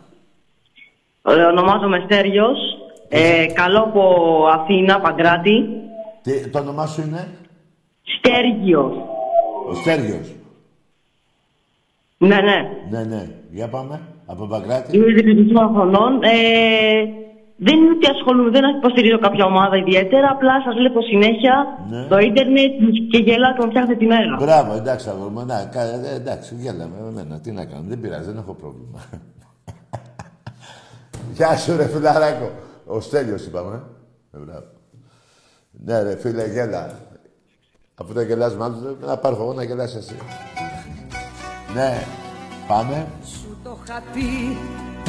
Ε, 1.23 1.31
ονομάζομαι 1.31 2.01
Στέριος. 2.05 2.57
Ε, 3.09 3.45
καλώ 3.53 3.79
από 3.79 4.03
Αθήνα, 4.53 4.99
Παγκράτη. 4.99 5.65
Τι, 6.21 6.49
το 6.49 6.59
όνομά 6.59 6.85
σου 6.85 7.01
είναι; 7.01 7.27
Στέργιος. 8.17 8.93
Ο 9.69 9.73
Στέργιος. 9.73 10.31
Ναι, 12.17 12.35
ναι. 12.41 12.69
Ναι, 12.89 13.03
ναι. 13.03 13.27
Για 13.51 13.67
πάμε. 13.67 14.01
Από 14.25 14.45
Παγκράτη. 14.45 14.97
Είμαι 14.97 15.05
18 15.53 15.69
χρονών. 15.73 16.23
Ε, 16.23 17.03
δεν 17.65 17.75
είναι 17.79 17.91
ότι 17.97 18.07
ασχολούμαι, 18.15 18.49
δεν 18.49 18.63
υποστηρίζω 18.77 19.19
κάποια 19.19 19.45
ομάδα 19.45 19.75
ιδιαίτερα. 19.77 20.27
Απλά 20.35 20.53
σας 20.65 20.73
βλέπω 20.79 21.01
συνέχεια 21.01 21.55
Ναι. 21.89 22.03
στο 22.05 22.17
ίντερνετ 22.19 22.71
και 23.11 23.17
γελάτε 23.17 23.59
με 23.63 23.69
φτιάχνετε 23.69 23.99
τη 23.99 24.05
μέρα. 24.05 24.35
Μπράβο, 24.39 24.71
εντάξει, 24.81 25.09
αγόρι 25.09 25.31
μου. 25.33 25.45
Να, 25.45 25.65
κα- 25.65 25.81
ε, 25.81 26.15
εντάξει, 26.15 26.55
γέλαμε 26.59 26.95
με 27.03 27.07
εμένα. 27.09 27.39
Τι 27.39 27.51
να 27.51 27.65
κάνω, 27.65 27.83
δεν 27.87 27.99
πειράζει, 27.99 28.25
δεν 28.25 28.37
έχω 28.37 28.53
πρόβλημα. 28.53 28.99
Γεια 31.37 31.57
σου, 31.57 31.75
ρε 31.77 31.87
φιλαράκο. 31.87 32.51
Ο 32.85 32.99
Στέλιος 32.99 33.45
είπαμε. 33.45 33.81
Ε, 34.33 34.37
μπράβο. 34.37 34.65
Ναι, 35.85 36.01
ρε 36.01 36.15
φίλε, 36.17 36.45
γέλα. 36.47 36.91
Αφού 38.01 38.13
δεν 38.13 38.27
γελάς 38.27 38.55
με 38.55 38.63
άλλους, 38.63 38.77
να 39.05 39.17
πάρω 39.17 39.35
εγώ 39.35 39.53
να 39.53 39.63
γελάς 39.63 39.95
εσύ. 39.95 40.15
Ναι, 41.75 41.97
πάμε. 42.67 43.07
Σου 43.25 43.57
το 43.63 43.77
είχα 43.85 44.03
πει 44.13 44.57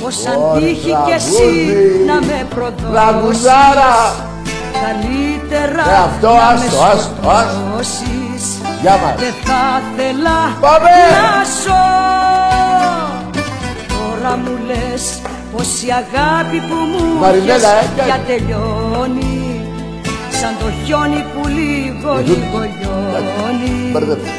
πως 0.02 0.16
Ωρε, 0.26 0.30
αν 0.30 0.38
τύχει 0.60 0.92
κι 1.06 1.12
εσύ 1.20 1.48
τραγούδι. 1.48 2.04
να 2.08 2.14
με 2.28 2.38
προδώσεις; 2.54 2.90
Τραγουδάρα. 2.92 3.94
Καλύτερα 4.84 5.84
Ε, 5.92 5.96
αυτό, 6.08 6.28
να 6.28 6.46
άστο, 6.48 6.76
με 6.78 6.90
άστο, 6.92 7.28
άστο. 7.38 7.58
σκοτώσεις 7.58 8.44
Γεια 8.82 8.96
μας. 9.02 9.14
Δεν 9.22 9.34
θα 9.44 9.62
ήθελα 9.84 10.38
Πάμε. 10.60 10.94
να 11.16 11.28
ζω 11.62 11.86
Τώρα 13.98 14.32
μου 14.36 14.54
λες 14.68 15.04
πως 15.52 15.68
η 15.86 15.88
αγάπη 16.02 16.58
που 16.68 16.74
μου 16.90 17.02
Μαρινέλα, 17.20 17.54
είχες 17.56 17.64
ε, 17.98 18.02
πια 18.04 18.18
τελειώνει 18.26 19.36
Σαν 20.40 20.52
το 20.60 20.66
χιόνι 20.84 21.24
που 21.32 21.42
λίγο 21.48 22.10
Ε, 22.18 22.22
λίγο 22.22 22.58
λιώνει 22.78 23.90
Μπερδεύτηκα. 23.92 24.32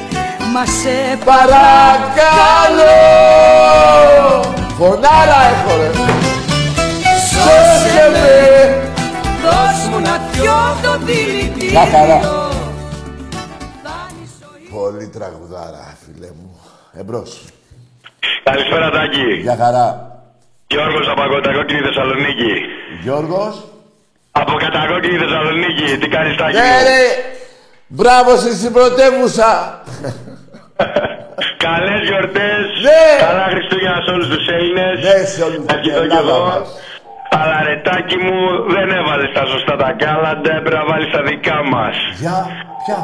Μα 0.53 0.63
σε 0.65 0.95
Παρακαλώ! 1.25 2.99
Φωνάρα 4.79 5.39
έχω 5.51 5.77
ρε. 5.77 5.89
Σώσε 7.29 8.05
με. 8.13 8.27
Δώσ' 9.43 9.87
μου 9.89 9.99
να 9.99 10.19
πιω 10.31 10.57
το 10.83 11.05
δηλητήριο 11.05 11.79
Να 11.79 11.85
χαρά. 11.85 12.19
Πολύ 14.75 15.07
τραγουδάρα, 15.07 15.97
φίλε 16.03 16.27
μου. 16.27 16.59
Εμπρός. 16.99 17.45
Καλησπέρα 18.43 18.89
Τάκη. 18.89 19.33
Για 19.41 19.55
χαρά. 19.55 19.87
Γιώργος 20.67 21.07
από 21.07 21.21
Κατακόκκινη 21.33 21.79
Θεσσαλονίκη. 21.79 22.53
Γιώργος. 23.01 23.67
Από 24.31 24.53
Κατακόκκινη 24.53 25.17
Θεσσαλονίκη. 25.17 25.97
Τι 25.97 26.07
κάνεις 26.07 26.35
Τάκη; 26.37 26.53
Ναι, 26.53 26.61
μου; 26.61 26.83
ρε. 26.83 27.01
Μπράβο 27.87 28.31
εσύ 28.31 28.55
στην 28.55 28.71
πρωτεύουσα. 28.73 29.81
Καλές 31.67 32.01
γιορτές. 32.09 32.65
Ναι. 32.87 33.03
Καλά 33.27 33.45
Χριστούγεννα 33.53 33.99
σε 34.05 34.11
όλους 34.15 34.27
τους 34.33 34.45
Έλληνες. 34.57 34.95
Ναι, 35.07 35.17
σε 35.33 35.41
όλους 35.43 35.57
Να 35.57 35.65
την 35.65 35.81
κοιτώ 35.81 35.99
κι 35.99 36.05
Ελλάδα 36.05 36.35
εγώ. 36.35 36.45
μας. 36.45 36.67
Αλλά 37.39 37.57
ρε 37.67 37.75
Τάκη 37.85 38.17
μου 38.25 38.37
δεν 38.75 38.87
έβαλες 38.99 39.31
τα 39.37 39.43
σωστά 39.45 39.75
τα 39.75 39.91
κάλαντα. 40.03 40.51
Έπρεπε 40.59 40.77
να 40.81 40.85
βάλεις 40.89 41.09
τα 41.15 41.21
δικά 41.29 41.59
μας. 41.73 41.95
Για, 42.21 42.37
ποια; 42.85 42.99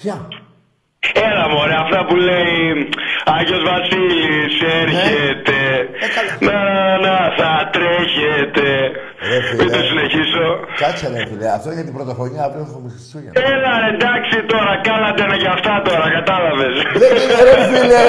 Ποια; 0.00 0.16
Έλα 1.28 1.48
μωρέ, 1.48 1.74
αυτά 1.84 2.04
που 2.06 2.16
λέει 2.16 2.88
Άγιος 3.24 3.62
Βασίλης 3.70 4.54
έρχεται 4.82 5.60
Να, 6.46 6.58
να, 6.98 7.16
θα 7.38 7.70
τρέχετε 7.72 8.66
Ρε 8.72 8.90
φίλε. 8.92 9.11
Μην 9.58 9.68
το 9.76 9.80
συνεχίσω 9.90 10.44
Κάτσε 10.82 11.06
ρε 11.14 11.20
φίλε. 11.28 11.48
Αυτό 11.58 11.68
είναι 11.72 11.84
την 11.88 11.94
πρωτοχρονιά, 11.98 12.40
αύριο 12.48 12.62
έχουμε 12.68 12.88
Χριστούγεννα. 12.94 13.34
Έλα 13.52 13.72
ρε, 13.82 13.90
εντάξει 13.96 14.36
τώρα, 14.52 14.72
κάλατε 14.86 15.20
είναι 15.26 15.38
και 15.42 15.50
αυτά 15.56 15.72
τώρα, 15.88 16.04
κατάλαβες 16.18 16.74
Δεν 17.02 17.12
είναι 17.22 17.38
ρε 17.48 17.56
φίλε. 17.72 18.02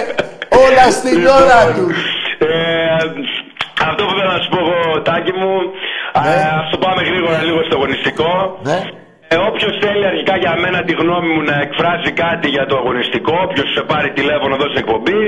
Όλα 0.66 0.86
στην 1.00 1.20
ώρα 1.40 1.60
του. 1.76 1.86
ε, 2.48 2.56
Αυτό 3.90 4.02
που 4.06 4.14
θέλω 4.18 4.32
να 4.38 4.42
σου 4.44 4.50
πω 4.54 4.60
εγώ, 4.66 4.80
Τάκη 5.08 5.34
μου 5.42 5.54
Ναι. 6.24 6.34
ε, 6.36 6.44
Ας 6.60 6.66
το 6.74 6.78
πάμε 6.86 7.02
γρήγορα 7.10 7.38
λίγο 7.48 7.60
στο 7.68 7.76
αγωνιστικό 7.80 8.32
Ναι. 8.70 8.80
Ε, 9.34 9.38
Όποιος 9.50 9.74
θέλει 9.84 10.06
αρχικά 10.12 10.36
για 10.44 10.54
μένα 10.64 10.80
τη 10.88 10.94
γνώμη 11.02 11.30
μου 11.36 11.44
να 11.52 11.56
εκφράσει 11.66 12.10
κάτι 12.24 12.48
για 12.56 12.66
το 12.70 12.76
αγωνιστικό, 12.82 13.34
όποιος 13.46 13.68
σε 13.76 13.82
πάρει 13.92 14.10
τηλέφωνο 14.20 14.54
εδώ 14.58 14.68
στην 14.72 14.82
εκπομπή, 14.84 15.22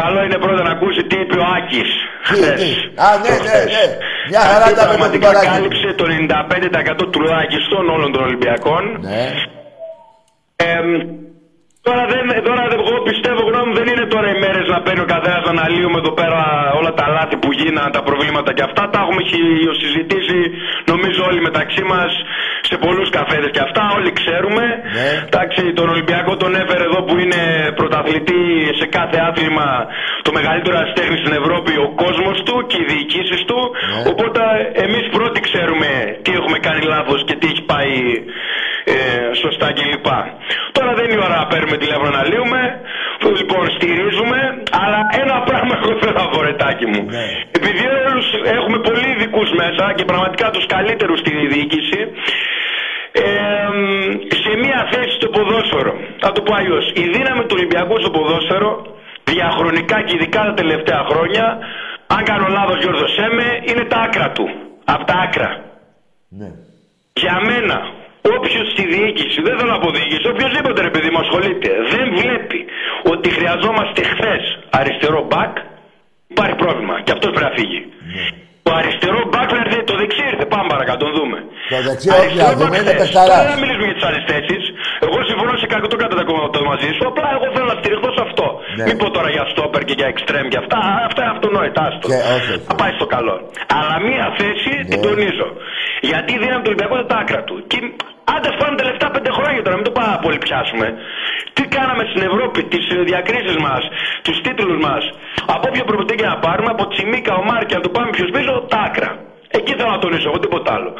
καλό 0.00 0.18
είναι 0.26 0.38
πρώτα 0.44 0.62
να 0.68 0.72
ακούσει 0.76 1.00
τι 1.08 1.16
είπε 1.22 1.36
ο 1.44 1.46
Άκης 1.56 1.90
χθες. 2.28 2.62
Α, 3.06 3.08
ναι, 3.24 3.34
ναι, 3.46 3.58
ναι. 3.74 3.84
Μια 4.30 4.42
χαρά 4.50 4.64
τα 4.64 4.70
με 4.70 4.76
τον 4.78 4.86
πραγματικά 4.90 5.26
παράκι. 5.26 5.46
κάλυψε 5.48 5.88
το 6.00 6.04
95% 7.06 7.12
τουλάχιστον 7.14 7.82
όλων 7.94 8.10
των 8.14 8.22
Ολυμπιακών. 8.28 8.82
Ναι. 9.12 9.26
Εμ, 10.72 10.88
τώρα, 11.86 12.02
δεν, 12.12 12.24
τώρα 12.48 12.62
δεν- 12.70 12.82
εγώ 12.86 12.94
πιστεύω 13.10 13.40
γνώμη 13.50 13.66
μου 13.68 13.74
δεν 13.80 13.86
είναι 13.92 14.06
τώρα 14.14 14.26
οι 14.32 14.36
μέρες 14.44 14.66
να 14.74 14.78
παίρνει 14.84 15.02
ο 15.06 15.10
καθένας 15.14 15.42
να 15.46 15.50
αναλύουμε 15.56 15.98
εδώ 16.02 16.12
πέρα 16.20 16.40
όλα 16.78 16.92
τα 16.98 17.06
λάθη 17.16 17.36
που 17.42 17.50
γίνανε, 17.58 17.90
τα 17.96 18.02
προβλήματα 18.08 18.50
και 18.56 18.64
αυτά. 18.68 18.82
Τα 18.92 18.98
έχουμε 19.04 19.22
χι- 19.30 19.74
συζητήσει 19.82 20.38
νομίζω 20.92 21.20
όλοι 21.28 21.40
μεταξύ 21.48 21.82
μας 21.92 22.10
σε 22.68 22.76
πολλούς 22.84 23.08
καφέδες 23.18 23.50
και 23.54 23.62
αυτά. 23.66 23.82
Όλοι 23.96 24.10
ξέρουμε. 24.20 24.64
Εντάξει, 25.26 25.62
τον 25.78 25.86
Ολυμπιακό 25.94 26.32
τον 26.42 26.52
έφερε 26.62 26.84
εδώ 26.90 27.00
που 27.06 27.14
είναι 27.22 27.42
πρωταθλητή 27.78 28.42
σε 28.80 28.86
κάθε 28.96 29.18
άθλημα 29.28 29.68
το 30.26 30.30
μεγαλύτερο 30.38 30.76
αστέχνη 30.84 31.16
στην 31.22 31.32
Ευρώπη 31.40 31.72
ο 31.86 31.88
κόσμος 32.02 32.36
του 32.46 32.54
και 32.70 32.76
οι 32.80 32.86
διοικήσεις 32.92 33.40
του. 33.48 33.60
Οπότε 34.12 34.40
εμείς 34.84 35.04
πρώτοι 35.16 35.38
ξέρουμε 35.48 35.90
τι 36.24 36.30
έχουμε 36.38 36.58
κάνει 36.66 36.82
λάθος 36.94 37.20
και 37.28 37.34
τι 37.40 37.46
έχει 37.52 37.62
πάει 37.72 37.92
ε, 38.84 38.94
σωστά 39.42 39.68
κλπ. 39.76 40.08
Τώρα 40.76 40.90
δεν 40.96 41.04
είναι 41.04 41.18
η 41.20 41.22
ώρα 41.26 41.36
να 41.42 41.46
παίρνουμε 41.46 41.76
τηλέφωνο 41.76 42.10
να 42.18 42.22
λύουμε. 42.30 42.60
Λοιπόν, 43.38 43.64
στηρίζουμε. 43.76 44.38
Αλλά 44.82 45.00
ένα 45.22 45.36
πράγμα 45.48 45.72
εγώ 45.80 45.92
θέλω 46.00 46.14
να 46.22 46.26
πω, 46.32 46.38
ρετάκι 46.48 46.86
μου. 46.92 47.02
Επειδή 47.58 47.82
όλους 48.10 48.26
έχουμε 48.56 48.78
πολύ 48.86 49.08
ειδικούς 49.12 49.48
μέσα 49.60 49.84
και 49.96 50.04
πραγματικά 50.04 50.46
τους 50.50 50.66
καλύτερους 50.74 51.18
στη 51.18 51.30
διοίκηση, 51.52 52.00
ε, 53.12 53.26
σε 54.42 54.52
μία 54.62 54.80
θέση 54.92 55.12
στο 55.18 55.28
ποδόσφαιρο. 55.28 55.94
Θα 56.22 56.32
το 56.32 56.40
πω 56.42 56.52
αλλιώς. 56.54 56.84
Η 57.02 57.04
δύναμη 57.14 57.42
του 57.46 57.54
Ολυμπιακού 57.58 57.94
στο 58.00 58.10
ποδόσφαιρο, 58.10 58.70
διαχρονικά 59.24 60.02
και 60.02 60.14
ειδικά 60.16 60.40
τα 60.48 60.54
τελευταία 60.54 61.02
χρόνια, 61.10 61.58
αν 62.06 62.22
κάνω 62.24 62.46
λάθος 62.48 62.78
Γιώργος 62.82 63.12
Σέμε, 63.16 63.48
είναι 63.68 63.84
τα 63.84 63.98
άκρα 64.06 64.28
του. 64.30 64.46
Από 64.84 65.04
τα 65.04 65.14
άκρα. 65.24 65.50
Για 67.12 67.40
μένα, 67.48 67.78
όποιος 68.34 68.64
στη 68.74 68.84
διοίκηση, 68.92 69.38
δεν 69.46 69.54
θέλω 69.58 69.72
να 69.76 69.80
πω 69.82 69.88
διοίκηση, 69.96 70.24
οποιοδήποτε 70.34 70.78
ρε 70.88 70.92
παιδί 70.94 71.08
μου 71.12 71.20
ασχολείται, 71.24 71.68
δεν 71.94 72.06
βλέπει 72.20 72.60
ότι 73.12 73.28
χρειαζόμαστε 73.36 74.00
χθες 74.12 74.42
αριστερό 74.80 75.20
μπακ, 75.28 75.52
υπάρχει 76.34 76.56
πρόβλημα. 76.62 76.94
Και 77.04 77.12
αυτός 77.16 77.30
πρέπει 77.34 77.48
να 77.50 77.54
φύγει. 77.58 77.80
Το 78.66 78.70
αριστερό 78.80 79.20
μπακ 79.30 79.48
να 79.54 79.60
έρθει, 79.64 79.78
το 79.90 79.94
δεξί 80.00 80.22
ήρθε. 80.30 80.44
Πάμε 80.54 80.66
παρακάτω, 80.74 81.00
τον 81.04 81.12
δούμε. 81.18 81.38
Το 81.72 81.78
δεξί, 81.88 82.08
όχι, 82.22 82.36
να 82.44 82.50
δούμε, 82.58 82.76
είναι 82.80 82.92
Τώρα 82.92 83.00
παιχταράς. 83.02 83.44
δεν 83.52 83.58
μιλήσουμε 83.62 83.86
για 83.90 83.96
τις 83.98 84.06
άλλε 84.08 84.20
θέσει. 84.30 84.56
Εγώ 85.76 85.86
συμφωνώ 85.86 85.86
σε 85.86 85.86
κακό 85.86 85.86
το 85.92 85.96
κάτω 86.02 86.14
το 86.56 86.60
μαζί 86.70 86.90
σου. 86.96 87.04
Απλά 87.12 87.28
εγώ 87.36 87.46
θέλω 87.54 87.68
να 87.72 87.76
στηριχθώ 87.80 88.10
σε 88.16 88.22
αυτό. 88.28 88.46
Ναι. 88.78 88.84
Μην 88.86 88.96
πω 89.00 89.06
τώρα 89.16 89.28
για 89.36 89.44
στόπερ 89.52 89.82
και 89.88 89.94
για 90.00 90.08
εξτρέμ 90.12 90.46
και 90.52 90.58
αυτά. 90.62 90.78
Αυτά 91.08 91.20
είναι 91.24 91.32
αυτονόητα. 91.36 91.80
άστο. 91.88 92.06
Και 92.10 92.18
όχι, 92.36 92.50
όχι. 92.56 92.64
Θα 92.70 92.74
πάει 92.80 92.92
στο 92.98 93.06
καλό. 93.14 93.34
Αλλά 93.78 93.94
μία 94.08 94.26
θέση 94.38 94.72
Ναι. 94.78 94.88
την 94.90 94.98
τονίζω. 95.06 95.48
Γιατί 96.10 96.30
η 96.36 96.38
δύναμη 96.42 96.62
του 96.64 96.70
Ολυμπιακού 96.72 96.94
είναι 96.98 97.08
τα 97.14 97.18
άκρα 97.22 97.40
του. 97.48 97.56
Και 97.70 97.78
άντε 98.34 98.48
φτάνουν 98.56 98.74
τα 98.78 98.82
τελευταία 98.84 99.10
πέντε 99.16 99.30
χρόνια 99.38 99.60
τώρα, 99.64 99.76
μην 99.78 99.86
το 99.90 99.94
πάρα 100.00 100.14
πολύ 100.24 100.38
πιάσουμε. 100.44 100.86
Τι 101.56 101.62
κάναμε 101.76 102.02
στην 102.10 102.22
Ευρώπη, 102.28 102.58
τις 102.72 102.84
διακρίσεις 103.10 103.56
μας, 103.66 103.82
τους 104.26 104.36
τίτλους 104.44 104.78
μας. 104.86 105.02
Από 105.54 105.64
όποιο 105.70 105.84
προπονητή 105.88 106.14
και 106.20 106.28
να 106.32 106.36
πάρουμε, 106.46 106.70
από 106.74 106.82
Τσιμίκα, 106.92 107.32
ο 107.40 107.42
Μάρκια, 107.50 107.76
να 107.78 107.82
το 107.86 107.90
πάμε 107.96 108.08
πιο 108.16 108.24
πίσω, 108.34 108.52
τα 108.72 108.78
άκρα. 108.88 109.10
Εκεί 109.58 109.72
θέλω 109.78 109.90
να 109.96 110.00
τονίσω, 110.04 110.26
εγώ 110.30 110.38
τίποτα 110.44 110.70
άλλο. 110.76 110.90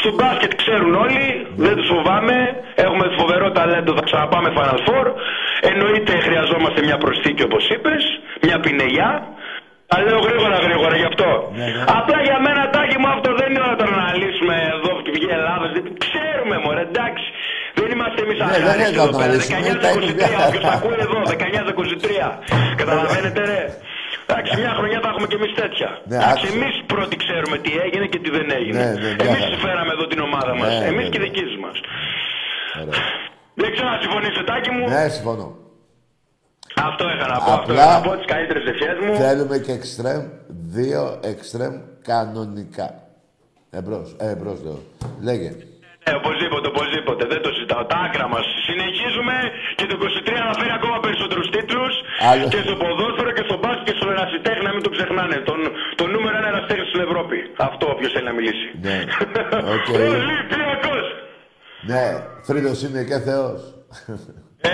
Στο 0.00 0.10
μπάσκετ 0.16 0.52
ξέρουν 0.62 0.92
όλοι, 1.04 1.24
δεν 1.64 1.74
τους 1.78 1.88
φοβάμαι. 1.94 2.36
Έχουμε 2.86 3.04
φοβερό 3.18 3.46
ταλέντο, 3.58 3.90
θα 3.98 4.04
ξαναπάμε 4.08 4.48
Final 4.56 4.78
Four. 4.86 5.06
Εννοείται 5.70 6.12
χρειαζόμαστε 6.26 6.80
μια 6.88 6.96
προσθήκη 7.04 7.42
όπως 7.48 7.64
είπες, 7.74 8.02
μια 8.46 8.56
πινελιά. 8.64 9.10
Τα 9.90 9.96
λέω 10.06 10.18
γρήγορα 10.28 10.56
γρήγορα 10.66 10.94
γι' 11.00 11.08
αυτό. 11.12 11.28
Απλά 11.98 12.18
για 12.28 12.38
μένα 12.46 12.62
τάκι 12.74 12.96
μου 13.00 13.08
αυτό 13.14 13.28
δεν 13.40 13.48
είναι 13.50 13.62
ώρα 13.66 13.76
τώρα 13.80 13.94
να 14.02 14.08
λύσουμε 14.22 14.54
εδώ 14.76 14.90
που 15.02 15.10
βγει 15.16 15.26
η 15.32 15.34
Ελλάδα. 15.38 15.64
Δεν- 15.74 15.86
Ξέρουμε 16.06 16.56
μωρέ, 16.64 16.82
εντάξει. 16.92 17.26
Δεν 17.78 17.88
είμαστε 17.94 18.18
εμείς 18.24 18.36
Ναι, 18.38 18.44
δεν 18.44 18.54
αχάριστοι 18.54 18.92
είναι 18.92 19.02
εδώ 19.02 19.04
να 19.14 19.18
πέρα. 19.20 19.32
λύσουμε, 19.34 19.58
19-23, 19.58 20.26
τα 20.36 20.40
όποιος 20.46 20.62
τα 20.68 20.72
ακούει 20.78 20.98
εδώ, 21.06 21.18
19-23. 21.34 22.26
Καταλαβαίνετε 22.80 23.40
ρε. 23.50 23.60
Εντάξει, 24.26 24.50
μια 24.62 24.72
χρονιά 24.78 24.98
θα 25.04 25.08
έχουμε 25.12 25.26
κι 25.30 25.36
εμείς 25.40 25.52
τέτοια. 25.60 25.88
Ναι, 26.10 26.16
Εντάξει, 26.16 26.46
άκουσα. 26.46 26.54
εμείς 26.56 26.74
πρώτοι 26.92 27.14
ξέρουμε 27.24 27.56
τι 27.64 27.72
έγινε 27.84 28.06
και 28.12 28.18
τι 28.22 28.30
δεν 28.36 28.48
έγινε. 28.58 28.78
Ναι, 28.84 28.90
ναι, 29.02 29.10
μια 29.18 29.30
εμείς 29.30 29.44
χαρά. 29.44 29.62
φέραμε 29.66 29.92
εδώ 29.96 30.04
την 30.12 30.20
ομάδα 30.28 30.52
μας. 30.60 30.68
Ναι, 30.80 30.86
εμείς 30.90 31.04
ναι, 31.06 31.10
και 31.12 31.18
οι 31.20 31.22
ναι. 31.22 31.26
δικοί 31.28 31.44
μας. 31.64 31.76
Ωραία. 32.80 32.94
Δεν 33.60 33.68
ξέρω 33.74 33.88
αν 33.94 33.98
συμφωνήσετε, 34.04 34.44
Τάκη 34.50 34.70
μου. 34.76 34.84
Ναι, 34.94 35.04
συμφωνώ. 35.16 35.48
Αυτό 36.90 37.04
είχα 37.14 37.26
να 37.34 37.38
πω. 37.44 37.50
Αυτό 37.52 37.72
Απλά 37.72 37.82
είχα 37.84 37.92
να 37.98 38.00
πω 38.06 38.12
τις 38.20 38.26
καλύτερες 38.34 38.64
ευχές 38.72 38.96
μου. 39.02 39.12
θέλουμε 39.24 39.56
και 39.66 39.72
εξτρέμ, 39.78 40.22
δύο 40.78 41.02
εξτρέμ 41.32 41.74
κανονικά. 42.10 42.88
Εμπρός, 43.70 44.16
ε, 44.20 44.28
εμπρός 44.30 44.58
λέω. 44.64 44.80
Λέγε. 45.28 45.50
Ναι, 46.04 46.12
οπωσδήποτε, 46.20 46.66
οπωσδήποτε. 46.72 47.22
Δεν 47.32 47.40
το 47.46 47.50
συζητάω. 47.56 47.82
Τα 47.92 47.98
άκρα 48.06 48.26
μας. 48.34 48.44
Συνεχίζουμε 48.68 49.34
και 49.78 49.84
το 49.90 49.94
23 50.02 50.48
να 50.48 50.52
φέρει 50.58 50.72
ακόμα 50.80 50.96
περισσότερους 51.04 51.46
τίτλους. 51.54 51.92
Άλλο. 52.30 52.44
Και 52.54 52.60
στο 52.66 52.74
ποδόσφαιρο 52.82 53.30
και 53.36 53.44
στο 53.48 53.56
μπάσκετ 53.60 53.84
και 53.88 53.94
στον 53.98 54.08
ερασιτέχνη, 54.14 54.62
να 54.68 54.72
μην 54.74 54.82
το 54.86 54.90
ξεχνάνε. 54.96 55.36
Τον, 55.48 55.58
το 56.00 56.04
νούμερο 56.14 56.34
ένα 56.40 56.48
ερασιτέχνη 56.52 56.86
στην 56.90 57.00
Ευρώπη. 57.08 57.36
Αυτό 57.68 57.84
όποιος 57.94 58.10
θέλει 58.14 58.28
να 58.30 58.34
μιλήσει. 58.38 58.66
Ναι. 58.86 58.98
Οκ. 59.76 59.88
Ολυμπιακός. 60.18 61.04
Ναι, 61.90 62.04
θρύλος 62.46 62.78
είναι 62.84 63.02
και 63.10 63.18
Θεός. 63.28 63.60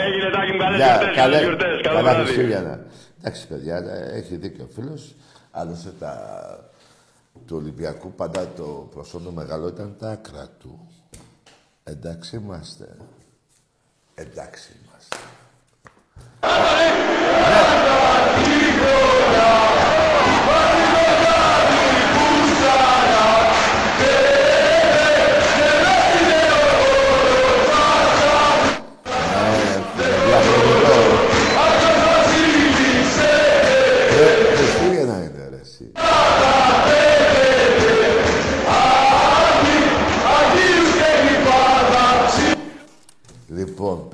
Έγινε 0.04 0.28
τάκι 0.34 0.52
μου, 0.54 0.60
καλές 0.64 0.76
Γεια, 0.80 0.86
γιορτές. 0.86 1.14
Καλές 1.16 1.16
καλέ- 1.22 1.42
γιορτές. 1.46 1.74
Καλό 1.86 1.96
Καλά 1.98 2.10
βράδυ. 2.12 2.24
Χριστούγεννα. 2.24 2.74
Εντάξει, 3.20 3.42
παιδιά, 3.50 3.76
ε, 3.76 4.18
έχει 4.18 4.34
δίκιο 4.42 4.64
ο 4.68 4.72
φίλος. 4.76 5.02
Άλλωστε 5.60 5.90
τα... 6.02 6.12
του 7.46 7.54
Ολυμπιακού 7.60 8.08
πάντα 8.20 8.40
το 8.56 8.88
προσώπο 8.94 9.30
μεγάλο 9.40 9.66
ήταν 9.74 9.96
τα 10.00 10.08
άκρα 10.10 10.44
του. 10.60 10.72
Εντάξει 11.88 12.36
είμαστε. 12.36 12.96
Εντάξει 14.14 14.72
είμαστε. 14.84 15.16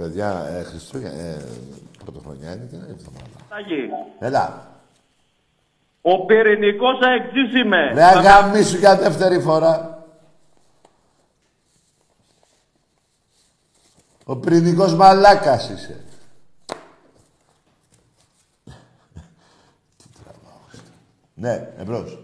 Παιδιά, 0.04 0.46
ε, 0.48 0.62
Χριστούγεννα, 0.62 1.20
ε, 1.20 1.44
πρωτοχρονιά 2.04 2.52
είναι 2.52 2.66
και 2.70 2.76
είναι 2.76 2.86
εβδομάδα. 2.90 3.28
Τάκη, 3.48 3.88
Έλα. 4.18 4.72
Ο 6.02 6.24
πυρηνικός 6.24 6.98
αεξής 7.00 7.60
είμαι. 7.60 7.92
Ρε 7.92 8.04
αγαμίσου 8.04 8.76
για 8.76 8.96
δεύτερη 8.96 9.40
φορά. 9.40 10.04
Ο 14.24 14.36
πυρηνικός 14.36 14.94
μαλάκας 14.94 15.68
είσαι. 15.68 16.04
Τι 19.96 20.04
τραβάω 20.22 20.58
αυτό. 20.66 20.90
Ναι, 21.34 21.72
εμπρός. 21.78 22.18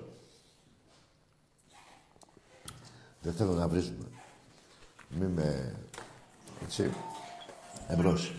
Δεν 3.20 3.32
θέλω 3.32 3.52
να 3.52 3.68
βρίζουμε. 3.68 4.04
Μη 5.08 5.26
με... 5.26 5.74
Έτσι. 6.62 6.90
Εμπρός. 7.90 8.32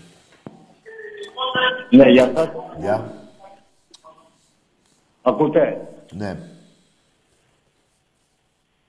Ναι, 1.90 2.10
γεια 2.10 2.32
σας. 2.36 2.50
Γεια. 2.80 3.14
Ακούτε; 5.22 5.88
Ναι. 6.12 6.38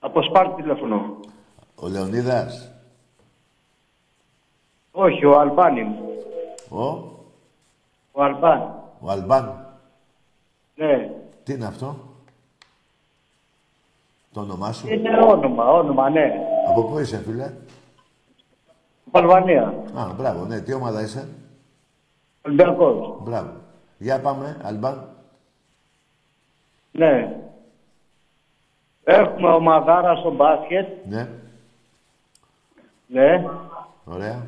Από 0.00 0.22
Σπάρτη 0.22 0.62
τηλεφωνώ. 0.62 1.20
Ο 1.74 1.88
Λεωνίδας. 1.88 2.70
Όχι, 4.92 5.24
ο 5.24 5.38
Αλμπάνιν. 5.40 5.86
Ο; 6.68 6.82
Ο 8.12 8.22
Αλμπάν. 8.22 8.74
Ο 9.00 9.10
Αλμπάν. 9.10 9.66
Ναι. 10.74 11.10
Τι 11.44 11.52
είναι 11.52 11.66
αυτό; 11.66 11.96
Το 14.32 14.40
όνομά 14.40 14.72
σου; 14.72 14.88
Είναι 14.92 15.18
όνομα, 15.24 15.70
όνομα, 15.72 16.10
ναι. 16.10 16.32
Από 16.68 16.84
πού 16.84 16.98
είσαι, 16.98 17.18
φίλε; 17.18 17.52
Από 19.14 19.18
Αλβανία. 19.18 19.74
Α, 19.94 20.12
μπράβο, 20.16 20.44
ναι. 20.44 20.60
Τι 20.60 20.72
ομάδα 20.74 21.02
είσαι; 21.02 21.28
Ολυμπιακός. 22.46 23.18
Μπράβο. 23.22 23.50
Για 23.98 24.20
πάμε, 24.20 24.56
Αλμπάν. 24.62 25.08
Ναι. 26.92 27.36
Έχουμε 29.04 29.48
ομαδάρα 29.48 30.16
στο 30.16 30.30
μπάσκετ. 30.30 30.86
Ναι. 31.08 31.28
Ναι. 33.06 33.44
Ωραία. 34.04 34.46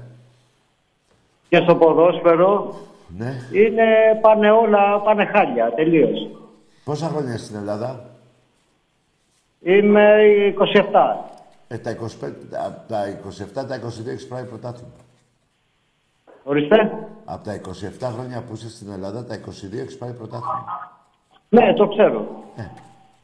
Και 1.49 1.57
στο 1.57 1.77
ποδόσφαιρο 1.77 2.75
Ναι. 3.17 3.33
είναι 3.53 3.85
πάνε 4.21 4.51
όλα, 4.51 5.01
πάνε 5.01 5.25
χάλια, 5.25 5.73
τελείως. 5.75 6.29
Πόσα 6.85 7.07
χρόνια 7.09 7.35
είσαι 7.35 7.45
στην 7.45 7.57
Ελλάδα; 7.57 8.05
Είμαι 9.61 10.19
27. 10.59 11.17
Ε, 11.69 11.79
τα 11.79 11.91
25, 11.91 11.97
από 12.67 12.81
τα 12.89 13.19
27, 13.63 13.67
τα 13.69 13.81
22 13.81 14.07
έχεις 14.07 14.27
πάει 14.29 14.45
πρωτάθλημα. 14.45 14.91
Ορίστε. 16.45 16.77
Από 17.25 17.45
τα 17.45 17.61
27 17.61 18.11
χρόνια 18.15 18.43
που 18.43 18.53
είσαι 18.55 18.71
στην 18.71 18.91
Ελλάδα, 18.93 19.25
τα 19.25 19.35
22 19.35 19.79
έχεις 19.81 19.99
πάει 19.99 20.11
πρωτάθλημα. 20.13 20.65
Ναι, 21.49 21.75
το 21.75 21.89
ξέρω. 21.89 22.27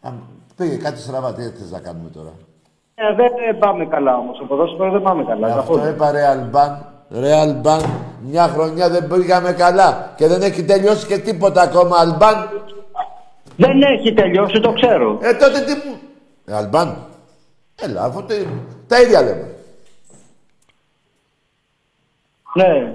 Α, 0.00 0.10
πήγε 0.56 0.76
κάτι 0.76 1.00
στραβά, 1.00 1.32
τι 1.34 1.42
θες 1.42 1.70
να 1.70 1.78
κάνουμε 1.80 2.08
τώρα; 2.10 2.32
Ε, 2.94 3.14
δεν 3.14 3.58
πάμε 3.58 3.86
καλά 3.86 4.16
όμως. 4.16 4.36
Στο 4.36 4.44
ποδόσφαιρο 4.44 4.90
δεν 4.90 5.02
πάμε 5.02 5.24
καλά. 5.24 5.48
Ε, 5.48 5.50
Αυτό 5.50 5.72
καθόλου. 5.72 5.90
είπα 5.94 6.10
ρε 6.10 6.26
Αλμπάν. 6.26 6.84
Ρε 7.10 7.34
Αλμπάν, 7.34 7.80
μια 8.20 8.48
χρονιά 8.48 8.88
δεν 8.90 9.08
πήγαμε 9.08 9.52
καλά 9.52 10.12
και 10.16 10.26
δεν 10.26 10.42
έχει 10.42 10.64
τελειώσει 10.64 11.06
και 11.06 11.18
τίποτα 11.18 11.62
ακόμα, 11.62 11.96
Αλμπάν. 11.98 12.48
Δεν 13.56 13.82
έχει 13.82 14.12
τελειώσει, 14.14 14.60
το 14.60 14.72
ξέρω. 14.72 15.18
Ε, 15.20 15.34
τότε 15.34 15.60
τι 15.60 15.72
μου... 15.88 15.96
Ε, 16.44 16.54
Αλμπάν, 16.56 16.96
έλα, 17.82 18.02
αφού 18.04 18.24
τε- 18.24 18.46
τα 18.88 19.00
ίδια 19.00 19.22
λέμε. 19.22 19.48
Ναι. 22.54 22.92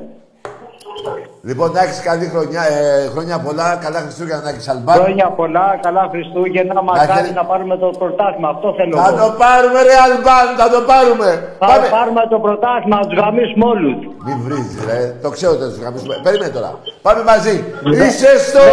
Λοιπόν, 1.44 1.72
να 1.72 1.82
έχεις 1.82 2.00
καλή 2.02 2.26
χρονιά, 2.34 2.62
ε, 2.62 3.08
χρόνια 3.14 3.40
πολλά, 3.40 3.76
καλά 3.76 4.00
Χριστούγεννα 4.00 4.42
να 4.44 4.50
έχεις 4.50 4.68
Αλμπάν. 4.70 4.96
Χρόνια 5.02 5.28
πολλά, 5.40 5.80
καλά 5.82 6.08
Χριστούγεννα. 6.12 6.82
Μακάρι 6.84 7.12
χαίρε- 7.12 7.34
να 7.36 7.46
πάρουμε 7.46 7.78
το 7.78 7.88
πρωτάθλημα. 8.00 8.50
Αυτό 8.50 8.74
θέλω. 8.78 8.96
Θα 8.98 9.08
εγώ. 9.08 9.18
το 9.18 9.36
πάρουμε 9.44 9.82
ρε 9.88 9.96
Αλμπάν, 10.06 10.48
θα 10.58 10.70
το 10.70 10.80
πάρουμε. 10.92 11.30
Θα 11.60 11.68
πάρουμε 11.98 12.22
το 12.30 12.40
πρωτάθλημα, 12.40 12.96
να 13.00 13.06
τους 13.08 13.18
γαμίσουμε 13.20 13.66
όλους. 13.74 13.96
Μην 14.26 14.38
βρίζεις, 14.46 14.86
ρε. 14.86 15.00
Το 15.22 15.30
ξέρω 15.30 15.52
ότι 15.52 15.62
θα 15.62 15.70
τους 15.70 15.80
γαμίσουμε. 15.80 16.16
Περίμενε 16.24 16.52
τώρα. 16.52 16.80
Πάμε 17.02 17.24
μαζί. 17.24 17.56
Ναι. 17.84 18.06
Είσαι 18.06 18.32
στο 18.48 18.64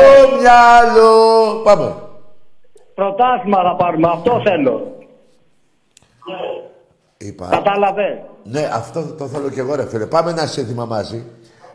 μυαλό. 0.41 1.13
Πάμε. 1.65 1.89
Πρωτάθλημα 2.95 3.59
θα 3.69 3.75
πάρουμε, 3.77 4.09
αυτό 4.17 4.33
θέλω. 4.47 4.75
Είπα. 7.17 7.49
Κατάλαβες; 7.51 8.19
Ναι, 8.45 8.69
αυτό 8.73 9.03
το 9.15 9.27
θέλω 9.27 9.51
κι 9.51 9.59
εγώ, 9.59 9.75
ρε 9.75 9.87
φίλε. 9.87 10.07
Πάμε 10.07 10.31
ένα 10.31 10.47
σύνθημα 10.47 10.85
μαζί. 10.85 11.25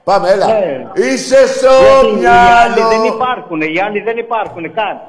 Πάμε, 0.04 0.30
έλα. 0.30 0.46
Ναι. 0.48 0.88
Είσαι 0.96 1.48
στο 1.48 1.68
Γιατί 2.04 2.22
οι 2.22 2.26
άλλοι 2.26 2.74
μυαλό. 2.74 2.90
δεν 2.90 3.04
υπάρχουν, 3.04 3.62
οι 3.62 3.80
άλλοι 3.82 4.00
δεν 4.02 4.18
υπάρχουν 4.18 4.74
καν. 4.74 5.00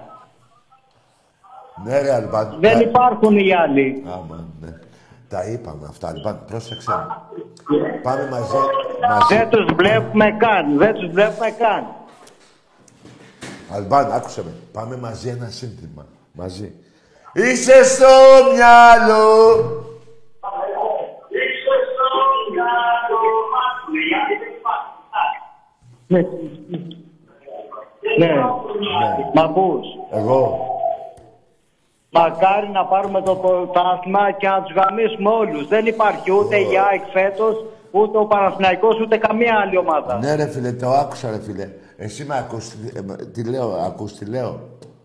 Ναι, 1.85 2.01
ρε 2.01 2.15
Αλμπάν. 2.15 2.57
Δεν 2.61 2.73
Τα- 2.73 2.81
υπάρχουν 2.81 3.39
οι 3.39 3.55
άλλοι. 3.55 4.03
Άμα, 4.07 4.45
ναι. 4.61 4.69
Τα 5.29 5.45
είπαμε 5.45 5.87
αυτά. 5.89 6.13
Λοιπόν, 6.17 6.41
πρόσεξε. 6.47 7.07
Πάμε 8.03 8.29
μαζί. 8.31 8.53
μαζί. 9.09 9.35
Δεν 9.37 9.49
τους 9.49 9.67
βλέπουμε 9.75 10.37
καν. 10.39 10.77
Δεν 10.79 10.95
τους 10.95 11.11
βλέπουμε 11.11 11.51
καν. 11.51 11.87
Αλμπάν, 13.75 14.13
άκουσε 14.13 14.43
με. 14.45 14.51
Πάμε 14.73 14.97
μαζί 14.97 15.29
ένα 15.29 15.49
σύνθημα. 15.49 16.07
Μαζί. 16.33 16.73
Είσαι 17.33 17.85
στο 17.85 18.07
μυαλό. 18.55 19.63
Ναι. 26.07 26.21
Ναι. 28.19 28.35
Μ' 29.35 29.39
ακούς; 29.39 29.87
Εγώ. 30.11 30.67
Μακάρι 32.11 32.69
να 32.69 32.85
πάρουμε 32.85 33.23
το 33.23 33.35
πρωτάθλημα 33.35 34.31
και 34.31 34.49
να 34.49 34.63
τους 34.63 34.75
γαμίσουμε 34.75 35.31
όλους. 35.31 35.69
Δεν 35.69 35.87
υπάρχει 35.87 36.33
ούτε 36.33 36.57
η 36.57 36.67
ΑΕΚ 36.91 37.03
φέτος, 37.13 37.65
ούτε 37.91 38.19
ο 38.19 38.27
Παναθηναϊκός, 38.27 39.01
ούτε 39.01 39.17
καμία 39.17 39.59
άλλη 39.63 39.77
ομάδα. 39.79 40.19
Ναι, 40.19 40.35
ρε 40.35 40.47
φίλε, 40.47 40.73
το 40.73 40.89
άκουσα, 40.91 41.31
ρε 41.31 41.41
φίλε. 41.41 41.69
Εσύ 41.97 42.25
με 42.25 42.39
ακούς, 42.39 42.69
τι- 42.69 42.99
ε, 42.99 43.25
τι 43.27 43.51
λέω, 43.51 43.69
ακούς 43.87 44.13
τι 44.13 44.25
λέω. 44.25 44.61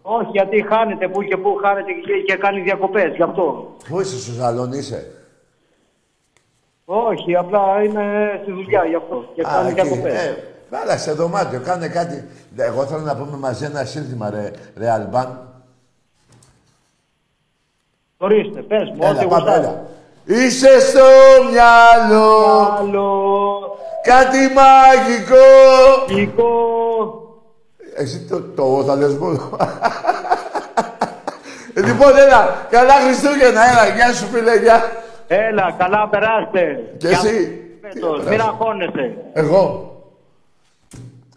Όχι, 0.05 0.27
γιατί 0.31 0.61
χάνετε 0.69 1.07
που 1.07 1.23
και 1.23 1.37
που 1.37 1.55
χάνετε 1.63 1.91
και, 1.91 2.13
και 2.25 2.35
κάνει 2.35 2.61
διακοπές, 2.61 3.15
γι' 3.15 3.21
αυτό. 3.21 3.75
Πού 3.89 4.01
είσαι, 4.01 4.19
στο 4.19 4.31
σαλόνι 4.31 4.77
είσαι; 4.77 5.11
Όχι, 6.85 7.35
απλά 7.35 7.83
είμαι 7.83 8.39
στη 8.41 8.51
δουλειά 8.51 8.85
γι' 8.85 8.95
αυτό 8.95 9.25
και 9.35 9.41
κάνει 9.41 9.69
εκεί. 9.69 9.81
διακοπές. 9.81 10.13
Ε, 10.25 10.43
Βάλα 10.69 10.97
σε 10.97 11.11
δωμάτιο, 11.13 11.59
κάνε 11.59 11.87
κάτι. 11.87 12.27
Εγώ 12.57 12.85
θέλω 12.85 13.01
να 13.01 13.15
πούμε 13.15 13.37
μαζί 13.37 13.65
ένα 13.65 13.83
σύνθημα, 13.83 14.29
ρε, 14.29 14.51
ρε 14.77 14.89
Αλμπάν. 14.91 15.47
Ορίστε, 18.17 18.61
πες 18.61 18.89
μου, 18.89 18.97
Έλα, 19.01 19.09
ό,τι 19.09 19.25
πάμε, 19.25 19.35
γουστάρεις. 19.35 19.67
έλα. 19.67 19.85
Είσαι 20.25 20.79
στο 20.79 21.03
μυαλό. 21.51 22.37
Κάτι 24.03 24.37
μαγικό. 24.37 25.35
Μαγικό. 26.09 26.51
Εσύ 27.95 28.19
το, 28.19 28.41
το 28.41 28.83
θα 28.87 28.95
λες 28.95 29.13
μόνο. 29.17 29.57
Ε, 31.73 31.81
λοιπόν, 31.81 32.17
έλα. 32.17 32.67
Καλά 32.69 32.93
Χριστούγεννα, 32.93 33.69
έλα. 33.71 33.95
Γεια 33.95 34.13
σου, 34.13 34.25
φίλε, 34.25 34.55
γεια. 34.59 34.81
Έλα, 35.27 35.75
καλά 35.77 36.09
περάστε. 36.09 36.61
Και 36.97 37.07
Για- 37.07 37.17
εσύ. 37.17 37.57
Φέτος, 37.81 38.23
μην 38.25 38.41
αγχώνεσαι. 38.41 39.15
Εγώ. 39.33 39.91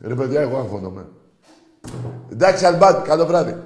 Ρε 0.06 0.14
παιδιά, 0.14 0.40
εγώ 0.40 0.56
αγχώνομαι. 0.58 1.06
Εντάξει, 2.32 2.64
Αλμπάν, 2.66 3.02
καλό 3.02 3.26
βράδυ. 3.26 3.56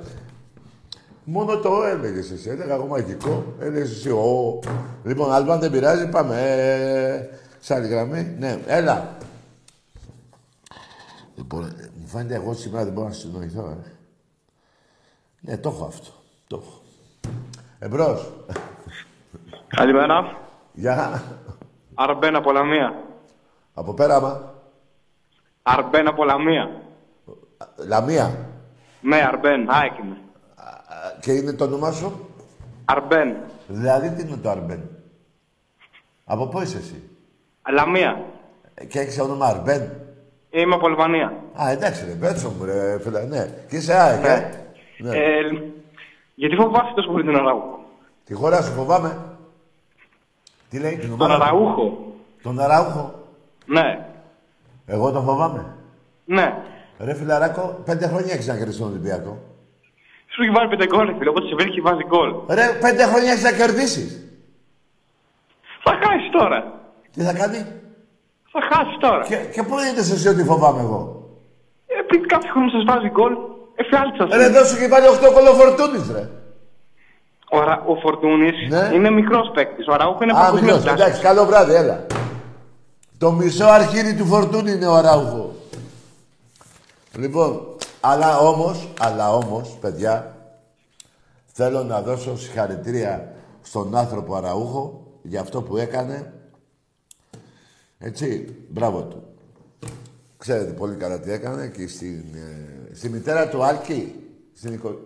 Μόνο 1.25 1.57
το 1.57 1.71
έλεγε 1.85 2.19
εσύ. 2.19 2.49
Έλεγα 2.51 2.75
εγώ 2.75 2.87
μαγικό. 2.87 3.45
Έλεγε 3.61 3.83
εσύ. 3.83 4.09
Ο... 4.11 4.59
Λοιπόν, 5.05 5.33
Αλμπάν 5.33 5.61
δεν 5.61 5.71
πειράζει, 5.71 6.07
πάμε. 6.09 6.37
Ε, 6.41 7.29
σε 7.61 7.75
άλλη 7.75 7.89
γραμμή. 7.89 8.35
Ναι, 8.39 8.59
έλα. 8.67 9.09
Λοιπόν, 11.37 11.65
ε, 11.65 11.89
μου 12.00 12.00
φαίνεται 12.11 12.35
εγώ 12.35 12.55
σήμερα 12.55 12.85
δεν 12.85 12.93
μπορώ 12.93 13.07
να 13.07 13.13
συνοηθώ, 13.13 13.67
ε. 13.85 13.93
Ναι, 15.41 15.59
το 15.59 15.69
έχω 15.69 15.85
αυτό. 15.85 16.11
Το 16.47 16.63
έχω. 16.63 16.81
Εμπρός. 17.79 18.33
Καλημέρα. 19.69 20.39
Γεια. 20.73 21.23
Αρμπέν 21.95 22.37
από 22.37 22.53
Λαμία. 22.53 23.05
Από 23.75 23.95
πέραμα. 23.95 24.55
Αρμπέν 25.63 26.07
από 26.09 26.25
Λαμία. 26.25 26.83
Λαμία. 27.77 28.49
Ναι, 29.01 29.17
Αρμπέν. 29.17 29.71
ΑΕΚ 29.71 29.99
είμαι. 29.99 30.17
Και 31.21 31.33
είναι 31.33 31.53
το 31.53 31.65
όνομά 31.65 31.93
σου; 31.93 32.29
Αρμπέν. 32.85 33.37
Δηλαδή 33.67 34.11
τι 34.11 34.23
είναι 34.23 34.37
το 34.37 34.51
Αρμπέν; 34.51 34.89
Από 36.25 36.47
πού 36.49 36.61
είσαι 36.61 36.77
εσύ; 36.79 37.11
Λαμία. 37.73 38.25
Ε, 38.75 38.85
Και 38.85 39.01
έχεις 39.01 39.19
όνομα 39.21 39.47
Αρμπέν; 39.47 39.91
Είμαι 40.51 40.75
από 40.75 40.87
Αλβανία. 40.87 41.33
Α, 41.63 41.71
εντάξει 41.71 42.05
ρε, 42.05 42.13
πέτσο 42.13 42.51
μου 42.59 42.65
ρε 42.65 42.99
φίλε, 43.01 43.25
ναι. 43.25 43.47
Και 43.69 43.77
είσαι 43.77 43.95
ΑΕΚ, 43.95 44.25
ε; 44.25 44.51
Ναι. 44.99 45.17
Ε, 45.17 45.41
γιατί 46.35 46.57
φοβάσαι 46.57 46.93
τόσο 46.95 47.11
πολύ 47.11 47.25
τον 47.25 47.37
Αραούχο; 47.37 47.85
Τη 48.25 48.35
χώρα 48.35 48.63
σου 48.63 48.73
φοβάμαι. 48.73 49.17
Τι 50.71 50.79
λέει, 50.79 50.97
την 50.97 51.09
Τον 51.09 51.21
ομάδα. 51.21 51.35
σου; 51.35 51.43
Αραούχο. 51.43 52.15
Τον 52.43 52.61
Αραούχο; 52.61 53.15
Ναι. 53.67 54.07
Εγώ 54.87 55.11
τον 55.13 55.25
φοβάμαι. 55.25 55.75
Ναι. 56.25 56.55
Ρε 56.99 57.15
φιλαράκο, 57.15 57.83
πέντε 57.85 58.07
χρόνια 58.07 58.33
έχεις 58.33 58.47
να 58.47 58.57
κερδίσεις 58.57 58.81
τον 58.81 58.89
Ολυμπιακό. 58.89 59.39
Σου 60.27 60.43
έχει 60.43 60.51
βάλει 60.51 60.69
πέντε 60.69 60.87
γκολ, 60.87 61.15
φίλε. 61.19 61.31
Οπότε 61.31 61.47
σε 61.49 61.55
βρίσκει 61.55 61.75
και 61.75 61.81
βάζει 61.81 62.05
γκολ. 62.07 62.35
Ρε, 62.49 62.67
πέντε 62.81 63.05
χρόνια 63.05 63.31
έχεις 63.33 63.43
να 63.45 63.53
κερδίσεις. 63.53 64.25
Θα 65.83 65.99
χάσεις 66.03 66.31
τώρα. 66.31 66.81
Τι 67.13 67.23
θα 67.23 67.33
κάνει; 67.33 67.67
Θα 68.53 68.61
χάσει 68.71 68.97
τώρα. 69.01 69.23
Και, 69.25 69.37
και 69.55 69.63
πού 69.63 69.75
είδες 69.79 70.11
εσύ 70.11 70.29
ότι 70.29 70.45
φοβάμαι 70.45 70.81
εγώ; 70.81 71.01
Ε, 71.87 71.99
Επειδή 72.01 72.27
κάθε 72.27 72.49
χρόνο 72.49 72.69
σας 72.71 72.85
βάζει 72.87 73.09
γκολ, 73.11 73.33
εφιάλτησα. 73.75 74.37
Ρε, 74.37 74.45
εδώ 74.45 74.65
σου 74.65 74.77
έχει 74.77 74.89
βάλει 74.89 75.07
8 75.07 75.33
κολοφορτούνης, 75.35 76.11
ρε. 76.11 76.29
Ο, 77.53 77.61
Ρα... 77.61 77.83
ο 77.87 77.95
Φορτούνης 77.95 78.55
είναι 78.95 79.11
μικρός 79.11 79.51
παίκτης. 79.55 79.87
Ο 79.89 79.93
Αραούχο 79.93 80.23
είναι 80.23 80.33
Ναι. 80.33 80.39
Α, 80.39 80.43
παγκοσμίω 80.43 80.75
μικρός, 80.77 80.93
εντάξει, 80.93 81.21
καλό 81.21 81.45
βράδυ, 81.45 81.75
έλα. 81.75 82.07
Το 83.19 83.33
μισό 83.33 83.65
αρχίδι 83.65 84.15
του 84.17 84.27
φορτούνι 84.27 84.71
είναι 84.73 84.87
ο 84.87 84.95
Αράουχο. 84.95 85.51
Λοιπόν, 87.17 87.61
αλλά 88.01 88.39
όμως, 88.39 88.89
αλλά 89.01 89.35
όμως, 89.35 89.77
παιδιά, 89.81 90.35
θέλω 91.53 91.83
να 91.83 92.01
δώσω 92.03 92.39
συγχαρητήρια 92.39 93.33
στον 93.63 93.97
άνθρωπο 93.97 94.35
Αραούχο 94.35 95.03
για 95.23 95.41
αυτό 95.41 95.63
που 95.63 95.77
έκανε. 95.77 96.33
Έτσι, 98.03 98.57
μπράβο 98.69 99.03
του. 99.03 99.23
Ξέρετε 100.39 100.73
πολύ 100.73 100.97
καλά 100.97 101.21
τι 101.21 101.33
έκανε 101.33 101.69
και 101.69 101.87
στην, 101.89 102.25
ε, 102.35 102.95
στη 102.95 103.09
μητέρα 103.09 103.49
του 103.49 103.63
Άλκη, 103.65 104.15
στην, 104.55 104.73
οικο- 104.73 104.99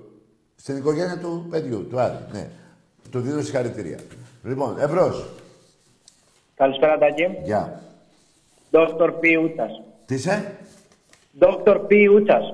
στην 0.57 0.77
οικογένεια 0.77 1.19
του 1.19 1.47
παιδιού, 1.51 1.87
του 1.87 2.01
Άρη, 2.01 2.17
ναι. 2.33 2.49
Του 3.11 3.21
δίνω 3.21 3.41
συγχαρητήρια. 3.41 3.99
Λοιπόν, 4.45 4.79
εμπρός. 4.81 5.29
Καλησπέρα, 6.55 6.99
Τάκη. 6.99 7.25
Γεια. 7.45 7.83
Δόκτωρ 8.71 9.13
Π. 9.13 9.23
Ούτσας. 9.43 9.71
Τι 10.07 10.15
είσαι, 10.15 10.57
Δόκτωρ 11.33 11.79
Π. 11.79 11.91
Ούτσας. 12.15 12.45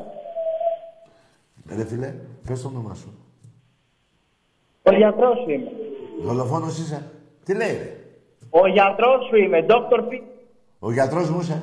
ρε 1.76 1.84
φίλε, 1.84 2.14
πες 2.46 2.62
το 2.62 2.68
όνομά 2.68 2.94
σου. 2.94 3.14
Ο 4.82 4.92
γιατρός 4.92 5.38
σου 5.44 5.50
είμαι. 5.50 5.70
Δολοφόνος 6.22 6.78
είσαι. 6.78 7.10
Τι 7.44 7.54
λέει, 7.54 7.76
ρε; 7.76 7.96
Ο 8.50 8.66
γιατρός 8.66 9.26
σου 9.28 9.36
είμαι. 9.36 9.62
Δόκτωρ 9.62 10.02
Π. 10.02 10.10
Ο 10.82 10.92
γιατρός 10.92 11.30
μου 11.30 11.40
είσαι. 11.40 11.62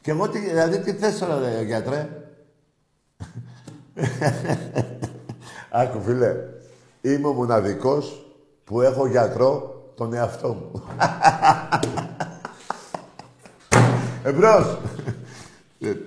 Και 0.00 0.10
εγώ, 0.10 0.28
τι, 0.28 0.38
δηλαδή, 0.38 0.80
τι 0.80 0.92
θες 0.92 1.18
τώρα, 1.18 1.38
ρε, 1.38 1.62
γιατρέ; 1.62 2.08
Άκου, 5.70 6.00
φίλε. 6.02 6.34
Είμαι 7.00 7.26
ο 7.26 7.32
μοναδικός 7.32 8.26
που 8.64 8.80
έχω 8.80 9.06
γιατρό 9.06 9.82
τον 9.96 10.12
εαυτό 10.12 10.48
μου. 10.48 10.72
Εμπρός. 14.24 14.78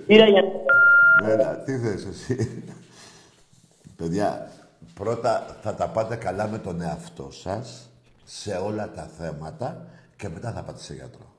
Πήρα 0.06 0.26
για... 0.26 0.42
Έλα, 1.26 1.56
τι 1.56 1.78
θες 1.78 2.04
εσύ; 2.04 2.64
Παιδιά, 3.96 4.50
πρώτα 4.94 5.56
θα 5.62 5.74
τα 5.74 5.88
πάτε 5.88 6.16
καλά 6.16 6.48
με 6.48 6.58
τον 6.58 6.80
εαυτό 6.80 7.28
σας 7.30 7.90
σε 8.24 8.54
όλα 8.54 8.90
τα 8.90 9.10
θέματα 9.18 9.86
και 10.16 10.28
μετά 10.28 10.52
θα 10.52 10.62
πάτε 10.62 10.80
σε 10.80 10.94
γιατρό. 10.94 11.34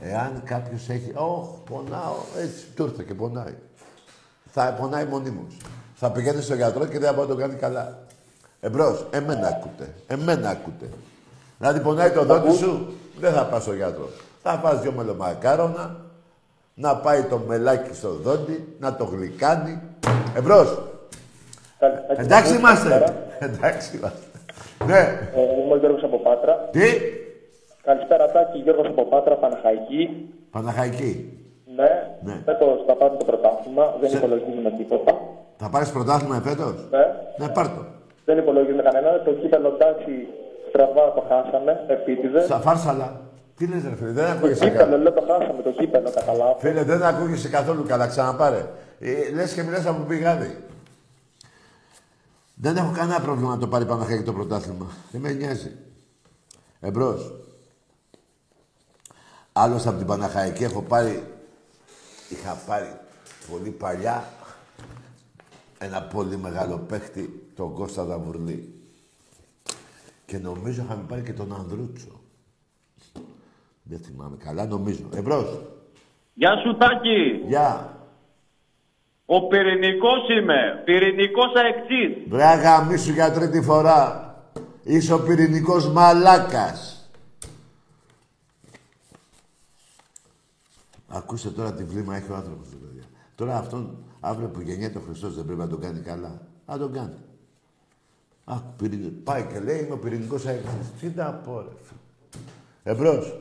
Εάν 0.00 0.42
κάποιος 0.44 0.88
έχει, 0.88 1.12
«Ωχ, 1.14 1.48
πονάω», 1.70 2.14
έτσι, 2.42 2.66
του 2.74 2.84
ήρθε 2.84 3.02
και 3.06 3.14
πονάει. 3.14 3.54
Θα 4.50 4.76
πονάει 4.80 5.04
μονίμως. 5.04 5.56
Θα 5.94 6.10
πηγαίνει 6.10 6.42
στο 6.42 6.54
γιατρό 6.54 6.84
και 6.86 6.98
δεν 6.98 7.08
θα 7.08 7.12
μπορεί 7.12 7.28
να 7.28 7.34
το 7.34 7.40
κάνει 7.40 7.54
καλά. 7.54 7.98
Εμπρός, 8.60 9.06
εμένα 9.10 9.46
ακούτε, 9.48 9.94
εμένα 10.06 10.48
ακούτε. 10.50 10.88
Δηλαδή 11.58 11.80
πονάει 11.80 12.10
το 12.10 12.24
δόντι 12.24 12.56
σου, 12.56 12.92
δεν 13.20 13.32
θα 13.32 13.44
πας 13.46 13.62
στο 13.62 13.74
γιατρό. 13.74 14.08
Θα 14.42 14.52
φας 14.62 14.80
δυο 14.80 14.92
μελομακάρονα, 14.92 15.96
να 16.74 16.96
πάει 16.96 17.22
το 17.22 17.38
μελάκι 17.38 17.94
στο 17.94 18.10
δόντι, 18.10 18.76
να 18.78 18.96
το 18.96 19.04
γλυκάνει. 19.04 19.80
Εμπρός. 20.34 20.82
Εντάξει 22.16 22.54
είμαστε. 22.54 23.14
Εντάξει 23.38 23.96
είμαστε. 23.96 24.26
Ναι. 24.86 24.98
Ε, 25.34 25.40
Είμαι 25.64 25.72
ο 25.72 25.76
Γιώργος 25.76 26.02
από 26.02 26.18
Πάτρα. 26.18 26.68
Τι; 26.70 26.80
Καλησπέρα 27.82 28.26
Τάκη, 28.30 28.58
Γιώργος 28.58 28.86
από 28.86 29.04
Πάτρα, 29.04 29.34
Παναχαϊκή. 29.34 30.28
Παναχαϊκή. 30.50 31.12
Ναι, 31.76 31.90
Ναι. 32.22 32.42
φέτος 32.44 32.84
θα 32.86 32.94
πάρουμε 32.94 33.18
το 33.18 33.24
πρωτάθλημα, 33.24 33.84
δεν 34.00 34.10
Σε- 34.10 34.16
υπολογίζουμε 34.16 34.70
τίποτα. 34.70 35.12
Θα 35.56 35.68
πάρεις 35.70 35.90
πρωτάθλημα 35.90 36.36
εφέτος. 36.36 36.88
Ναι, 36.90 37.04
Ναι, 37.38 37.48
πάρ' 37.52 37.68
το. 37.68 37.84
δεν 38.24 38.38
υπολογίζουμε 38.38 38.82
κανένα. 38.82 39.22
Το 39.22 39.32
κύπελο 39.32 39.68
εντάξει, 39.68 40.12
στραβά 40.68 41.12
το 41.12 41.22
χάσαμε, 41.28 41.84
επίτηδες. 41.88 42.44
Στα 42.44 42.58
φάρσαλα. 42.60 43.20
Τι 43.56 43.66
λες 43.66 43.82
ρε 43.88 43.94
φίλε, 43.96 44.10
δεν 44.10 44.24
Το 44.24 44.30
ακούγεσαι 44.30 44.64
κύπελο, 44.64 44.84
καλά. 44.84 44.96
λέω 44.96 45.12
το 45.12 45.24
χάσαμε, 45.28 45.62
το 45.62 45.70
κύπελο, 45.70 46.10
καταλάβω. 46.10 46.56
Φίλε, 46.58 46.82
δεν 46.82 47.02
ακούγεσαι 47.02 47.48
καθόλου 47.48 47.84
καλά, 47.86 48.06
ξαναπάρε. 48.06 48.62
Ε, 49.00 49.34
λες 49.34 49.54
και 49.54 49.62
μιλάς 49.62 49.86
από 49.86 50.02
πηγάδι. 50.08 50.64
Δεν 52.54 52.76
έχω 52.76 52.92
κανένα 52.96 53.20
πρόβλημα 53.20 53.50
να 53.50 53.58
το 53.58 53.66
πάρει 53.66 53.84
Παναχαϊκή 53.86 54.22
το 54.24 54.32
πρωτάθλημα. 54.32 54.86
Δεν 55.12 55.20
με 55.20 55.32
νοιάζει. 55.32 55.70
Εμπρός. 56.80 57.32
Άλλος 59.62 59.86
από 59.86 59.98
την 59.98 60.06
Παναχαϊκή 60.06 60.64
έχω 60.64 60.82
πάρει... 60.82 61.24
Είχα 62.28 62.52
πάρει 62.66 62.98
πολύ 63.50 63.70
παλιά 63.70 64.24
ένα 65.78 66.02
πολύ 66.02 66.36
μεγάλο 66.36 66.78
παίχτη, 66.78 67.50
τον 67.56 67.74
Κώστα 67.74 68.04
Δαβουρλή. 68.04 68.74
Και 70.26 70.38
νομίζω 70.38 70.82
είχαμε 70.82 71.04
πάρει 71.08 71.22
και 71.22 71.32
τον 71.32 71.54
Ανδρούτσο. 71.54 72.20
Δεν 73.82 73.98
θυμάμαι 73.98 74.36
καλά, 74.44 74.66
νομίζω. 74.66 75.08
Εμπρός. 75.14 75.60
Γεια 76.34 76.50
σου 76.56 76.76
Τάκη. 76.76 77.44
Γεια. 77.46 77.98
Ο 79.26 79.46
πυρηνικός 79.46 80.28
είμαι. 80.40 80.82
Πυρηνικός 80.84 81.52
αεξής. 81.54 82.28
Βρε 82.28 82.44
αγαμίσου 82.44 83.12
για 83.12 83.32
τρίτη 83.32 83.62
φορά. 83.62 84.34
Είσαι 84.82 85.12
ο 85.14 85.20
πυρηνικός 85.20 85.88
μαλάκας. 85.88 86.99
Ακούστε 91.12 91.48
τώρα 91.48 91.72
τι 91.72 91.84
βλήμα 91.84 92.16
έχει 92.16 92.30
ο 92.30 92.34
άνθρωπος, 92.34 92.68
ρε 92.70 92.76
παιδιά. 92.86 93.02
Τώρα 93.34 93.56
αυτόν, 93.56 94.04
αύριο 94.20 94.48
που 94.48 94.60
γεννιέται 94.60 94.98
ο 94.98 95.00
Χριστός 95.00 95.34
δεν 95.34 95.44
πρέπει 95.44 95.60
να 95.60 95.68
τον 95.68 95.80
κάνει 95.80 96.00
καλά. 96.00 96.40
Να 96.66 96.78
τον 96.78 96.92
κάνει. 96.92 97.14
Α, 98.44 98.54
πυρηνικό. 98.76 99.14
Πάει 99.24 99.42
και 99.52 99.58
λέει, 99.60 99.78
είμαι 99.78 99.92
ο 99.94 99.98
πυρηνικός 99.98 100.46
αεξής. 100.46 100.92
Τι 101.00 101.06
να 101.16 101.32
πω, 101.32 101.58
ρε 101.60 101.74
φίλε. 101.82 102.00
Εμπρός. 102.82 103.40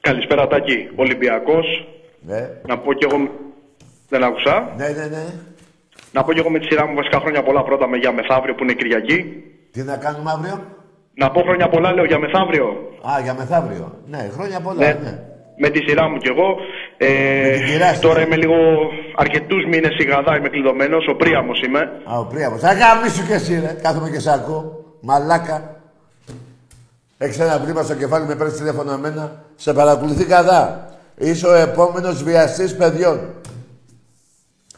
Καλησπέρα 0.00 0.46
Τάκη, 0.46 0.88
Ολυμπιακός. 0.96 1.66
Ναι. 2.20 2.50
Να 2.66 2.78
πω 2.78 2.92
κι 2.92 3.04
εγώ... 3.04 3.28
Δεν 4.08 4.24
άκουσα. 4.24 4.74
Ναι, 4.76 4.88
ναι, 4.88 5.06
ναι. 5.06 5.24
Να 6.12 6.24
πω 6.24 6.32
κι 6.32 6.38
εγώ 6.38 6.50
με 6.50 6.58
τη 6.58 6.66
σειρά 6.66 6.86
μου 6.86 6.94
βασικά 6.94 7.18
χρόνια 7.20 7.42
πολλά 7.42 7.62
πρώτα 7.64 7.88
με 7.88 7.96
για 7.96 8.12
μεθαύριο 8.12 8.54
που 8.54 8.62
είναι 8.62 8.72
Κυριακή. 8.72 9.44
Τι 9.72 9.82
να 9.82 9.96
κάνουμε 9.96 10.30
αύριο; 10.30 10.60
Να 11.14 11.30
πω 11.30 11.40
χρόνια 11.42 11.68
πολλά 11.68 11.92
λέω 11.92 12.04
για 12.04 12.18
μεθαύριο. 12.18 12.66
Α, 13.10 13.20
για 13.22 13.34
μεθαύριο. 13.34 13.98
Ναι, 14.06 14.28
χρόνια 14.32 14.60
πολλά, 14.60 14.80
Ναι. 14.86 14.98
ναι. 15.02 15.22
Με 15.58 15.68
τη 15.68 15.78
σειρά 15.86 16.08
μου 16.08 16.16
κι 16.16 16.28
εγώ. 16.28 16.56
Ε, 16.96 17.98
τώρα 18.00 18.20
είμαι 18.20 18.36
λίγο 18.36 18.54
αρκετούς 19.16 19.64
μήνες 19.64 19.94
σιγαδά 19.98 20.36
είμαι 20.36 20.48
κλειδωμένος. 20.48 21.06
Ο 21.08 21.14
Πρίαμος 21.14 21.60
είμαι. 21.62 21.80
Α, 22.04 22.18
ο 22.18 22.24
Πρίαμος. 22.24 22.60
Θα 22.60 22.72
γαμίσου 22.72 23.26
κι 23.26 23.32
εσύ, 23.32 23.60
ρε. 23.60 23.76
Κάθομαι 23.82 24.10
και 24.10 24.18
σ' 24.18 24.26
ακούω. 24.26 24.84
Μαλάκα. 25.00 25.76
Έχεις 27.18 27.38
ένα 27.38 27.58
βλήμα 27.58 27.82
στο 27.82 27.94
κεφάλι, 27.94 28.26
με 28.26 28.34
παίρνεις 28.34 28.56
τηλέφωνο 28.56 28.92
εμένα. 28.92 29.44
Σε 29.56 29.72
παρακολουθεί 29.72 30.24
κατά. 30.24 30.88
Είσαι 31.16 31.46
ο 31.46 31.54
επόμενος 31.54 32.22
βιαστής 32.22 32.76
παιδιών. 32.76 33.20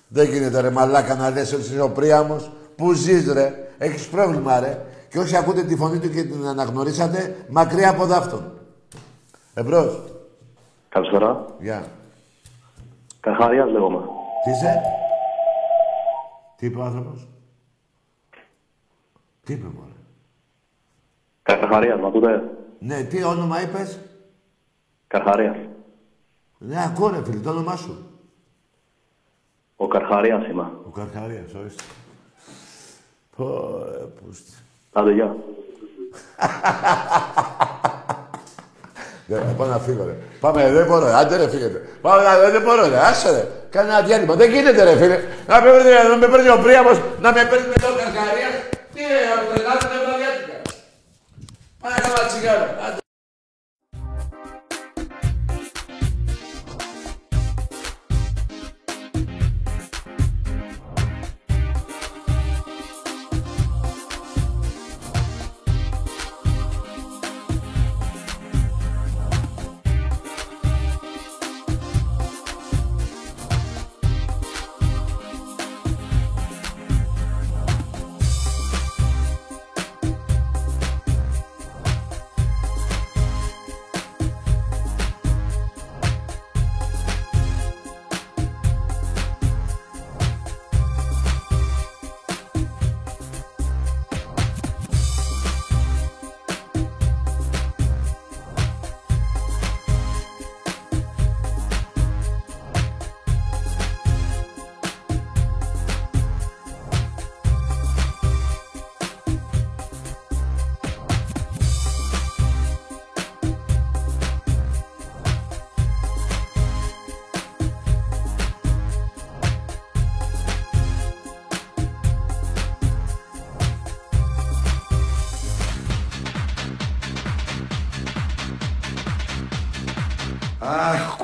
Δεν 0.09 0.29
γίνεται 0.29 0.61
ρε 0.61 0.71
μαλάκα 0.71 1.15
να 1.15 1.31
λες 1.31 1.53
ότι 1.53 1.63
είσαι 1.63 1.81
ο 1.81 1.91
Πρίαμος. 1.91 2.51
Πού 2.77 2.93
ζεις 2.93 3.33
ρε. 3.33 3.53
Έχεις 3.79 4.07
πρόβλημα 4.07 4.61
ρε. 4.61 4.79
Και 5.09 5.19
όσοι 5.19 5.37
ακούτε 5.37 5.63
τη 5.63 5.77
φωνή 5.77 5.99
του 5.99 6.11
και 6.11 6.23
την 6.23 6.47
αναγνωρίσατε, 6.47 7.37
μακριά 7.49 7.91
από 7.91 8.05
δάφτον. 8.05 8.53
Εμπρός. 9.55 10.03
Καλησπέρα. 10.89 11.45
Γεια. 11.61 11.85
Καρχαριάς 13.27 13.71
λέγομαι. 13.71 14.01
Τι 14.45 14.51
είσαι; 14.51 14.83
Τι 16.57 16.67
είπε 16.67 16.79
ο 16.79 16.83
άνθρωπος; 16.83 17.29
Τι 19.45 19.53
είπε 19.53 19.67
μωρέ; 19.67 19.93
Καρχαριάς, 21.43 22.01
μ' 22.01 22.05
ακούτε; 22.07 22.43
Ναι, 22.79 23.03
τι 23.03 23.25
όνομα 23.25 23.63
είπες; 23.63 24.01
Καρχαριάς. 25.07 25.57
Ναι, 26.59 26.85
ακούω 26.85 27.09
ρε 27.09 27.25
φίλε, 27.25 27.41
το 27.41 27.51
όνομά 27.51 27.77
σου. 27.77 28.11
Ο 29.77 29.87
Καρχαριάς 29.89 30.47
είμαι. 30.47 30.71
Ο 30.87 30.89
Καρχαρίας, 30.89 31.55
ορίστε. 31.55 31.83
Πω, 33.37 33.79
ρε, 33.85 34.05
πούστη. 34.05 34.53
Άντε, 34.93 35.13
γεια. 35.13 35.37
Ναι, 39.29 39.55
πάω 39.57 39.69
να 39.69 39.79
φύγω, 39.79 40.05
ρε. 40.05 40.17
Πάμε, 40.47 40.71
δεν 40.71 40.87
μπορώ, 40.87 41.07
ρε. 41.07 41.15
άντε 41.15 41.37
ρε, 41.37 41.49
φύγετε. 41.49 41.79
Πάμε, 42.01 42.23
να- 42.23 42.51
δεν 42.51 42.63
μπορώ, 42.63 42.89
ρε, 42.89 42.99
άσε 42.99 43.31
ρε. 43.31 43.43
Κάνε 43.71 43.89
ένα 43.89 44.01
διάλειμμα. 44.01 44.35
Δεν 44.35 44.51
γίνεται, 44.51 44.83
ρε, 44.85 44.97
φίλε. 44.97 45.19
Να 45.47 45.61
με 45.63 45.71
παίρνει, 45.71 45.91
να 46.11 46.17
με 46.17 46.27
παίρνει 46.27 46.49
ο 46.49 46.59
Πρίαμος, 46.63 46.99
να 47.21 47.33
με 47.33 47.45
παίρνει 47.51 47.67
με 47.67 47.75
τον 47.85 47.93
Καρχαρίας. 47.97 48.55
Τι 48.95 49.01
ρε, 49.13 49.21
να 49.31 49.35
μου 49.43 49.47
τρελάτε, 49.55 49.87
δεν 49.93 50.01
βαριάτικα. 50.07 50.57
Πάμε 51.81 51.97
να 52.15 52.27
τσιγάρο. 52.29 52.67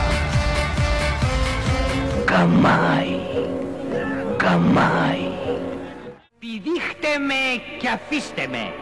Καμάι. 2.26 3.20
Καμάι. 4.38 5.28
Πηδήχτε 6.40 7.18
με 7.28 7.62
και 7.80 7.90
αφήστε 7.90 8.48
με. 8.52 8.74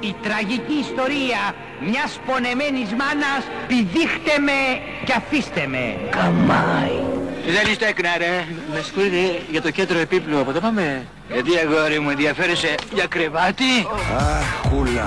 Η 0.00 0.14
τραγική 0.22 0.72
ιστορία 0.72 1.54
μιας 1.80 2.20
πονεμένης 2.26 2.90
μάνας 2.90 3.44
πηδήχτε 3.66 4.38
με 4.38 4.80
και 5.04 5.12
αφήστε 5.12 5.66
με. 5.66 5.96
Καμάι. 6.10 7.00
Δεν 7.46 7.70
είστε 7.70 7.86
έκνα 7.86 8.18
ρε. 8.18 8.44
Με 8.78 8.84
συγχωρείτε 8.84 9.42
για 9.50 9.62
το 9.62 9.70
κέντρο 9.70 9.98
επίπλου. 9.98 10.40
Από 10.40 10.52
το 10.52 10.60
πάμε. 10.60 11.06
Γιατί 11.32 11.50
αγόρι 11.56 11.98
μου 11.98 12.10
ενδιαφέρεσαι 12.10 12.74
για 12.94 13.06
κρεβάτι; 13.06 13.86
Αχ, 14.16 14.68
κούλα. 14.70 15.04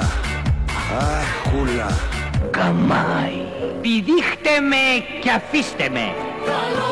Αχ, 1.00 1.52
κούλα. 1.52 2.00
Καμάι. 2.52 3.42
Πηδήχτε 3.82 4.60
με 4.60 5.06
και 5.22 5.30
αφήστε 5.30 5.90
με. 5.90 6.14
Καλώς 6.46 6.91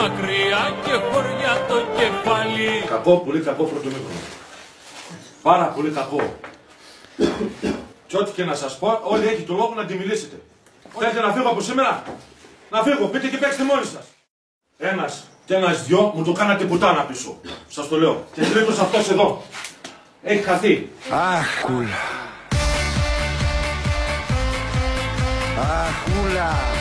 μακριά 0.00 0.62
και 0.84 0.92
χωριά 1.10 1.64
το 1.68 1.76
κεφάλι 1.96 2.84
Κακό, 2.88 3.16
πολύ 3.16 3.40
κακό 3.40 3.64
πρώτο 3.64 3.86
μήχρονο. 3.86 4.20
Πάρα 5.42 5.64
πολύ 5.64 5.90
κακό. 5.90 6.36
και 8.06 8.16
ό,τι 8.16 8.30
και 8.30 8.44
να 8.44 8.54
σας 8.54 8.78
πω, 8.78 9.00
όλοι 9.02 9.26
έχει 9.26 9.42
το 9.42 9.54
λόγο 9.54 9.74
να 9.76 9.84
τη 9.84 9.94
μιλήσετε. 9.94 10.36
Θέλετε 10.98 11.20
να 11.20 11.32
φύγω 11.32 11.48
από 11.48 11.60
σήμερα; 11.60 12.02
Να 12.70 12.82
φύγω, 12.82 13.06
πείτε 13.06 13.26
και 13.26 13.36
παίξτε 13.36 13.64
μόνοι 13.64 13.84
σας. 13.84 14.04
Ένας 14.78 15.24
και 15.44 15.54
ένας 15.54 15.84
δυο 15.86 16.12
μου 16.14 16.24
το 16.24 16.32
κάνατε 16.32 16.64
πουτάνα 16.64 17.02
πίσω. 17.04 17.40
Σας 17.68 17.88
το 17.88 17.98
λέω. 17.98 18.24
Και 18.32 18.40
τρίτος 18.42 18.78
αυτός 18.78 19.10
εδώ. 19.10 19.42
Έχει 20.22 20.42
χαθεί. 20.42 20.88
Αχ, 21.10 21.62
κούλα. 21.62 22.00
Αχ, 25.58 26.04
κούλα. 26.04 26.80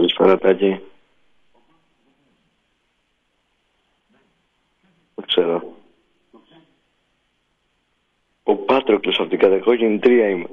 Καλησπέρα, 0.00 0.38
Τάκη. 0.38 0.80
Δεν 5.14 5.26
ξέρω. 5.26 5.74
Ο 8.42 8.56
Πάτροκλος 8.56 9.18
από 9.18 9.28
την 9.28 9.38
κατεχόγενη 9.38 9.98
τρία 9.98 10.28
είμαι. 10.28 10.46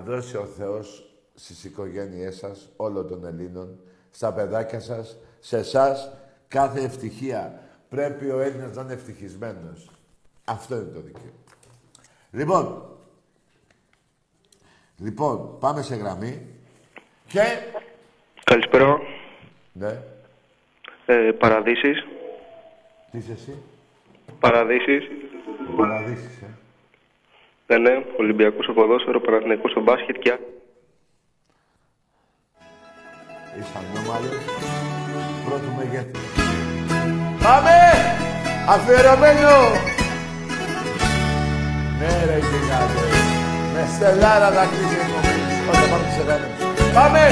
Να 0.00 0.06
δώσει 0.14 0.36
ο 0.36 0.44
Θεός 0.44 1.04
στις 1.34 1.64
οικογένειές 1.64 2.36
σας, 2.36 2.68
όλων 2.76 3.08
των 3.08 3.24
Ελλήνων, 3.24 3.78
στα 4.10 4.32
παιδάκια 4.32 4.80
σας, 4.80 5.16
σε 5.40 5.56
εσάς 5.58 6.12
κάθε 6.48 6.80
ευτυχία. 6.80 7.62
Πρέπει 7.88 8.30
ο 8.30 8.40
Έλληνας 8.40 8.76
να 8.76 8.82
είναι 8.82 8.92
ευτυχισμένος. 8.92 9.90
Αυτό 10.44 10.74
είναι 10.74 10.84
το 10.94 11.00
δικαίωμα. 11.00 11.30
Λοιπόν, 12.30 12.82
λοιπόν, 14.98 15.58
πάμε 15.58 15.82
σε 15.82 15.94
γραμμή 15.94 16.46
και... 17.26 17.40
Καλησπέρα. 18.44 18.98
Ναι, 19.72 20.02
Ε, 21.06 21.30
παραδείσεις. 21.38 22.04
τι 23.10 23.18
είσαι 23.18 23.32
εσύ, 23.32 23.54
Παραδείσεις. 24.40 25.04
παραδείσεις, 25.76 26.39
ε. 26.39 26.39
Ναι, 27.70 27.78
ναι. 27.78 28.04
Ολυμπιακός 28.18 28.64
στο 28.64 28.72
ποδόσφαιρο, 28.72 29.20
Παναθηναϊκός 29.20 29.70
στο 29.70 29.80
μπάσκετ 29.80 30.16
και... 30.18 30.38
Είσαι 33.58 33.78
ανώμαλος. 33.78 34.44
Πρώτου 35.44 35.70
μεγέθου. 35.78 36.20
Πάμε! 37.42 37.76
Αφιερωμένο! 38.68 39.56
Ναι 41.98 42.12
ρε 42.26 42.38
γιγάντε. 42.48 43.04
Με 43.74 43.82
στελάρα 43.94 44.50
θα 44.50 44.64
κλείσει 44.70 44.94
η 44.94 45.00
εκπομπή. 45.04 45.40
Όταν 45.68 45.90
πάμε 45.90 46.08
σε 46.16 46.22
γάμο. 46.28 46.46
Πάμε! 46.94 47.22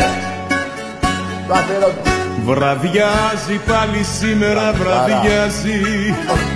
Το 1.46 1.52
αφιερωμένο. 1.52 2.16
Βραδιάζει 2.44 3.56
πάλι 3.66 4.02
σήμερα 4.02 4.72
βραδιάζει 4.72 5.80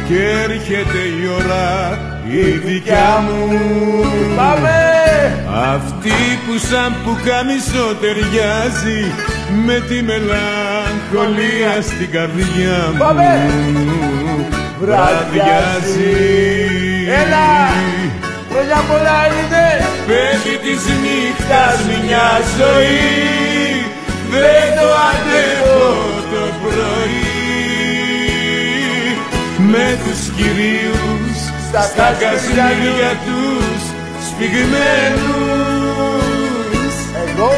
και 0.08 0.28
έρχεται 0.28 0.98
η 0.98 1.26
ώρα 1.40 1.66
η 2.28 2.50
δικιά 2.64 3.24
μου 3.24 3.58
Πάμε! 4.36 4.76
Αυτή 5.74 6.12
που 6.46 6.58
σαν 6.70 6.94
που 7.04 7.16
καμισό 7.24 7.94
ταιριάζει 8.00 9.12
με 9.66 9.82
τη 9.88 10.02
μελαγχολία 10.02 11.82
στην 11.82 12.10
καρδιά 12.10 12.78
μου 12.92 12.98
Πάμε! 12.98 13.50
Βραδιάζει 14.80 16.16
Έλα! 17.20 17.50
Χρόνια 18.50 18.80
πολλά 18.88 19.20
είναι! 19.36 19.66
Πέφτει 20.06 20.56
της 20.64 20.82
νύχτας 21.02 21.78
μια 22.04 22.28
ζωή 22.58 23.32
δεν 24.30 24.66
το 24.78 24.88
αντέχω 25.10 25.80
το 26.32 26.44
πρωί 26.62 27.32
με 29.70 29.98
τους 30.04 30.20
κυρίους 30.36 31.11
Στα 31.72 31.82
στα 31.82 32.08
καζίνια 32.20 33.10
τους 33.24 33.82
σφιγμένους 34.26 35.34
Εγώ; 37.26 37.50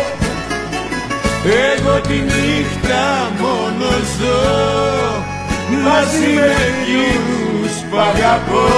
Εγώ 1.73 1.95
τη 2.01 2.15
νύχτα 2.15 3.05
μόνο 3.41 3.89
ζω 4.19 4.43
μαζί 5.85 6.27
με 6.35 6.55
εκείνους 6.69 7.73
που 7.91 7.97
αγαπώ 7.97 8.69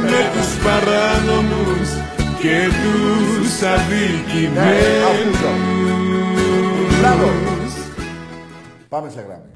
με 0.00 0.20
τους 0.32 0.50
παράνομους 0.64 1.88
και 2.40 2.56
τους 2.82 3.58
Μπράβο. 3.58 3.82
αδικημένους 7.24 7.72
Πάμε 8.88 9.08
σε 9.10 9.20
γράμμη. 9.26 9.51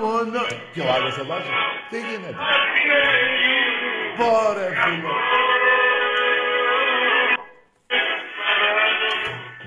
Μόνο... 0.00 0.40
Και 0.72 0.80
ο 0.80 0.92
άλλος 0.94 1.18
ο 1.18 1.24
βάζει. 1.26 1.50
Τι 1.90 1.98
γίνεται; 1.98 2.34
Πόρε 4.16 4.68
φίλε. 4.82 5.08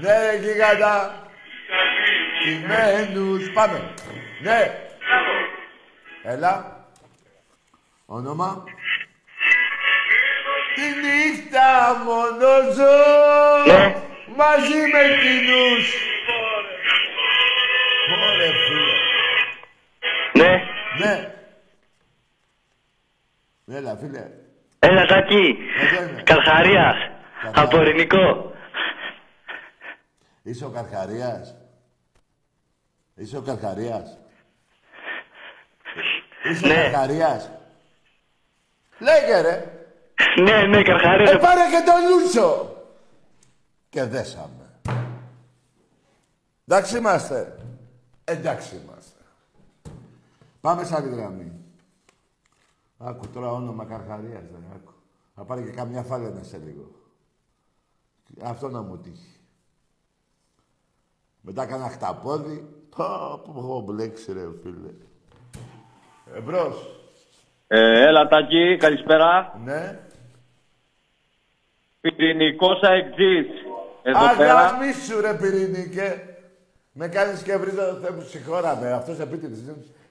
Ναι 0.02 0.32
ρε 0.32 0.36
γίγαντα. 0.38 1.28
Κειμένους. 2.44 3.52
Πάμε. 3.54 3.94
Ναι. 4.42 4.72
Έλα. 6.24 6.86
Όνομα. 8.06 8.64
Τη 10.76 10.82
νύχτα 10.82 12.02
μόνο 12.06 12.72
ζω 12.76 12.96
μαζί 14.36 14.82
με 14.94 15.02
κοινούς. 15.22 15.86
Ωραία, 18.32 18.52
φίλε. 18.68 18.83
Ναι. 20.34 20.62
Ναι. 21.00 21.34
Έλα, 23.78 23.96
φίλε. 23.98 24.30
Έλα, 24.80 25.06
Τάκη. 25.06 25.56
Εδώ 25.82 26.10
είμαι. 26.10 26.22
Καρχαρίας. 26.24 26.96
Από 27.54 27.82
Ειρηνικό. 27.82 28.52
Είσαι 30.44 30.66
ο 30.66 30.70
Καρχαρίας. 30.70 31.56
Είσαι 33.16 33.38
ο 33.38 33.42
Καρχαρίας. 33.42 34.18
Είσαι 36.44 36.68
Ναι. 36.68 36.74
ο 36.74 36.76
Καρχαρίας. 36.92 37.50
Λέγε 39.00 39.42
ρε. 39.42 39.86
Ναι, 40.42 40.62
ναι, 40.62 40.82
Καρχαρίας. 40.84 41.32
Ε, 41.32 41.38
πάρε 41.38 41.62
και 41.62 41.84
τον 41.86 41.96
Λούτσο. 42.10 42.78
Και 43.90 44.04
δέσαμε. 44.04 44.70
Εντάξει 46.68 46.98
είμαστε. 46.98 47.58
Εντάξει 48.24 48.76
είμαστε. 48.76 48.93
Πάμε 50.64 50.84
σε 50.84 50.96
άλλη 50.96 51.10
γραμμή. 51.16 51.52
Άκου 52.98 53.28
τώρα 53.34 53.52
όνομα 53.52 53.86
Καρχαρίας, 53.86 54.42
δεν 54.42 54.64
άκου. 54.76 54.94
Θα 55.36 55.44
πάρει 55.44 55.64
και 55.64 55.72
καμιά 55.72 56.04
φάλαινα 56.04 56.44
σε 56.44 56.58
λίγο. 56.58 56.92
Αυτό 58.44 58.70
να 58.70 58.82
μου 58.82 58.98
τύχει. 58.98 59.40
Μετά 61.42 61.66
κάνα 61.66 61.90
χταπόδι. 61.90 62.68
Πω, 62.96 63.42
που 63.44 63.60
έχω 63.60 63.82
μπλέξει 63.82 64.34
ρε 64.34 64.48
φίλε. 64.62 64.94
Εμπρός. 66.36 67.00
Ε, 67.68 68.08
έλα 68.08 68.28
Τάκη, 68.28 68.78
καλησπέρα. 68.80 69.60
Ναι. 69.64 70.00
Πυρηνικός 72.02 72.82
αεκτζής. 72.82 73.48
Εδώ 74.04 74.36
πέρα. 74.38 74.58
Αγάπη 74.58 74.94
σου 74.94 75.22
ρε 75.22 75.34
πυρηνικέ. 75.34 76.38
Με 76.92 77.08
κάνεις 77.08 77.44
και 77.44 77.58
βρίζω 77.58 77.76
το 77.76 77.96
Θεό 77.96 78.14
μου 78.14 78.22
συγχώρα 78.22 78.76
με. 78.76 78.92
Αυτός 78.92 79.20
επίτηδες 79.20 79.60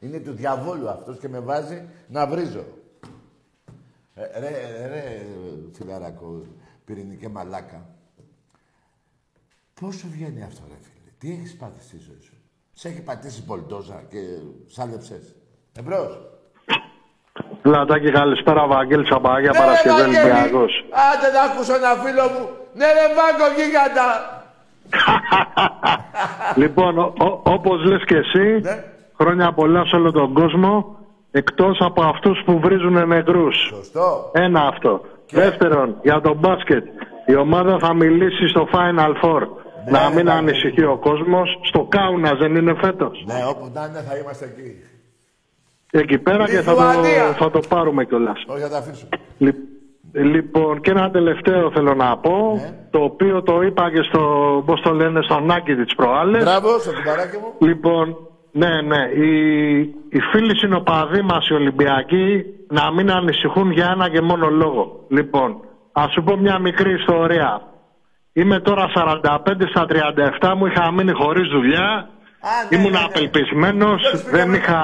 είναι, 0.03 0.17
είναι 0.17 0.25
του 0.25 0.33
διαβόλου 0.33 0.89
αυτός 0.89 1.19
και 1.19 1.29
με 1.29 1.39
βάζει 1.41 1.89
να 2.09 2.27
βρίζω. 2.27 2.65
Ε, 4.15 4.41
ρε, 4.41 4.49
ρε, 4.89 5.23
φιλαράκο, 5.73 6.43
πυρηνικέ 6.85 7.29
μαλάκα. 7.29 7.87
Πώς 9.81 9.95
σου 9.95 10.09
βγαίνει 10.13 10.43
αυτό 10.43 10.63
ρε 10.69 10.75
φίλε; 10.81 11.11
Τι 11.19 11.31
έχεις 11.33 11.57
πάθει 11.57 11.83
στη 11.83 11.97
ζωή 11.99 12.21
σου; 12.23 12.35
Σε 12.73 12.89
έχει 12.89 13.03
πατήσει 13.03 13.43
μπολντόζα 13.43 14.03
και 14.09 14.19
σάλεψες; 14.67 15.35
Εμπρός. 15.79 16.21
Έλα 17.65 17.85
Τάκη, 17.85 18.11
καλησπέρα. 18.11 18.67
Βαγγέλης 18.67 19.11
Αμπαγιά, 19.11 19.51
Ναι, 19.51 19.59
Παρασκευής 19.59 20.03
Βαγγέλη. 20.03 20.17
Ολυμπιακός. 20.31 20.73
Άντε 21.13 21.31
να 21.33 21.43
ακούσω 21.43 21.75
ένα 21.75 21.95
φίλο 21.95 22.23
μου. 22.23 22.49
Ναι 22.75 22.85
ρε 22.87 23.07
Βάγκο 23.15 23.47
γίγαντα. 23.57 24.09
Λοιπόν, 26.63 26.99
ο- 26.99 27.13
ο- 27.19 27.41
όπως 27.45 27.85
λες 27.85 28.05
και 28.05 28.17
εσύ, 28.17 28.61
Ναι. 28.63 28.85
Χρόνια 29.23 29.53
πολλά 29.53 29.87
σε 29.87 29.97
όλο 29.97 30.11
τον 30.13 30.33
κόσμο, 30.33 30.97
εκτός 31.31 31.79
από 31.81 32.03
αυτούς 32.03 32.43
που 32.45 32.59
βρίζουν 32.61 33.09
νεκρούς. 33.09 33.57
Σωστό. 33.57 34.31
Ένα 34.33 34.61
αυτό. 34.61 35.01
Δεύτερον, 35.31 35.97
για 36.03 36.21
το 36.21 36.35
μπάσκετ. 36.35 36.85
Η 37.27 37.35
ομάδα 37.37 37.79
θα 37.79 37.95
μιλήσει 37.95 38.49
στο 38.49 38.69
Final 38.73 39.13
Four. 39.23 39.41
Ναι, 39.85 39.99
να 39.99 40.11
μην 40.15 40.31
ανησυχεί 40.31 40.85
ο 40.85 40.97
κόσμος. 40.97 41.59
Στο 41.63 41.87
Κάουνας 41.89 42.39
δεν 42.39 42.55
είναι 42.57 42.75
φέτος. 42.75 43.25
Ναι, 43.27 43.35
όπου 43.49 43.71
να 43.75 43.85
είναι 43.89 43.99
θα 44.09 44.17
είμαστε 44.17 44.45
εκεί. 44.45 44.71
Εκεί 45.91 46.19
πέρα 46.19 46.45
και 46.47 46.61
θα 46.61 46.75
το, 46.75 46.81
Λιθουανία. 46.83 47.33
θα 47.39 47.51
το 47.51 47.61
πάρουμε 47.69 48.05
κιόλας. 48.05 48.45
Όχι, 48.47 48.61
θα 48.61 48.69
τα 48.69 48.77
αφήσουμε. 48.79 49.09
Λι- 49.39 49.57
Λοιπόν, 50.15 50.81
και 50.81 50.91
ένα 50.91 51.11
τελευταίο 51.11 51.71
θέλω 51.71 51.95
να 51.95 52.17
πω, 52.19 52.53
Ναι. 52.55 52.87
το 52.91 52.99
οποίο 52.99 53.43
το 53.43 53.63
είπα 53.63 53.91
και 53.91 54.03
στο, 54.03 54.23
πώς 54.67 54.81
το 54.81 54.93
λένε, 54.93 55.23
στον 55.23 55.51
Άκη 55.51 55.75
της 55.75 55.95
προάλλες. 55.95 56.43
Μπράβο, 56.45 56.79
στο 56.79 56.91
κουμπαράκι 56.93 57.37
μου. 57.37 57.67
Λοιπόν, 57.69 58.17
ναι, 58.53 58.81
ναι, 58.81 59.25
οι, 59.25 59.79
οι 60.09 60.21
φίλοι 60.33 60.59
συνοπαδοί 60.59 61.23
μας 61.23 61.49
οι 61.49 61.55
Ολυμπιακοί 61.55 62.45
να 62.69 62.93
μην 62.93 63.11
ανησυχούν 63.11 63.71
για 63.71 63.91
ένα 63.95 64.09
και 64.09 64.21
μόνο 64.21 64.49
λόγο. 64.49 65.05
Λοιπόν, 65.09 65.61
ας 65.93 66.13
σου 66.13 66.23
πω 66.23 66.37
μια 66.37 66.59
μικρή 66.59 66.95
ιστορία. 66.95 67.63
Είμαι 68.33 68.61
τώρα 68.61 68.91
45 68.95 69.39
στα 69.69 69.87
37 70.41 70.55
μου, 70.57 70.67
είχα 70.67 70.93
μείνει 70.93 71.13
χωρίς 71.13 71.49
δουλειά, 71.49 72.09
ήμουν 72.69 72.97
απελπισμένος, 72.97 74.01
δεν 74.31 74.55
είχα, 74.55 74.83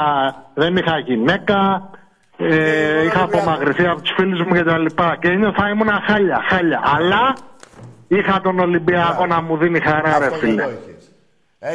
δεν 0.55 0.77
είχα 0.77 0.99
γυναίκα, 0.99 1.91
ε, 2.37 3.05
είχα 3.05 3.23
απομακρυνθεί 3.23 3.87
από 3.87 4.01
τους 4.03 4.13
φίλους 4.17 4.41
μου 4.47 4.55
και 4.55 4.63
τα 4.63 4.79
λοιπά. 4.79 5.17
Και 5.21 5.29
νιώθα 5.31 5.69
ήμουν 5.69 5.89
χάλια, 6.07 6.45
χάλια. 6.49 6.81
Αλλά 6.97 7.37
είχα 8.09 8.41
τον 8.41 8.59
Ολυμπιακό 8.59 9.27
να 9.27 9.41
μου 9.43 9.57
δίνει 9.57 9.81
χαρά 9.81 10.19
ρε 10.19 10.31
φίλε. 10.37 10.65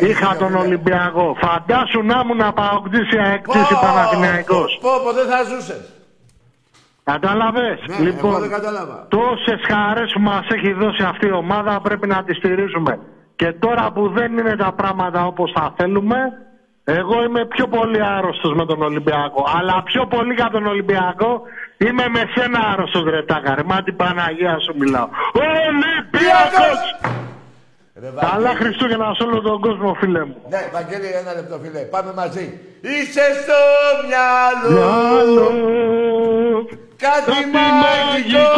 Είχα 0.02 0.36
τον 0.38 0.56
Ολυμπιακό. 0.56 1.38
Φαντάσου 1.42 2.02
να 2.04 2.20
ήμουν 2.24 2.42
απαγκτήσει 2.42 3.18
αεκτήσει 3.26 3.74
Παναθηναϊκός. 3.82 4.78
Πω, 4.82 4.90
πω, 5.04 5.12
δεν 5.14 5.26
θα 5.28 5.44
ζούσες. 5.44 5.94
Κατάλαβες; 7.04 7.80
Ναι, 7.88 7.96
εγώ 7.96 8.04
λοιπόν, 8.04 8.40
δεν 8.40 8.50
κατάλαβα. 8.50 9.08
τόσες 9.10 9.62
χαρές 9.70 10.12
που 10.14 10.20
μας 10.20 10.48
έχει 10.48 10.74
δώσει 10.74 11.04
αυτή 11.04 11.28
η 11.28 11.32
ομάδα 11.32 11.80
πρέπει 11.82 12.08
να 12.08 12.24
τη 12.24 12.34
στηρίζουμε. 12.34 13.00
Και 13.36 13.52
τώρα 13.52 13.92
που 13.94 14.10
δεν 14.10 14.38
είναι 14.38 14.56
τα 14.56 14.72
πράγματα 14.74 15.26
όπως 15.26 15.52
θα 15.56 15.74
θέλουμε, 15.78 16.18
εγώ 16.84 17.24
είμαι 17.24 17.46
πιο 17.46 17.68
πολύ 17.68 18.04
άρρωστος 18.04 18.54
με 18.54 18.66
τον 18.66 18.82
Ολυμπιακό. 18.82 19.48
Αλλά 19.58 19.84
πιο 19.84 20.06
πολύ 20.08 20.34
για 20.34 20.50
τον 20.52 20.66
Ολυμπιακό 20.66 21.42
είμαι 21.78 22.08
με 22.08 22.22
σένα 22.36 22.60
άρρωστος 22.74 23.04
ρε 23.04 23.24
τάκαρε. 23.24 23.64
Μα 23.64 23.84
την 23.84 23.96
Παναγία 23.96 24.60
σου 24.60 24.74
μιλάω. 24.78 25.08
Ολυμπιακός! 25.34 26.80
Καλά 28.12 28.56
Χριστούγεννα 28.56 29.14
σε 29.14 29.24
όλο 29.24 29.42
τον 29.42 29.62
κόσμο 29.62 29.94
φίλε 29.94 30.26
μου. 30.26 30.36
Ναι, 30.50 30.70
Βαγγέλη, 30.74 31.06
ένα 31.06 31.34
λεπτό, 31.34 31.60
φίλε. 31.60 31.80
Πάμε 31.80 32.14
μαζί. 32.14 32.60
Είσαι 32.82 33.22
στο 33.42 33.54
μυαλό. 34.08 34.92
Μυαλό. 34.92 35.48
Κάτι 36.96 37.32
Κάτι 37.32 37.46
μαγικό. 37.48 38.40
μαγικό. 38.40 38.52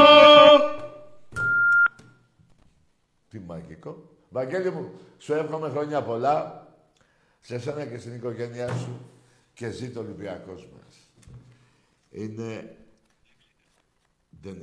Τι 3.30 3.40
μαγικό. 3.40 4.10
Βαγγέλη 4.30 4.72
μου, 4.72 4.92
σου 5.18 5.34
εύχομαι 5.34 5.70
χρόνια 5.70 6.02
πολλά. 6.02 6.68
Σε 7.40 7.60
σένα 7.60 7.86
και 7.86 7.98
στην 7.98 8.16
οικογένειά 8.16 8.68
σου. 8.68 9.10
Και 9.54 9.70
ζει 9.70 9.90
το 9.90 10.00
Ολυμπιακός 10.00 10.68
μας. 10.76 10.96
Είναι 12.10 12.76
δεν, 14.42 14.58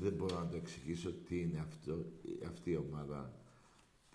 δεν 0.00 0.12
μπορώ 0.12 0.38
να 0.38 0.46
το 0.48 0.56
εξηγήσω 0.56 1.10
τι 1.28 1.40
είναι 1.40 1.64
αυτό, 1.68 2.04
αυτή 2.50 2.70
η 2.70 2.76
ομάδα 2.90 3.30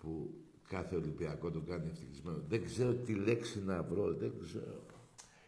που 0.02 0.30
κάθε 0.68 0.96
Ολυμπιακό 0.96 1.50
το 1.50 1.62
κάνει 1.68 1.90
ευτυχισμένο. 1.92 2.38
Δεν 2.48 2.64
ξέρω 2.64 2.92
τι 2.92 3.14
λέξη 3.14 3.62
να 3.66 3.82
βρω, 3.82 4.12
δεν 4.12 4.32
ξέρω. 4.44 4.80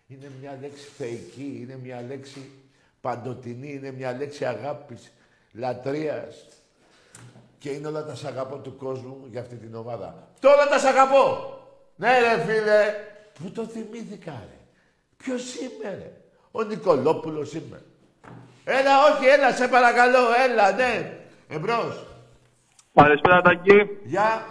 Είναι 0.06 0.30
μια 0.40 0.58
λέξη 0.60 0.84
θεϊκή, 0.96 1.58
είναι 1.60 1.78
μια 1.82 2.04
λέξη 2.08 2.50
παντοτινή, 3.00 3.72
είναι 3.72 3.90
μια 3.90 4.12
λέξη 4.12 4.44
αγάπης, 4.44 5.12
λατρείας. 5.52 6.46
Και 7.58 7.70
είναι 7.70 7.86
όλα 7.86 8.04
τα 8.04 8.14
σ' 8.14 8.24
αγαπώ 8.24 8.58
του 8.58 8.76
κόσμου 8.76 9.26
για 9.30 9.40
αυτή 9.40 9.56
την 9.56 9.74
ομάδα. 9.74 10.28
Τώρα 10.40 10.68
τα 10.68 10.78
σ' 10.78 10.84
αγαπώ! 10.84 11.58
Ναι 11.96 12.18
ρε 12.20 12.44
φίλε, 12.44 12.94
πού 13.38 13.50
το 13.50 13.64
θυμήθηκα 13.64 14.32
ρε. 14.32 14.58
Ποιος 15.16 15.54
είμαι 15.54 15.94
ρε; 15.94 16.12
Ο 16.50 16.62
Νικολόπουλος 16.62 17.54
είμαι. 17.54 17.82
Έλα, 18.64 19.14
όχι, 19.14 19.26
έλα, 19.26 19.52
σε 19.52 19.68
παρακαλώ, 19.68 20.18
έλα, 20.48 20.72
ναι. 20.72 21.18
Εμπρός. 21.48 22.13
Καλησπέρα, 22.94 23.40
Τάκη. 23.40 23.98
Γεια. 24.04 24.46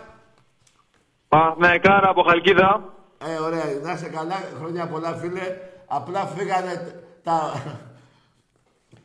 Παναθηναϊκάρα 1.27 2.09
από 2.09 2.21
Χαλκίδα. 2.23 2.93
Ε, 3.25 3.37
ωραία, 3.37 3.63
να 3.83 3.93
είσαι 3.93 4.09
καλά, 4.09 4.35
χρόνια 4.59 4.87
πολλά, 4.87 5.13
φίλε. 5.15 5.57
Απλά 5.85 6.25
φύγανε 6.25 7.03
τα, 7.23 7.63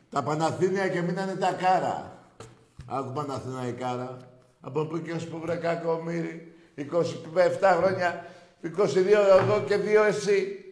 τα 0.09 0.23
Παναθήνια 0.23 0.87
και 0.87 1.01
μείνανε 1.01 1.35
τα 1.35 1.51
κάρα. 1.53 2.17
Άκου 2.87 3.11
Παναθηναϊκάρα. 3.13 4.17
Από 4.61 4.85
πού 4.85 5.01
και 5.01 5.11
ως 5.11 5.27
που 5.27 5.39
βρε 5.39 5.55
κακομύρι. 5.55 6.53
27 6.75 6.83
χρόνια, 7.77 8.25
22 8.63 8.69
εγώ 9.39 9.63
και 9.67 9.75
2 9.75 10.05
εσύ. 10.07 10.63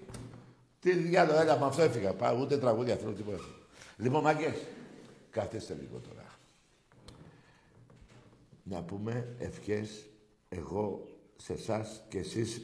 Τι 0.80 0.91
διάλογο, 0.91 1.39
έλα, 1.39 1.57
με 1.60 1.65
αυτό 1.65 1.81
έφυγα. 1.81 2.14
Πάω, 2.14 2.38
ούτε 2.41 2.57
τραγούδια 2.57 2.95
θέλω, 2.95 3.11
τίποτα. 3.11 3.38
Λοιπόν, 3.98 4.22
μάγκες, 4.22 4.68
καθίστε 5.31 5.77
λίγο 5.80 5.99
τώρα. 6.10 6.27
Να 8.69 8.84
πούμε 8.84 9.35
ευχές 9.38 10.10
εγώ 10.49 11.07
σε 11.35 11.53
εσάς 11.53 12.03
και 12.10 12.18
εσείς 12.18 12.61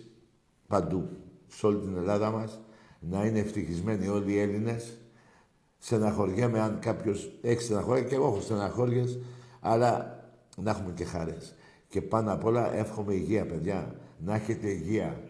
παντού, 0.67 1.09
σε 1.47 1.65
όλη 1.65 1.79
την 1.79 1.95
Ελλάδα 1.97 2.31
μας, 2.31 2.59
να 2.99 3.25
είναι 3.25 3.39
ευτυχισμένοι 3.39 4.07
όλοι 4.07 4.31
οι 4.31 4.39
Έλληνες. 4.39 4.97
Στεναχωριέμαι 5.79 6.59
αν 6.59 6.79
κάποιος 6.79 7.31
έχει 7.41 7.61
στεναχώρια 7.61 8.03
και 8.03 8.15
εγώ 8.15 8.27
έχω 8.27 8.41
στεναχώριες, 8.41 9.19
αλλά 9.59 10.19
να 10.57 10.71
έχουμε 10.71 10.91
και 10.95 11.05
χάρες. 11.05 11.55
Και 11.87 12.01
πάνω 12.01 12.33
απ' 12.33 12.45
όλα 12.45 12.73
εύχομαι 12.75 13.13
υγεία, 13.13 13.45
παιδιά. 13.45 13.95
Να 14.17 14.35
έχετε 14.35 14.67
υγεία. 14.67 15.23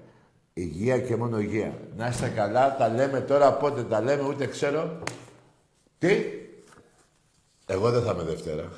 Υγεία 0.54 1.00
και 1.00 1.16
μόνο 1.16 1.40
υγεία. 1.40 1.80
Να 1.95 2.08
είστε 2.08 2.28
καλά, 2.30 2.78
τα 2.78 2.88
λέμε 2.90 3.22
τώρα, 3.22 3.54
πότε 3.54 3.84
τα 3.84 4.02
λέμε, 4.02 4.28
ούτε 4.28 4.48
ξέρω. 4.48 5.00
Τι; 5.98 6.24
Εγώ 7.66 7.91
δεν 7.91 8.04
θα 8.04 8.12
είμαι 8.12 8.24
Δευτέρα. 8.24 8.72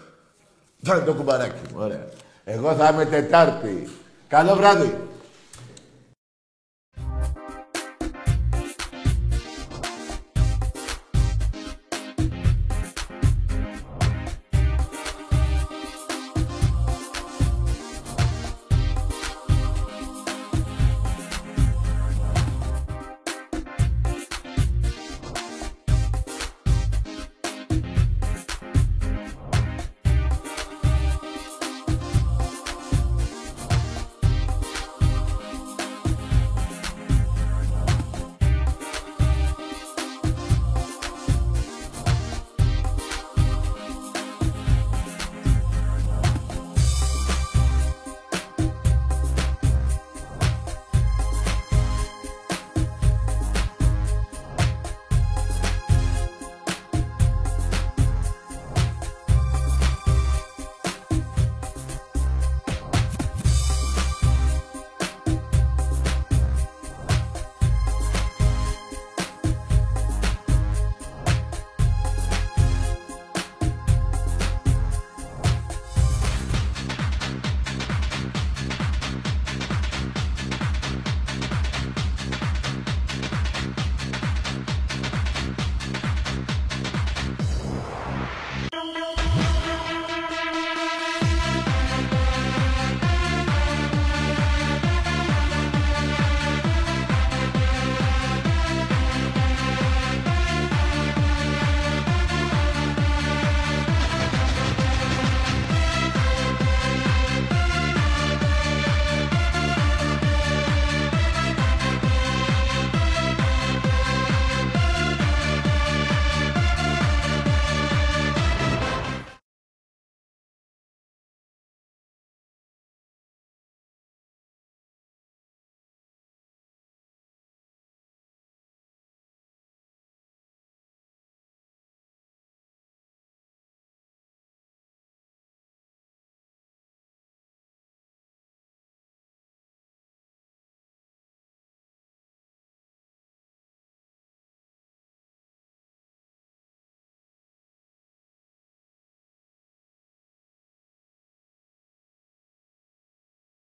Θα 0.87 0.95
είναι 0.95 1.05
το 1.05 1.13
κουμπαράκι 1.13 1.59
μου, 1.71 1.79
ωραία. 1.83 2.05
Εγώ 2.43 2.73
θα 2.73 2.89
είμαι 2.93 3.05
Τετάρτη. 3.05 3.89
Καλό 4.27 4.55
βράδυ. 4.55 4.97